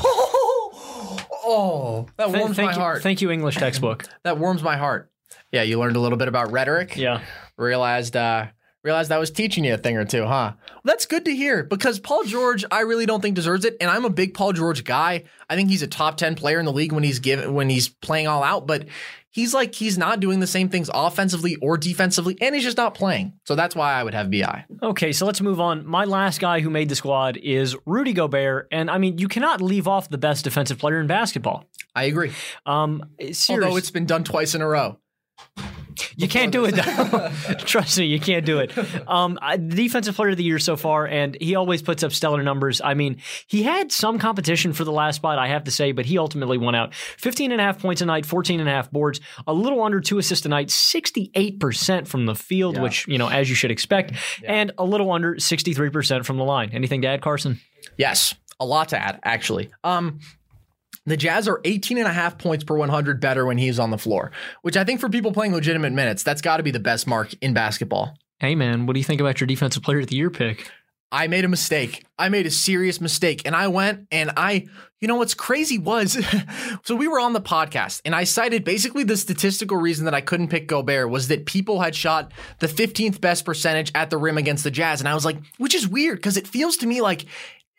Oh, 1.52 2.06
that 2.18 2.28
Th- 2.28 2.38
warms 2.38 2.56
thank 2.56 2.72
my 2.72 2.74
you, 2.76 2.80
heart. 2.80 3.02
Thank 3.02 3.22
you, 3.22 3.32
English 3.32 3.56
textbook. 3.56 4.08
that 4.24 4.38
warms 4.38 4.62
my 4.62 4.78
heart. 4.78 5.12
Yeah, 5.52 5.64
you 5.64 5.80
learned 5.80 5.96
a 5.96 6.00
little 6.00 6.18
bit 6.18 6.28
about 6.28 6.52
rhetoric. 6.52 6.96
Yeah. 6.96 7.22
Realized 7.58 8.16
uh 8.16 8.48
realized 8.84 9.12
I 9.12 9.18
was 9.18 9.32
teaching 9.32 9.64
you 9.64 9.74
a 9.74 9.78
thing 9.78 9.98
or 9.98 10.06
two, 10.06 10.24
huh? 10.24 10.54
Well, 10.56 10.82
that's 10.86 11.06
good 11.06 11.26
to 11.26 11.36
hear 11.36 11.64
because 11.64 12.00
Paul 12.00 12.24
George, 12.24 12.64
I 12.72 12.82
really 12.82 13.06
don't 13.06 13.22
think 13.22 13.36
deserves 13.36 13.66
it, 13.66 13.76
and 13.82 13.90
I'm 13.90 14.06
a 14.06 14.10
big 14.10 14.34
Paul 14.34 14.54
George 14.54 14.84
guy. 14.84 15.26
I 15.50 15.56
think 15.56 15.70
he's 15.70 15.82
a 15.82 15.88
top 15.88 16.18
10 16.18 16.36
player 16.36 16.60
in 16.60 16.66
the 16.66 16.72
league 16.72 16.92
when 16.92 17.04
he's 17.04 17.20
given 17.20 17.54
when 17.54 17.70
he's 17.70 17.90
playing 17.90 18.28
all 18.28 18.44
out, 18.44 18.68
but 18.68 18.86
he's 19.32 19.54
like 19.54 19.76
he's 19.76 19.98
not 19.98 20.20
doing 20.20 20.40
the 20.40 20.48
same 20.48 20.70
things 20.70 20.90
offensively 20.94 21.56
or 21.58 21.78
defensively, 21.78 22.38
and 22.42 22.56
he's 22.56 22.64
just 22.64 22.78
not 22.78 22.94
playing. 22.94 23.34
So 23.46 23.56
that's 23.56 23.76
why 23.76 23.94
I 23.94 24.04
would 24.04 24.14
have 24.14 24.32
BI. 24.32 24.66
Okay, 24.82 25.12
so 25.12 25.26
let's 25.26 25.42
move 25.42 25.60
on. 25.60 25.86
My 25.86 26.06
last 26.06 26.40
guy 26.40 26.62
who 26.62 26.70
made 26.70 26.90
the 26.90 26.96
squad 26.96 27.38
is 27.38 27.76
Rudy 27.86 28.14
Gobert, 28.14 28.68
and 28.72 28.90
I 28.90 28.98
mean, 28.98 29.18
you 29.18 29.28
cannot 29.28 29.62
leave 29.62 29.88
off 29.88 30.10
the 30.10 30.18
best 30.18 30.44
defensive 30.44 30.78
player 30.78 31.00
in 31.00 31.08
basketball. 31.08 31.66
I 31.96 32.04
agree. 32.04 32.32
Um, 32.66 33.04
Although 33.50 33.76
it's 33.76 33.92
been 33.92 34.06
done 34.06 34.24
twice 34.24 34.56
in 34.56 34.62
a 34.62 34.68
row. 34.68 34.98
You 36.16 36.28
can't 36.28 36.52
do 36.52 36.66
it. 36.66 36.72
though. 36.76 37.30
Trust 37.60 37.98
me, 38.00 38.06
you 38.06 38.20
can't 38.20 38.46
do 38.46 38.60
it. 38.60 38.72
Um, 39.08 39.38
I- 39.42 39.58
defensive 39.58 40.16
player 40.16 40.30
of 40.32 40.38
the 40.38 40.44
year 40.44 40.60
so 40.60 40.76
far, 40.78 41.06
and 41.08 41.38
he 41.40 41.56
always 41.56 41.82
puts 41.82 42.04
up 42.04 42.12
stellar 42.12 42.42
numbers. 42.44 42.82
I 42.84 42.94
mean, 42.94 43.18
he 43.48 43.64
had 43.64 43.92
some 43.92 44.20
competition 44.20 44.74
for 44.74 44.84
the 44.84 44.92
last 44.92 45.18
spot, 45.18 45.38
I 45.40 45.48
have 45.48 45.64
to 45.66 45.72
say, 45.72 45.92
but 45.92 46.06
he 46.06 46.18
ultimately 46.18 46.58
won 46.58 46.76
out. 46.76 46.94
15 46.94 47.52
and 47.52 47.60
a 47.62 47.64
half 47.64 47.80
points 47.80 48.02
a 48.02 48.06
night, 48.06 48.26
14 48.26 48.60
and 48.60 48.68
a 48.70 48.72
half 48.72 48.92
boards, 48.92 49.20
a 49.48 49.54
little 49.54 49.82
under 49.84 50.00
two 50.02 50.18
assists 50.18 50.46
a 50.46 50.50
night, 50.50 50.70
68% 50.70 52.08
from 52.08 52.26
the 52.26 52.36
field, 52.36 52.80
which, 52.80 53.08
you 53.08 53.18
know, 53.18 53.28
as 53.30 53.50
you 53.50 53.56
should 53.56 53.72
expect, 53.72 54.14
and 54.46 54.72
a 54.78 54.84
little 54.84 55.12
under 55.12 55.36
63% 55.36 56.26
from 56.26 56.38
the 56.38 56.44
line. 56.44 56.70
Anything 56.74 57.02
to 57.02 57.08
add, 57.08 57.22
Carson? 57.22 57.60
Yes, 57.98 58.36
a 58.60 58.66
lot 58.66 58.90
to 58.90 58.98
add, 59.02 59.20
actually. 59.24 59.70
Um, 59.84 60.20
the 61.10 61.18
Jazz 61.18 61.48
are 61.48 61.62
18 61.66 61.98
and 61.98 62.08
a 62.08 62.14
half 62.14 62.38
points 62.38 62.64
per 62.64 62.76
100 62.76 63.20
better 63.20 63.46
when 63.46 63.58
he's 63.58 63.80
on 63.80 63.92
the 63.92 63.98
floor, 63.98 64.32
which 64.62 64.78
I 64.78 64.84
think 64.84 65.00
for 65.00 65.10
people 65.10 65.32
playing 65.32 65.54
legitimate 65.54 65.94
minutes, 65.94 66.24
that's 66.24 66.42
got 66.42 66.58
to 66.58 66.64
be 66.64 66.72
the 66.72 66.80
best 66.80 67.08
mark 67.08 67.34
in 67.42 67.54
basketball. 67.54 68.18
Hey, 68.40 68.56
man, 68.56 68.86
what 68.86 68.94
do 68.94 69.00
you 69.00 69.04
think 69.04 69.20
about 69.20 69.40
your 69.42 69.48
defensive 69.48 69.84
player 69.84 70.00
of 70.00 70.08
the 70.08 70.16
year 70.16 70.30
pick? 70.30 70.72
I 71.12 71.28
made 71.28 71.44
a 71.44 71.48
mistake. 71.48 72.06
I 72.20 72.30
made 72.30 72.46
a 72.46 72.52
serious 72.52 73.02
mistake. 73.02 73.42
And 73.46 73.56
I 73.56 73.68
went 73.68 74.08
and 74.12 74.32
I, 74.38 74.68
you 75.02 75.08
know, 75.08 75.16
what's 75.16 75.34
crazy 75.34 75.80
was, 75.80 76.24
so 76.84 76.96
we 76.96 77.08
were 77.08 77.20
on 77.20 77.34
the 77.34 77.42
podcast 77.42 78.02
and 78.06 78.14
I 78.14 78.26
cited 78.26 78.64
basically 78.64 79.04
the 79.04 79.18
statistical 79.18 79.78
reason 79.78 80.06
that 80.06 80.14
I 80.14 80.22
couldn't 80.22 80.50
pick 80.50 80.68
Gobert 80.68 81.10
was 81.10 81.30
that 81.30 81.48
people 81.48 81.82
had 81.82 81.96
shot 81.96 82.32
the 82.60 82.68
15th 82.68 83.20
best 83.20 83.44
percentage 83.44 83.92
at 83.96 84.12
the 84.12 84.18
rim 84.18 84.38
against 84.38 84.64
the 84.64 84.72
Jazz. 84.72 85.02
And 85.02 85.10
I 85.10 85.16
was 85.16 85.26
like, 85.26 85.38
which 85.58 85.74
is 85.74 85.88
weird 85.88 86.18
because 86.18 86.38
it 86.38 86.48
feels 86.48 86.78
to 86.78 86.88
me 86.88 87.02
like 87.02 87.26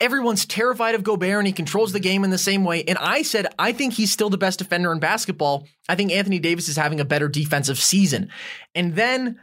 everyone's 0.00 0.46
terrified 0.46 0.94
of 0.94 1.02
Gobert 1.02 1.38
and 1.38 1.46
he 1.46 1.52
controls 1.52 1.92
the 1.92 2.00
game 2.00 2.24
in 2.24 2.30
the 2.30 2.38
same 2.38 2.64
way. 2.64 2.82
And 2.84 2.98
I 2.98 3.22
said, 3.22 3.46
I 3.58 3.72
think 3.72 3.94
he's 3.94 4.10
still 4.10 4.30
the 4.30 4.38
best 4.38 4.58
defender 4.58 4.92
in 4.92 4.98
basketball. 4.98 5.66
I 5.88 5.94
think 5.94 6.10
Anthony 6.12 6.38
Davis 6.38 6.68
is 6.68 6.76
having 6.76 7.00
a 7.00 7.04
better 7.04 7.28
defensive 7.28 7.78
season. 7.78 8.30
And 8.74 8.94
then 8.94 9.38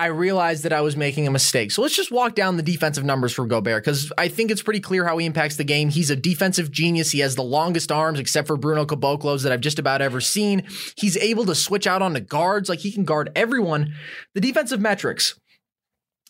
I 0.00 0.06
realized 0.06 0.62
that 0.62 0.72
I 0.72 0.80
was 0.80 0.96
making 0.96 1.26
a 1.26 1.30
mistake. 1.30 1.72
So 1.72 1.82
let's 1.82 1.96
just 1.96 2.12
walk 2.12 2.36
down 2.36 2.56
the 2.56 2.62
defensive 2.62 3.04
numbers 3.04 3.32
for 3.32 3.44
Gobert 3.46 3.84
because 3.84 4.12
I 4.16 4.28
think 4.28 4.52
it's 4.52 4.62
pretty 4.62 4.78
clear 4.78 5.04
how 5.04 5.18
he 5.18 5.26
impacts 5.26 5.56
the 5.56 5.64
game. 5.64 5.88
He's 5.88 6.08
a 6.08 6.16
defensive 6.16 6.70
genius. 6.70 7.10
He 7.10 7.18
has 7.18 7.34
the 7.34 7.42
longest 7.42 7.90
arms, 7.90 8.20
except 8.20 8.46
for 8.46 8.56
Bruno 8.56 8.86
Caboclo's 8.86 9.42
that 9.42 9.52
I've 9.52 9.60
just 9.60 9.80
about 9.80 10.00
ever 10.00 10.20
seen. 10.20 10.62
He's 10.96 11.16
able 11.16 11.44
to 11.46 11.54
switch 11.54 11.88
out 11.88 12.00
onto 12.00 12.20
guards, 12.20 12.68
like 12.68 12.78
he 12.78 12.92
can 12.92 13.04
guard 13.04 13.32
everyone. 13.34 13.92
The 14.34 14.40
defensive 14.40 14.80
metrics. 14.80 15.38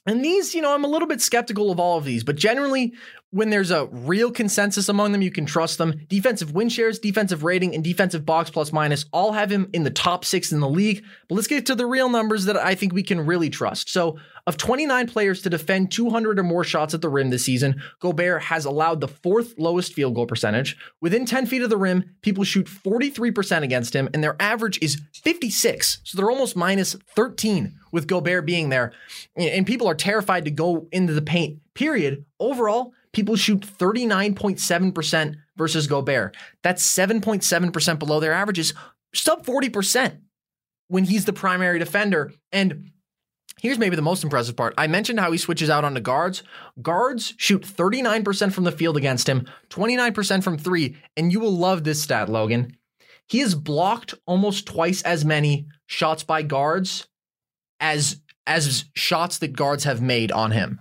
And 0.07 0.25
these, 0.25 0.55
you 0.55 0.63
know, 0.63 0.73
I'm 0.73 0.85
a 0.85 0.89
little 0.89 1.07
bit 1.07 1.21
skeptical 1.21 1.71
of 1.71 1.79
all 1.79 1.99
of 1.99 2.05
these, 2.07 2.25
but 2.25 2.37
generally, 2.37 2.95
when 3.31 3.51
there's 3.51 3.71
a 3.71 3.87
real 3.87 4.31
consensus 4.31 4.89
among 4.89 5.13
them, 5.13 5.21
you 5.21 5.31
can 5.31 5.45
trust 5.45 5.77
them. 5.77 6.01
Defensive 6.09 6.55
win 6.55 6.71
shares, 6.71 6.99
defensive 6.99 7.45
rating, 7.45 7.75
and 7.75 7.85
defensive 7.85 8.25
box 8.25 8.49
plus 8.49 8.73
minus 8.73 9.05
all 9.13 9.33
have 9.33 9.51
him 9.51 9.69
in 9.75 9.85
the 9.85 9.91
top 9.91 10.25
six 10.25 10.51
in 10.51 10.61
the 10.61 10.69
league. 10.69 11.05
But 11.29 11.35
let's 11.35 11.47
get 11.47 11.67
to 11.67 11.75
the 11.75 11.85
real 11.85 12.09
numbers 12.09 12.47
that 12.47 12.57
I 12.57 12.75
think 12.75 12.95
we 12.95 13.03
can 13.03 13.27
really 13.27 13.51
trust. 13.51 13.91
So, 13.91 14.19
of 14.47 14.57
29 14.57 15.09
players 15.09 15.43
to 15.43 15.51
defend 15.51 15.93
200 15.93 16.39
or 16.39 16.43
more 16.43 16.65
shots 16.65 16.95
at 16.95 17.03
the 17.03 17.11
rim 17.11 17.29
this 17.29 17.45
season, 17.45 17.83
Gobert 18.01 18.41
has 18.45 18.65
allowed 18.65 19.03
the 19.03 19.09
fourth 19.09 19.55
lowest 19.59 19.93
field 19.93 20.15
goal 20.15 20.27
percentage. 20.27 20.75
Within 21.03 21.27
10 21.27 21.45
feet 21.45 21.61
of 21.61 21.69
the 21.69 21.77
rim, 21.77 22.15
people 22.23 22.45
shoot 22.45 22.67
43% 22.67 23.63
against 23.63 23.95
him, 23.95 24.09
and 24.15 24.25
their 24.25 24.37
average 24.41 24.79
is 24.81 25.03
56. 25.13 26.01
So 26.03 26.17
they're 26.17 26.31
almost 26.31 26.57
minus 26.57 26.95
13 27.15 27.79
with 27.93 28.07
Gobert 28.07 28.47
being 28.47 28.71
there. 28.71 28.93
And 29.37 29.67
people 29.67 29.87
are 29.87 29.95
terrified 29.95 30.47
to 30.47 30.51
go 30.51 30.89
into 30.93 31.13
the 31.13 31.21
paint, 31.21 31.59
period. 31.75 32.25
Overall, 32.41 32.95
people 33.13 33.37
shoot 33.37 33.61
39.7% 33.61 35.35
versus 35.57 35.87
Gobert. 35.87 36.37
That's 36.63 36.87
7.7% 36.87 37.99
below 37.99 38.21
their 38.21 38.33
averages, 38.33 38.75
sub 39.15 39.45
40% 39.45 40.21
when 40.89 41.05
he's 41.05 41.25
the 41.25 41.33
primary 41.33 41.79
defender. 41.79 42.33
And 42.53 42.91
here's 43.61 43.79
maybe 43.79 43.97
the 43.97 44.03
most 44.03 44.25
impressive 44.25 44.57
part. 44.57 44.75
I 44.79 44.87
mentioned 44.87 45.21
how 45.21 45.33
he 45.33 45.39
switches 45.39 45.71
out 45.71 45.85
onto 45.85 46.01
guards. 46.01 46.43
Guards 46.81 47.35
shoot 47.37 47.63
39% 47.63 48.53
from 48.53 48.65
the 48.65 48.73
field 48.73 48.97
against 48.97 49.29
him, 49.29 49.47
29% 49.71 50.43
from 50.43 50.59
three. 50.59 50.97
And 51.17 51.33
you 51.33 51.41
will 51.41 51.57
love 51.57 51.85
this 51.85 52.03
stat, 52.03 52.29
Logan. 52.29 52.77
He 53.29 53.41
has 53.41 53.55
blocked 53.55 54.15
almost 54.27 54.67
twice 54.67 55.03
as 55.03 55.25
many 55.25 55.67
shots 55.87 56.23
by 56.23 56.43
guards 56.43 57.07
as 57.81 58.21
as 58.47 58.87
shots 58.95 59.39
that 59.39 59.55
guards 59.55 59.85
have 59.85 60.01
made 60.01 60.33
on 60.33 60.53
him. 60.53 60.81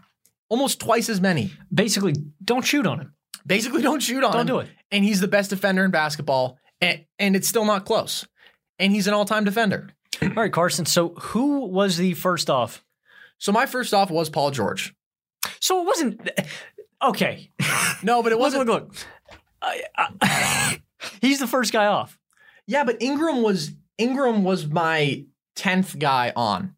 Almost 0.49 0.79
twice 0.79 1.09
as 1.09 1.19
many. 1.21 1.51
Basically, 1.73 2.13
don't 2.43 2.65
shoot 2.65 2.85
on 2.87 2.99
him. 3.01 3.13
Basically, 3.45 3.81
don't 3.81 4.01
shoot 4.01 4.23
on 4.23 4.31
him. 4.31 4.31
Don't 4.31 4.41
him. 4.41 4.47
do 4.47 4.59
it. 4.59 4.69
And 4.91 5.03
he's 5.03 5.19
the 5.19 5.27
best 5.27 5.49
defender 5.49 5.83
in 5.85 5.91
basketball, 5.91 6.57
and, 6.81 7.05
and 7.19 7.35
it's 7.35 7.47
still 7.47 7.65
not 7.65 7.85
close. 7.85 8.25
And 8.79 8.91
he's 8.93 9.07
an 9.07 9.13
all-time 9.13 9.43
defender. 9.43 9.89
All 10.21 10.29
right, 10.29 10.51
Carson. 10.51 10.85
So 10.85 11.09
who 11.15 11.65
was 11.67 11.97
the 11.97 12.13
first 12.13 12.49
off? 12.49 12.83
So 13.37 13.51
my 13.51 13.65
first 13.65 13.93
off 13.93 14.09
was 14.09 14.29
Paul 14.29 14.51
George. 14.51 14.93
So 15.59 15.81
it 15.81 15.85
wasn't 15.85 16.29
okay. 17.03 17.51
No, 18.03 18.23
but 18.23 18.31
it 18.31 18.39
wasn't. 18.45 18.67
look, 18.67 18.83
look. 18.83 18.95
I- 19.61 19.83
I- 20.21 20.81
he's 21.21 21.39
the 21.39 21.47
first 21.47 21.71
guy 21.73 21.85
off. 21.87 22.17
Yeah, 22.65 22.83
but 22.83 23.01
Ingram 23.01 23.41
was 23.43 23.71
Ingram 23.97 24.43
was 24.43 24.67
my 24.67 25.25
tenth 25.55 25.97
guy 25.99 26.33
on. 26.35 26.75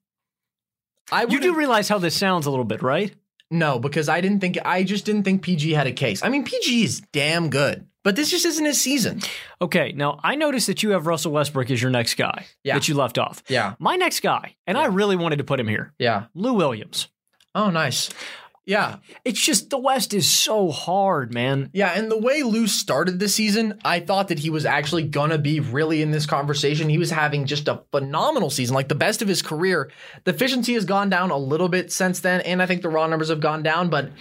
I 1.11 1.23
You 1.23 1.39
do 1.39 1.55
realize 1.55 1.89
how 1.89 1.97
this 1.97 2.15
sounds 2.15 2.45
a 2.45 2.49
little 2.51 2.65
bit, 2.65 2.81
right? 2.81 3.13
No 3.51 3.79
because 3.79 4.09
I 4.09 4.21
didn't 4.21 4.39
think 4.39 4.57
I 4.65 4.83
just 4.83 5.05
didn't 5.05 5.23
think 5.23 5.41
PG 5.41 5.71
had 5.73 5.87
a 5.87 5.91
case. 5.91 6.23
I 6.23 6.29
mean, 6.29 6.43
PG 6.43 6.83
is 6.83 7.01
damn 7.11 7.49
good, 7.49 7.87
but 8.03 8.15
this 8.15 8.29
just 8.31 8.45
isn't 8.45 8.65
his 8.65 8.79
season. 8.81 9.21
Okay, 9.61 9.91
now 9.93 10.19
I 10.23 10.35
noticed 10.35 10.67
that 10.67 10.83
you 10.83 10.91
have 10.91 11.07
Russell 11.07 11.31
Westbrook 11.31 11.69
as 11.71 11.81
your 11.81 11.91
next 11.91 12.15
guy 12.15 12.45
Yeah. 12.63 12.75
that 12.75 12.87
you 12.87 12.95
left 12.95 13.17
off. 13.17 13.43
Yeah, 13.47 13.75
My 13.79 13.95
next 13.95 14.21
guy, 14.21 14.55
and 14.67 14.77
I 14.77 14.85
really 14.85 15.15
wanted 15.15 15.37
to 15.37 15.43
put 15.43 15.59
him 15.59 15.67
here, 15.67 15.93
yeah. 15.99 16.25
Lou 16.33 16.53
Williams. 16.53 17.07
Oh, 17.55 17.69
nice. 17.71 18.09
Yeah, 18.69 18.97
It's 19.25 19.43
just 19.43 19.71
the 19.71 19.79
West 19.79 20.13
is 20.13 20.29
so 20.29 20.69
hard, 20.69 21.33
man. 21.33 21.71
Yeah, 21.73 21.91
and 21.95 22.11
the 22.11 22.19
way 22.19 22.43
Lou 22.43 22.67
started 22.67 23.17
the 23.17 23.27
season, 23.27 23.79
I 23.83 23.99
thought 23.99 24.27
that 24.27 24.37
he 24.37 24.51
was 24.51 24.63
actually 24.63 25.07
gonna 25.07 25.39
be 25.39 25.59
really 25.59 26.03
in 26.03 26.11
this 26.11 26.27
conversation. 26.27 26.87
He 26.87 26.99
was 26.99 27.09
having 27.09 27.47
just 27.47 27.67
a 27.67 27.81
phenomenal 27.89 28.51
season, 28.51 28.75
like 28.75 28.87
the 28.87 28.93
best 28.93 29.23
of 29.23 29.27
his 29.27 29.41
career. 29.41 29.89
The 30.23 30.35
efficiency 30.35 30.75
has 30.75 30.85
gone 30.85 31.09
down 31.09 31.31
a 31.31 31.37
little 31.37 31.67
bit 31.67 31.91
since 31.91 32.19
then, 32.19 32.41
and 32.41 32.61
I 32.61 32.67
think 32.67 32.83
the 32.83 32.89
raw 32.89 33.07
numbers 33.07 33.29
have 33.29 33.39
gone 33.39 33.63
down, 33.63 33.89
but 33.89 34.11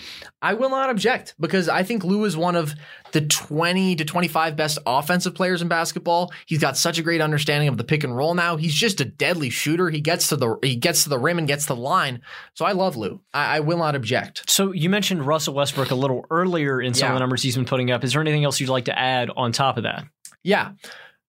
I 0.40 0.55
will 0.55 0.70
not 0.70 0.88
object 0.88 1.34
because 1.38 1.68
I 1.68 1.82
think 1.82 2.03
Lou 2.03 2.24
is 2.24 2.34
one 2.34 2.57
of 2.57 2.74
the 3.12 3.22
20 3.22 3.96
to 3.96 4.04
25 4.04 4.56
best 4.56 4.78
offensive 4.86 5.34
players 5.34 5.62
in 5.62 5.68
basketball. 5.68 6.32
He's 6.46 6.59
got 6.59 6.76
such 6.76 6.98
a 6.98 7.02
great 7.02 7.20
understanding 7.20 7.68
of 7.68 7.76
the 7.76 7.84
pick 7.84 8.04
and 8.04 8.16
roll 8.16 8.34
now. 8.34 8.56
He's 8.56 8.74
just 8.74 9.00
a 9.00 9.04
deadly 9.04 9.50
shooter. 9.50 9.90
He 9.90 10.00
gets 10.00 10.28
to 10.28 10.36
the 10.36 10.56
he 10.62 10.76
gets 10.76 11.04
to 11.04 11.09
the 11.09 11.18
rim 11.18 11.38
and 11.38 11.48
gets 11.48 11.66
to 11.66 11.74
the 11.74 11.80
line. 11.80 12.22
So 12.54 12.64
I 12.64 12.72
love 12.72 12.96
Lou. 12.96 13.20
I, 13.32 13.56
I 13.56 13.61
will 13.61 13.78
not 13.78 13.94
object. 13.94 14.48
So 14.50 14.72
you 14.72 14.90
mentioned 14.90 15.26
Russell 15.26 15.54
Westbrook 15.54 15.90
a 15.90 15.94
little 15.94 16.24
earlier 16.30 16.80
in 16.80 16.94
some 16.94 17.09
of 17.09 17.14
the 17.14 17.20
numbers 17.20 17.42
he's 17.42 17.56
been 17.56 17.64
putting 17.64 17.90
up. 17.90 18.04
Is 18.04 18.12
there 18.12 18.22
anything 18.22 18.44
else 18.44 18.61
you'd 18.61 18.68
like 18.68 18.86
to 18.86 18.98
add 18.98 19.30
on 19.36 19.52
top 19.52 19.76
of 19.76 19.84
that? 19.84 20.04
Yeah. 20.42 20.72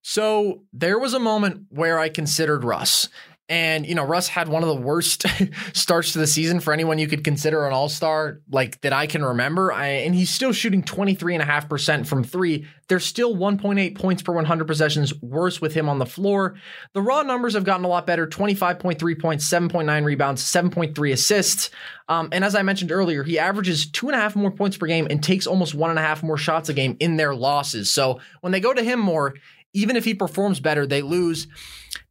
So 0.01 0.63
there 0.73 0.97
was 0.97 1.13
a 1.13 1.19
moment 1.19 1.65
where 1.69 1.99
I 1.99 2.09
considered 2.09 2.63
Russ. 2.63 3.09
And, 3.49 3.87
you 3.87 3.95
know, 3.95 4.05
Russ 4.05 4.27
had 4.27 4.47
one 4.47 4.61
of 4.61 4.69
the 4.69 4.75
worst 4.75 5.25
starts 5.73 6.13
to 6.13 6.19
the 6.19 6.27
season 6.27 6.59
for 6.59 6.71
anyone 6.71 6.99
you 6.99 7.07
could 7.07 7.23
consider 7.23 7.65
an 7.65 7.73
all 7.73 7.89
star, 7.89 8.41
like 8.51 8.79
that 8.81 8.93
I 8.93 9.07
can 9.07 9.25
remember. 9.25 9.73
I, 9.73 9.87
and 9.87 10.13
he's 10.13 10.29
still 10.29 10.53
shooting 10.53 10.83
23.5% 10.83 12.05
from 12.05 12.23
three. 12.23 12.67
There's 12.89 13.03
still 13.03 13.35
1.8 13.35 13.97
points 13.97 14.21
per 14.21 14.33
100 14.33 14.67
possessions 14.67 15.19
worse 15.21 15.59
with 15.59 15.73
him 15.73 15.89
on 15.89 15.97
the 15.97 16.05
floor. 16.05 16.57
The 16.93 17.01
raw 17.01 17.23
numbers 17.23 17.55
have 17.55 17.63
gotten 17.63 17.85
a 17.85 17.87
lot 17.87 18.05
better 18.05 18.27
25.3 18.27 19.19
points, 19.19 19.49
7.9 19.49 20.05
rebounds, 20.05 20.43
7.3 20.43 21.11
assists. 21.11 21.71
Um, 22.07 22.29
and 22.31 22.45
as 22.45 22.53
I 22.53 22.61
mentioned 22.61 22.91
earlier, 22.91 23.23
he 23.23 23.39
averages 23.39 23.89
two 23.89 24.09
and 24.09 24.15
a 24.15 24.19
half 24.19 24.35
more 24.35 24.51
points 24.51 24.77
per 24.77 24.85
game 24.85 25.07
and 25.09 25.23
takes 25.23 25.47
almost 25.47 25.73
one 25.73 25.89
and 25.89 25.97
a 25.97 26.03
half 26.03 26.21
more 26.21 26.37
shots 26.37 26.69
a 26.69 26.73
game 26.73 26.97
in 26.99 27.17
their 27.17 27.33
losses. 27.33 27.91
So 27.91 28.19
when 28.41 28.51
they 28.51 28.59
go 28.59 28.75
to 28.75 28.83
him 28.83 28.99
more, 28.99 29.33
even 29.73 29.95
if 29.95 30.05
he 30.05 30.13
performs 30.13 30.59
better, 30.59 30.85
they 30.85 31.01
lose. 31.01 31.47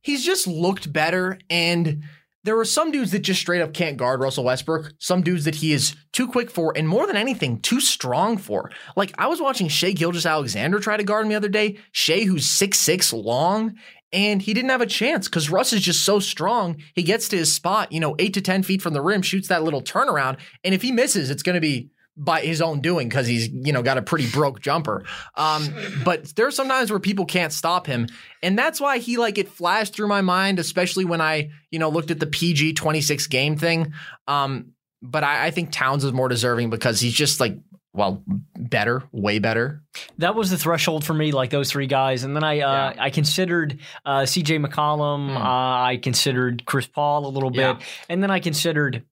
He's 0.03 0.25
just 0.25 0.47
looked 0.47 0.93
better. 0.93 1.39
And 1.51 2.03
there 2.45 2.59
are 2.59 2.65
some 2.65 2.91
dudes 2.91 3.11
that 3.11 3.19
just 3.21 3.41
straight 3.41 3.61
up 3.61 3.75
can't 3.75 3.97
guard 3.97 4.21
Russell 4.21 4.45
Westbrook. 4.45 4.93
Some 4.99 5.23
dudes 5.23 5.45
that 5.45 5.57
he 5.57 5.73
is 5.73 5.95
too 6.13 6.29
quick 6.29 6.51
for, 6.51 6.73
and 6.77 6.89
more 6.89 7.07
than 7.07 7.17
anything, 7.17 7.61
too 7.61 7.81
strong 7.81 8.39
for. 8.39 8.71
Like 8.97 9.13
I 9.19 9.27
was 9.27 9.41
watching 9.41 9.69
Shai 9.69 9.93
Gilgeous 9.93 10.25
Alexander 10.25 10.79
try 10.79 10.97
to 10.97 11.05
guard 11.05 11.25
him 11.25 11.31
the 11.31 11.35
other 11.35 11.49
day. 11.49 11.79
Shea, 11.93 12.25
who's 12.25 12.49
six 12.49 12.79
six 12.79 13.13
long, 13.13 13.75
and 14.13 14.41
he 14.41 14.55
didn't 14.55 14.71
have 14.71 14.81
a 14.81 14.87
chance 14.87 15.29
because 15.29 15.51
Russ 15.51 15.73
is 15.73 15.83
just 15.83 16.05
so 16.05 16.21
strong. 16.21 16.83
He 16.95 17.03
gets 17.03 17.29
to 17.29 17.37
his 17.37 17.55
spot, 17.55 17.93
you 17.93 18.01
know, 18.01 18.17
eight 18.19 18.35
to 18.35 18.41
10 18.41 18.63
feet 18.63 18.81
from 18.81 18.95
the 18.95 19.03
rim, 19.03 19.23
shoots 19.23 19.49
that 19.49 19.63
little 19.63 19.83
turnaround. 19.83 20.39
And 20.65 20.75
if 20.75 20.83
he 20.83 20.93
misses, 20.93 21.31
it's 21.31 21.43
going 21.43 21.55
to 21.55 21.61
be 21.61 21.91
by 22.19 22.41
his 22.41 22.61
own 22.61 22.81
doing 22.81 23.09
because 23.09 23.27
he's, 23.27 23.49
you 23.49 23.73
know, 23.73 23.83
got 23.83 23.97
a 23.97 24.03
pretty 24.03 24.29
broke 24.31 24.61
jumper. 24.61 25.05
Um, 25.37 25.73
but 26.05 26.25
there's 26.35 26.57
sometimes 26.57 26.91
where 26.91 26.99
people 26.99 27.25
can't 27.25 27.53
stop 27.53 27.87
him. 27.87 28.09
And 28.43 28.59
that's 28.59 28.81
why 28.81 28.99
he, 28.99 29.17
like, 29.17 29.39
it 29.39 29.49
flashed 29.49 29.95
through 29.95 30.09
my 30.09 30.21
mind, 30.21 30.59
especially 30.59 31.05
when 31.05 31.21
I, 31.21 31.51
you 31.71 31.79
know, 31.79 31.89
looked 31.89 32.11
at 32.11 32.19
the 32.19 32.27
PG 32.27 32.75
26 32.75 33.29
game 33.29 33.57
thing. 33.57 33.93
Um, 34.27 34.73
but 35.01 35.23
I, 35.23 35.47
I 35.47 35.51
think 35.53 35.71
Towns 35.71 36.05
is 36.05 36.13
more 36.13 36.29
deserving 36.29 36.71
because 36.71 37.01
he's 37.01 37.15
just 37.15 37.39
like, 37.39 37.57
well, 37.95 38.23
better, 38.57 39.03
way 39.13 39.39
better. 39.39 39.83
That 40.19 40.35
was 40.35 40.51
the 40.51 40.59
threshold 40.59 41.05
for 41.05 41.15
me, 41.15 41.33
like 41.33 41.51
those 41.51 41.71
three 41.71 41.87
guys. 41.87 42.23
And 42.23 42.35
then 42.37 42.45
I 42.45 42.61
uh, 42.61 42.95
I 42.99 43.11
considered 43.11 43.79
uh, 44.05 44.21
CJ 44.21 44.65
McCollum. 44.65 45.35
Uh, 45.35 45.41
I 45.41 45.99
considered 46.01 46.65
Chris 46.67 46.87
Paul 46.87 47.27
a 47.27 47.31
little 47.31 47.51
bit. 47.51 47.59
Yeah. 47.59 47.79
And 48.09 48.23
then 48.23 48.31
I 48.31 48.41
considered, 48.41 49.05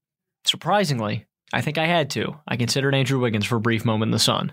surprisingly, 0.44 1.26
I 1.52 1.60
think 1.60 1.78
I 1.78 1.86
had 1.86 2.10
to. 2.10 2.36
I 2.46 2.56
considered 2.56 2.94
Andrew 2.94 3.20
Wiggins 3.20 3.46
for 3.46 3.56
a 3.56 3.60
brief 3.60 3.84
moment 3.84 4.08
in 4.08 4.12
the 4.12 4.18
sun. 4.18 4.52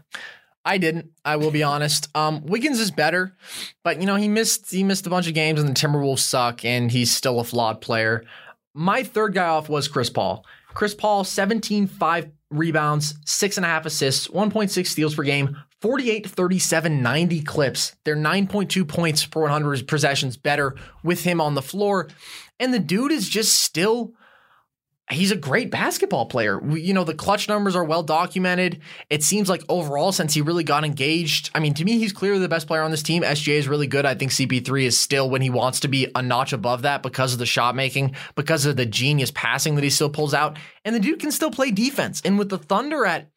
I 0.65 0.77
didn't. 0.77 1.11
I 1.25 1.35
will 1.35 1.51
be 1.51 1.63
honest. 1.63 2.07
Um, 2.15 2.45
Wiggins 2.45 2.79
is 2.79 2.91
better, 2.91 3.35
but 3.83 3.99
you 3.99 4.05
know 4.05 4.15
he 4.15 4.27
missed 4.27 4.71
he 4.71 4.83
missed 4.83 5.05
a 5.05 5.09
bunch 5.09 5.27
of 5.27 5.33
games, 5.33 5.59
and 5.59 5.69
the 5.69 5.73
Timberwolves 5.73 6.19
suck, 6.19 6.63
and 6.63 6.89
he's 6.89 7.11
still 7.11 7.39
a 7.39 7.43
flawed 7.43 7.81
player. 7.81 8.23
My 8.73 9.03
third 9.03 9.33
guy 9.33 9.47
off 9.47 9.69
was 9.69 9.87
Chris 9.87 10.09
Paul. 10.09 10.45
Chris 10.73 10.95
Paul, 10.95 11.23
17, 11.23 11.85
5 11.85 12.31
rebounds, 12.49 13.15
six 13.25 13.57
and 13.57 13.65
a 13.65 13.69
half 13.69 13.85
assists, 13.85 14.27
1.6 14.27 14.87
steals 14.87 15.13
per 15.13 15.23
game, 15.23 15.55
48, 15.81 16.27
37, 16.27 17.01
90 17.01 17.41
clips. 17.41 17.95
They're 18.03 18.15
9.2 18.15 18.87
points 18.87 19.25
per 19.25 19.41
100 19.41 19.87
possessions 19.87 20.37
better 20.37 20.75
with 21.03 21.23
him 21.23 21.41
on 21.41 21.53
the 21.53 21.61
floor. 21.61 22.09
And 22.59 22.73
the 22.73 22.79
dude 22.79 23.11
is 23.11 23.29
just 23.29 23.59
still 23.59 24.13
he's 25.11 25.31
a 25.31 25.35
great 25.35 25.69
basketball 25.69 26.25
player. 26.25 26.57
We, 26.59 26.81
you 26.81 26.93
know, 26.93 27.03
the 27.03 27.13
clutch 27.13 27.49
numbers 27.49 27.75
are 27.75 27.83
well 27.83 28.03
documented. 28.03 28.81
It 29.09 29.23
seems 29.23 29.49
like 29.49 29.63
overall, 29.67 30.11
since 30.11 30.33
he 30.33 30.41
really 30.41 30.63
got 30.63 30.85
engaged, 30.85 31.51
I 31.53 31.59
mean, 31.59 31.73
to 31.75 31.85
me, 31.85 31.97
he's 31.97 32.13
clearly 32.13 32.39
the 32.39 32.49
best 32.49 32.67
player 32.67 32.81
on 32.81 32.91
this 32.91 33.03
team. 33.03 33.23
SGA 33.23 33.55
is 33.55 33.67
really 33.67 33.87
good. 33.87 34.05
I 34.05 34.15
think 34.15 34.31
CP3 34.31 34.83
is 34.83 34.97
still, 34.97 35.29
when 35.29 35.41
he 35.41 35.49
wants 35.49 35.81
to 35.81 35.87
be, 35.87 36.07
a 36.15 36.21
notch 36.21 36.53
above 36.53 36.83
that 36.83 37.03
because 37.03 37.33
of 37.33 37.39
the 37.39 37.45
shot 37.45 37.75
making, 37.75 38.15
because 38.35 38.65
of 38.65 38.77
the 38.77 38.85
genius 38.85 39.31
passing 39.31 39.75
that 39.75 39.83
he 39.83 39.89
still 39.89 40.09
pulls 40.09 40.33
out. 40.33 40.57
And 40.85 40.95
the 40.95 40.99
dude 40.99 41.19
can 41.19 41.31
still 41.31 41.51
play 41.51 41.71
defense. 41.71 42.21
And 42.23 42.39
with 42.39 42.49
the 42.49 42.57
Thunder 42.57 43.05
at, 43.05 43.29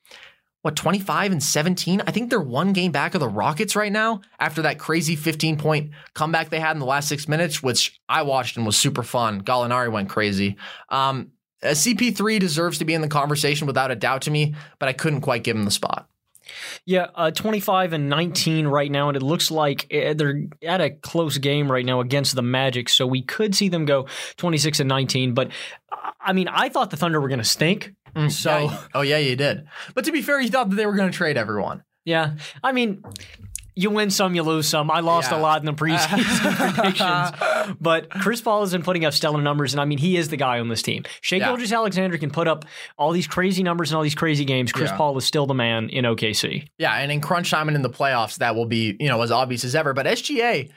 what, 0.63 0.75
25 0.75 1.31
and 1.31 1.41
17? 1.41 2.03
I 2.09 2.11
think 2.11 2.29
they're 2.29 2.41
one 2.41 2.73
game 2.73 2.91
back 2.91 3.15
of 3.15 3.21
the 3.21 3.29
Rockets 3.29 3.77
right 3.77 3.93
now 3.93 4.23
after 4.41 4.63
that 4.63 4.81
crazy 4.81 5.15
15 5.15 5.59
point 5.59 5.93
comeback 6.13 6.51
they 6.51 6.59
had 6.59 6.73
in 6.73 6.81
the 6.81 6.87
last 6.87 7.09
six 7.09 7.29
minutes, 7.29 7.63
which 7.63 8.01
I 8.09 8.23
watched 8.23 8.57
and 8.57 8.67
was 8.67 8.77
super 8.77 9.05
fun. 9.05 9.43
Gallinari 9.43 9.93
went 9.93 10.09
crazy. 10.09 10.57
Um, 10.89 11.31
uh, 11.67 11.71
CP3 11.71 12.39
deserves 12.39 12.79
to 12.79 12.85
be 12.85 12.95
in 12.95 13.01
the 13.01 13.09
conversation 13.09 13.67
without 13.67 13.91
a 13.91 13.97
doubt 13.97 14.23
to 14.23 14.31
me, 14.31 14.55
but 14.79 14.89
I 14.89 14.93
couldn't 14.93 15.21
quite 15.23 15.45
give 15.45 15.57
him 15.57 15.65
the 15.65 15.71
spot. 15.71 16.09
Yeah, 16.85 17.09
uh, 17.17 17.33
25 17.33 17.93
and 17.93 18.09
19 18.09 18.69
right 18.69 18.91
now, 18.91 19.09
and 19.09 19.17
it 19.17 19.23
looks 19.23 19.51
like 19.51 19.93
uh, 19.93 20.15
they're 20.15 20.45
at 20.63 20.81
a 20.81 20.91
close 20.91 21.39
game 21.39 21.71
right 21.71 21.85
now 21.85 22.01
against 22.01 22.37
the 22.37 22.43
Magic, 22.43 22.89
so 22.89 23.07
we 23.07 23.23
could 23.23 23.55
see 23.55 23.69
them 23.69 23.85
go 23.85 24.07
26 24.37 24.79
and 24.81 24.89
19. 24.89 25.35
But 25.35 25.51
I 26.21 26.33
mean, 26.33 26.47
I 26.49 26.69
thought 26.69 26.91
the 26.91 26.97
Thunder 26.97 27.21
were 27.21 27.29
going 27.29 27.41
to 27.41 27.45
stink. 27.45 27.95
So, 28.31 28.59
Yeah, 28.59 28.79
oh 28.95 29.01
yeah, 29.03 29.19
you 29.19 29.37
did. 29.37 29.67
But 29.95 30.07
to 30.07 30.13
be 30.13 30.23
fair, 30.23 30.41
you 30.41 30.49
thought 30.49 30.71
that 30.71 30.77
they 30.77 30.87
were 30.87 30.95
going 30.95 31.11
to 31.11 31.17
trade 31.17 31.37
everyone. 31.37 31.83
yeah, 32.05 32.37
I 32.63 32.73
mean, 32.73 33.03
you 33.77 33.91
win 33.91 34.11
some, 34.11 34.35
you 34.35 34.43
lose 34.43 34.67
some. 34.67 34.91
I 34.91 35.01
lost 35.01 35.31
Yeah. 35.31 35.39
a 35.39 35.41
lot 35.41 35.61
in 35.61 35.67
the 35.67 35.73
preseason 35.75 36.75
predictions, 36.75 37.77
but 37.81 38.09
Chris 38.11 38.41
Paul 38.41 38.61
has 38.63 38.73
been 38.73 38.83
putting 38.83 39.05
up 39.05 39.13
stellar 39.13 39.41
numbers, 39.43 39.75
and 39.75 39.81
I 39.81 39.85
mean, 39.85 39.99
he 39.99 40.17
is 40.17 40.29
the 40.29 40.37
guy 40.37 40.59
on 40.61 40.69
this 40.69 40.83
team. 40.83 41.05
Shai 41.21 41.37
Yeah. 41.37 41.49
Gilgeous 41.49 41.73
Alexander 41.73 42.19
can 42.19 42.31
put 42.31 42.49
up 42.49 42.65
all 42.99 43.13
these 43.13 43.27
crazy 43.27 43.63
numbers 43.63 43.91
and 43.91 43.97
all 43.97 44.03
these 44.03 44.15
crazy 44.15 44.45
games. 44.45 44.73
Chris 44.73 44.91
Yeah. 44.91 44.97
Paul 44.97 45.17
is 45.19 45.25
still 45.25 45.47
the 45.47 45.55
man 45.55 45.89
in 45.91 46.05
OKC. 46.05 46.67
Yeah, 46.79 46.95
and 46.95 47.13
in 47.13 47.21
crunch 47.21 47.51
time 47.51 47.69
and 47.69 47.77
in 47.77 47.83
the 47.83 47.91
playoffs, 47.91 48.39
that 48.39 48.55
will 48.57 48.67
be 48.67 48.97
you 48.99 49.09
know 49.09 49.21
as 49.23 49.31
obvious 49.31 49.63
as 49.65 49.75
ever. 49.75 49.93
But 49.93 50.07
SGA, 50.07 50.71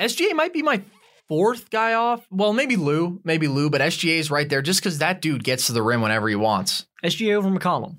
SGA 0.00 0.32
might 0.34 0.52
be 0.52 0.62
my 0.62 0.82
fourth 1.28 1.70
guy 1.70 1.94
off. 1.94 2.24
Well, 2.30 2.52
maybe 2.52 2.76
Lou, 2.76 3.20
maybe 3.24 3.48
Lou, 3.48 3.68
but 3.68 3.80
SGA 3.80 4.18
is 4.18 4.30
right 4.30 4.48
there 4.48 4.62
just 4.62 4.80
because 4.80 4.98
that 4.98 5.20
dude 5.20 5.44
gets 5.44 5.66
to 5.66 5.72
the 5.72 5.82
rim 5.82 6.00
whenever 6.00 6.28
he 6.28 6.36
wants. 6.36 6.86
SGA 7.04 7.34
over 7.34 7.50
McCollum. 7.50 7.96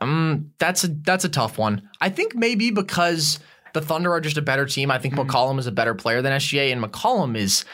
Um, 0.00 0.52
that's 0.58 0.84
a 0.84 0.88
that's 0.88 1.24
a 1.24 1.28
tough 1.28 1.58
one. 1.58 1.88
I 2.00 2.08
think 2.10 2.34
maybe 2.34 2.70
because 2.70 3.40
the 3.74 3.80
Thunder 3.80 4.12
are 4.12 4.20
just 4.20 4.36
a 4.36 4.42
better 4.42 4.66
team. 4.66 4.90
I 4.90 4.98
think 4.98 5.14
McCollum 5.14 5.58
is 5.58 5.66
a 5.66 5.72
better 5.72 5.94
player 5.94 6.22
than 6.22 6.32
SGA, 6.32 6.72
and 6.72 6.82
McCollum 6.82 7.36
is 7.36 7.64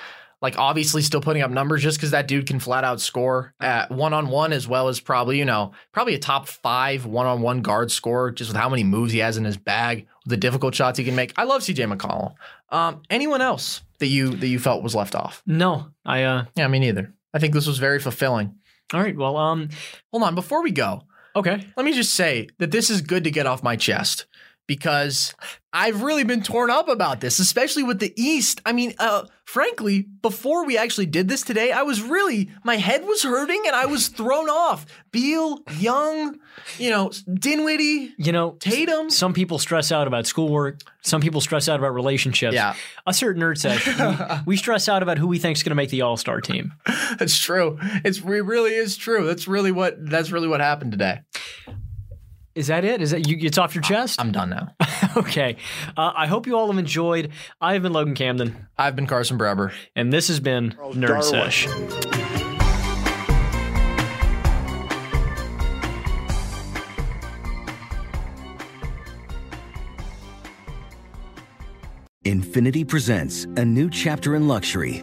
like 0.43 0.59
obviously 0.59 1.01
still 1.01 1.20
putting 1.20 1.43
up 1.43 1.51
numbers 1.51 1.83
just 1.83 1.97
because 1.97 2.11
that 2.11 2.29
dude 2.29 2.47
can 2.47 2.61
flat 2.61 2.85
out 2.85 3.01
score 3.01 3.55
at 3.61 3.91
one 3.91 4.12
on 4.12 4.29
one 4.29 4.53
as 4.53 4.68
well 4.68 4.89
as 4.89 5.01
probably 5.01 5.39
you 5.39 5.45
know 5.45 5.72
probably 5.93 6.14
a 6.14 6.18
top 6.18 6.49
five 6.49 7.07
one 7.07 7.27
on 7.27 7.41
one 7.41 7.62
guard 7.62 7.91
scorer 7.91 8.31
just 8.31 8.51
with 8.51 8.57
how 8.57 8.68
many 8.68 8.85
moves 8.85 9.12
he 9.12 9.20
has 9.20 9.37
in 9.37 9.45
his 9.45 9.57
bag, 9.57 10.07
the 10.27 10.37
difficult 10.37 10.75
shots 10.75 10.99
he 10.99 11.05
can 11.05 11.14
make. 11.14 11.33
I 11.37 11.45
love 11.45 11.62
CJ 11.62 11.91
McCollum. 11.95 12.35
Um, 12.70 13.03
anyone 13.09 13.41
else 13.41 13.83
that 14.01 14.09
you 14.09 14.31
that 14.31 14.49
you 14.49 14.59
felt 14.59 14.83
was 14.83 14.95
left 14.95 15.14
off? 15.14 15.43
No, 15.47 15.89
I 16.05 16.25
uh, 16.25 16.45
Yeah, 16.57 16.68
me 16.68 16.79
neither. 16.79 17.14
I 17.33 17.39
think 17.39 17.55
this 17.55 17.66
was 17.66 17.79
very 17.79 17.99
fulfilling. 17.99 18.55
All 18.93 19.01
right. 19.01 19.16
Well, 19.16 19.37
um, 19.37 19.70
Hold 20.12 20.25
on, 20.25 20.35
before 20.35 20.62
we 20.62 20.70
go, 20.70 21.03
okay. 21.37 21.66
let 21.76 21.85
me 21.85 21.93
just 21.93 22.14
say 22.14 22.49
that 22.59 22.70
this 22.70 22.91
is 22.91 23.01
good 23.01 23.24
to 23.24 23.30
get 23.30 23.47
off 23.47 23.62
my 23.62 23.76
chest 23.76 24.26
because 24.67 25.35
I've 25.73 26.03
really 26.03 26.25
been 26.25 26.43
torn 26.43 26.71
up 26.71 26.89
about 26.89 27.21
this, 27.21 27.39
especially 27.39 27.83
with 27.83 27.99
the 27.99 28.12
East. 28.17 28.61
I 28.65 28.73
mean, 28.73 28.95
uh, 28.99 29.25
frankly, 29.45 30.07
before 30.23 30.65
we 30.65 30.79
actually 30.79 31.07
did 31.07 31.29
this 31.29 31.43
today, 31.43 31.73
I 31.73 31.83
was 31.83 32.01
really, 32.01 32.51
my 32.65 32.77
head 32.77 33.05
was 33.05 33.23
hurting 33.25 33.62
and 33.67 33.75
I 33.75 33.87
was 33.87 34.09
thrown 34.09 34.49
off. 34.49 34.87
Beal, 35.11 35.59
Young, 35.79 36.39
you 36.79 36.91
know, 36.91 37.11
Dinwiddie, 37.33 38.15
You 38.19 38.33
know, 38.33 38.53
Tatum. 38.61 39.11
some 39.11 39.33
people 39.35 39.59
stress 39.59 39.91
out 39.93 40.07
about 40.07 40.27
schoolwork. 40.27 40.81
Some 41.03 41.21
people 41.21 41.41
stress 41.41 41.69
out 41.69 41.79
about 41.79 41.93
relationships. 41.93 42.55
Yeah. 42.55 42.75
Us 43.07 43.21
here 43.21 43.31
at 43.33 43.37
Nerd 43.37 43.59
Sesh, 43.59 43.87
we, 44.47 44.53
we 44.53 44.57
stress 44.57 44.89
out 44.89 45.03
about 45.03 45.19
who 45.19 45.27
we 45.27 45.39
think 45.39 45.57
is 45.57 45.62
going 45.62 45.71
to 45.71 45.77
make 45.77 45.91
the 45.91 46.03
All 46.03 46.17
Star 46.17 46.41
team. 46.41 46.73
That's 47.19 47.39
true. 47.39 47.79
It's, 48.05 48.19
it 48.19 48.25
really 48.25 48.75
is 48.75 48.97
true. 48.97 49.27
That's 49.27 49.47
really 49.47 49.73
what, 49.73 49.97
that's 50.09 50.31
really 50.31 50.49
what 50.49 50.61
happened 50.61 50.93
today. 50.93 51.21
Is 52.55 52.69
that 52.69 52.85
it? 52.85 53.03
Is 53.03 53.11
that 53.11 53.27
you? 53.27 53.37
It's 53.41 53.59
off 53.59 53.75
your 53.75 53.83
chest. 53.83 54.21
I'm 54.21 54.31
done 54.31 54.51
now. 54.51 54.69
okay. 55.17 55.57
Uh, 55.97 56.13
I 56.15 56.27
hope 56.27 56.47
you 56.47 56.57
all 56.57 56.69
have 56.69 56.79
enjoyed. 56.79 57.31
I've 57.61 57.83
been 57.83 57.93
Logan 57.93 58.15
Camden, 58.15 58.69
I've 58.79 58.95
been 58.95 59.07
Carson 59.07 59.39
Breber. 59.39 59.73
and 59.97 60.13
this 60.13 60.29
has 60.29 60.39
been 60.39 60.71
Nerd 60.71 61.07
Darwin. 61.09 61.23
Sesh. 61.51 61.67
Infinity 72.25 72.85
presents 72.85 73.45
a 73.57 73.65
new 73.65 73.91
chapter 73.91 74.35
in 74.35 74.49
luxury, 74.49 75.03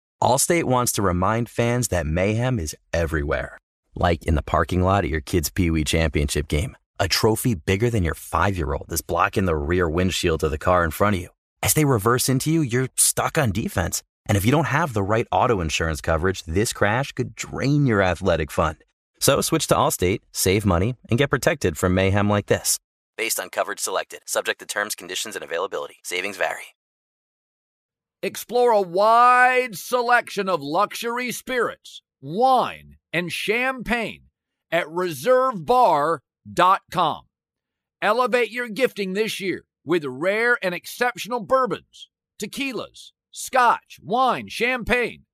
Allstate 0.21 0.65
wants 0.65 0.91
to 0.91 1.01
remind 1.01 1.49
fans 1.49 1.87
that 1.87 2.05
mayhem 2.05 2.59
is 2.59 2.75
everywhere. 2.93 3.57
Like 3.95 4.23
in 4.23 4.35
the 4.35 4.43
parking 4.43 4.83
lot 4.83 5.03
at 5.03 5.09
your 5.09 5.19
kid's 5.19 5.49
Pee 5.49 5.71
Wee 5.71 5.83
Championship 5.83 6.47
game. 6.47 6.77
A 6.99 7.07
trophy 7.07 7.55
bigger 7.55 7.89
than 7.89 8.03
your 8.03 8.13
five 8.13 8.55
year 8.55 8.71
old 8.71 8.93
is 8.93 9.01
blocking 9.01 9.45
the 9.45 9.55
rear 9.55 9.89
windshield 9.89 10.43
of 10.43 10.51
the 10.51 10.59
car 10.59 10.83
in 10.83 10.91
front 10.91 11.15
of 11.15 11.21
you. 11.23 11.29
As 11.63 11.73
they 11.73 11.85
reverse 11.85 12.29
into 12.29 12.51
you, 12.51 12.61
you're 12.61 12.89
stuck 12.95 13.39
on 13.39 13.51
defense. 13.51 14.03
And 14.27 14.37
if 14.37 14.45
you 14.45 14.51
don't 14.51 14.67
have 14.67 14.93
the 14.93 15.01
right 15.01 15.27
auto 15.31 15.59
insurance 15.59 16.01
coverage, 16.01 16.43
this 16.43 16.71
crash 16.71 17.11
could 17.13 17.35
drain 17.35 17.87
your 17.87 18.03
athletic 18.03 18.51
fund. 18.51 18.77
So 19.19 19.41
switch 19.41 19.65
to 19.67 19.75
Allstate, 19.75 20.19
save 20.31 20.65
money, 20.65 20.95
and 21.09 21.17
get 21.17 21.31
protected 21.31 21.79
from 21.79 21.95
mayhem 21.95 22.29
like 22.29 22.45
this. 22.45 22.77
Based 23.17 23.39
on 23.39 23.49
coverage 23.49 23.79
selected, 23.79 24.21
subject 24.27 24.59
to 24.59 24.67
terms, 24.67 24.93
conditions, 24.93 25.35
and 25.35 25.43
availability. 25.43 25.97
Savings 26.03 26.37
vary. 26.37 26.75
Explore 28.23 28.69
a 28.69 28.81
wide 28.81 29.75
selection 29.75 30.47
of 30.47 30.61
luxury 30.61 31.31
spirits, 31.31 32.03
wine, 32.21 32.97
and 33.11 33.33
champagne 33.33 34.25
at 34.71 34.85
reservebar.com. 34.85 37.21
Elevate 37.99 38.51
your 38.51 38.69
gifting 38.69 39.13
this 39.13 39.39
year 39.39 39.65
with 39.83 40.05
rare 40.05 40.59
and 40.61 40.75
exceptional 40.75 41.39
bourbons, 41.39 42.09
tequilas, 42.39 43.11
scotch, 43.31 43.97
wine, 44.03 44.47
champagne, 44.47 45.25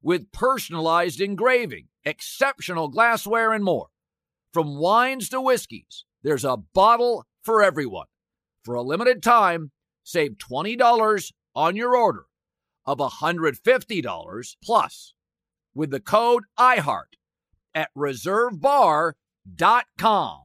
with 0.00 0.32
personalized 0.32 1.20
engraving, 1.20 1.88
exceptional 2.06 2.88
glassware, 2.88 3.52
and 3.52 3.62
more. 3.62 3.88
From 4.54 4.78
wines 4.78 5.28
to 5.28 5.42
whiskeys, 5.42 6.06
there's 6.22 6.46
a 6.46 6.56
bottle 6.56 7.26
for 7.42 7.62
everyone. 7.62 8.06
For 8.64 8.76
a 8.76 8.82
limited 8.82 9.22
time, 9.22 9.72
save 10.04 10.38
$20 10.38 11.32
on 11.54 11.76
your 11.76 11.94
order 11.94 12.24
of 12.86 12.98
$150 12.98 14.56
plus 14.62 15.14
with 15.74 15.90
the 15.90 16.00
code 16.00 16.44
IHEART 16.58 17.16
at 17.74 17.90
reservebar.com. 17.96 20.40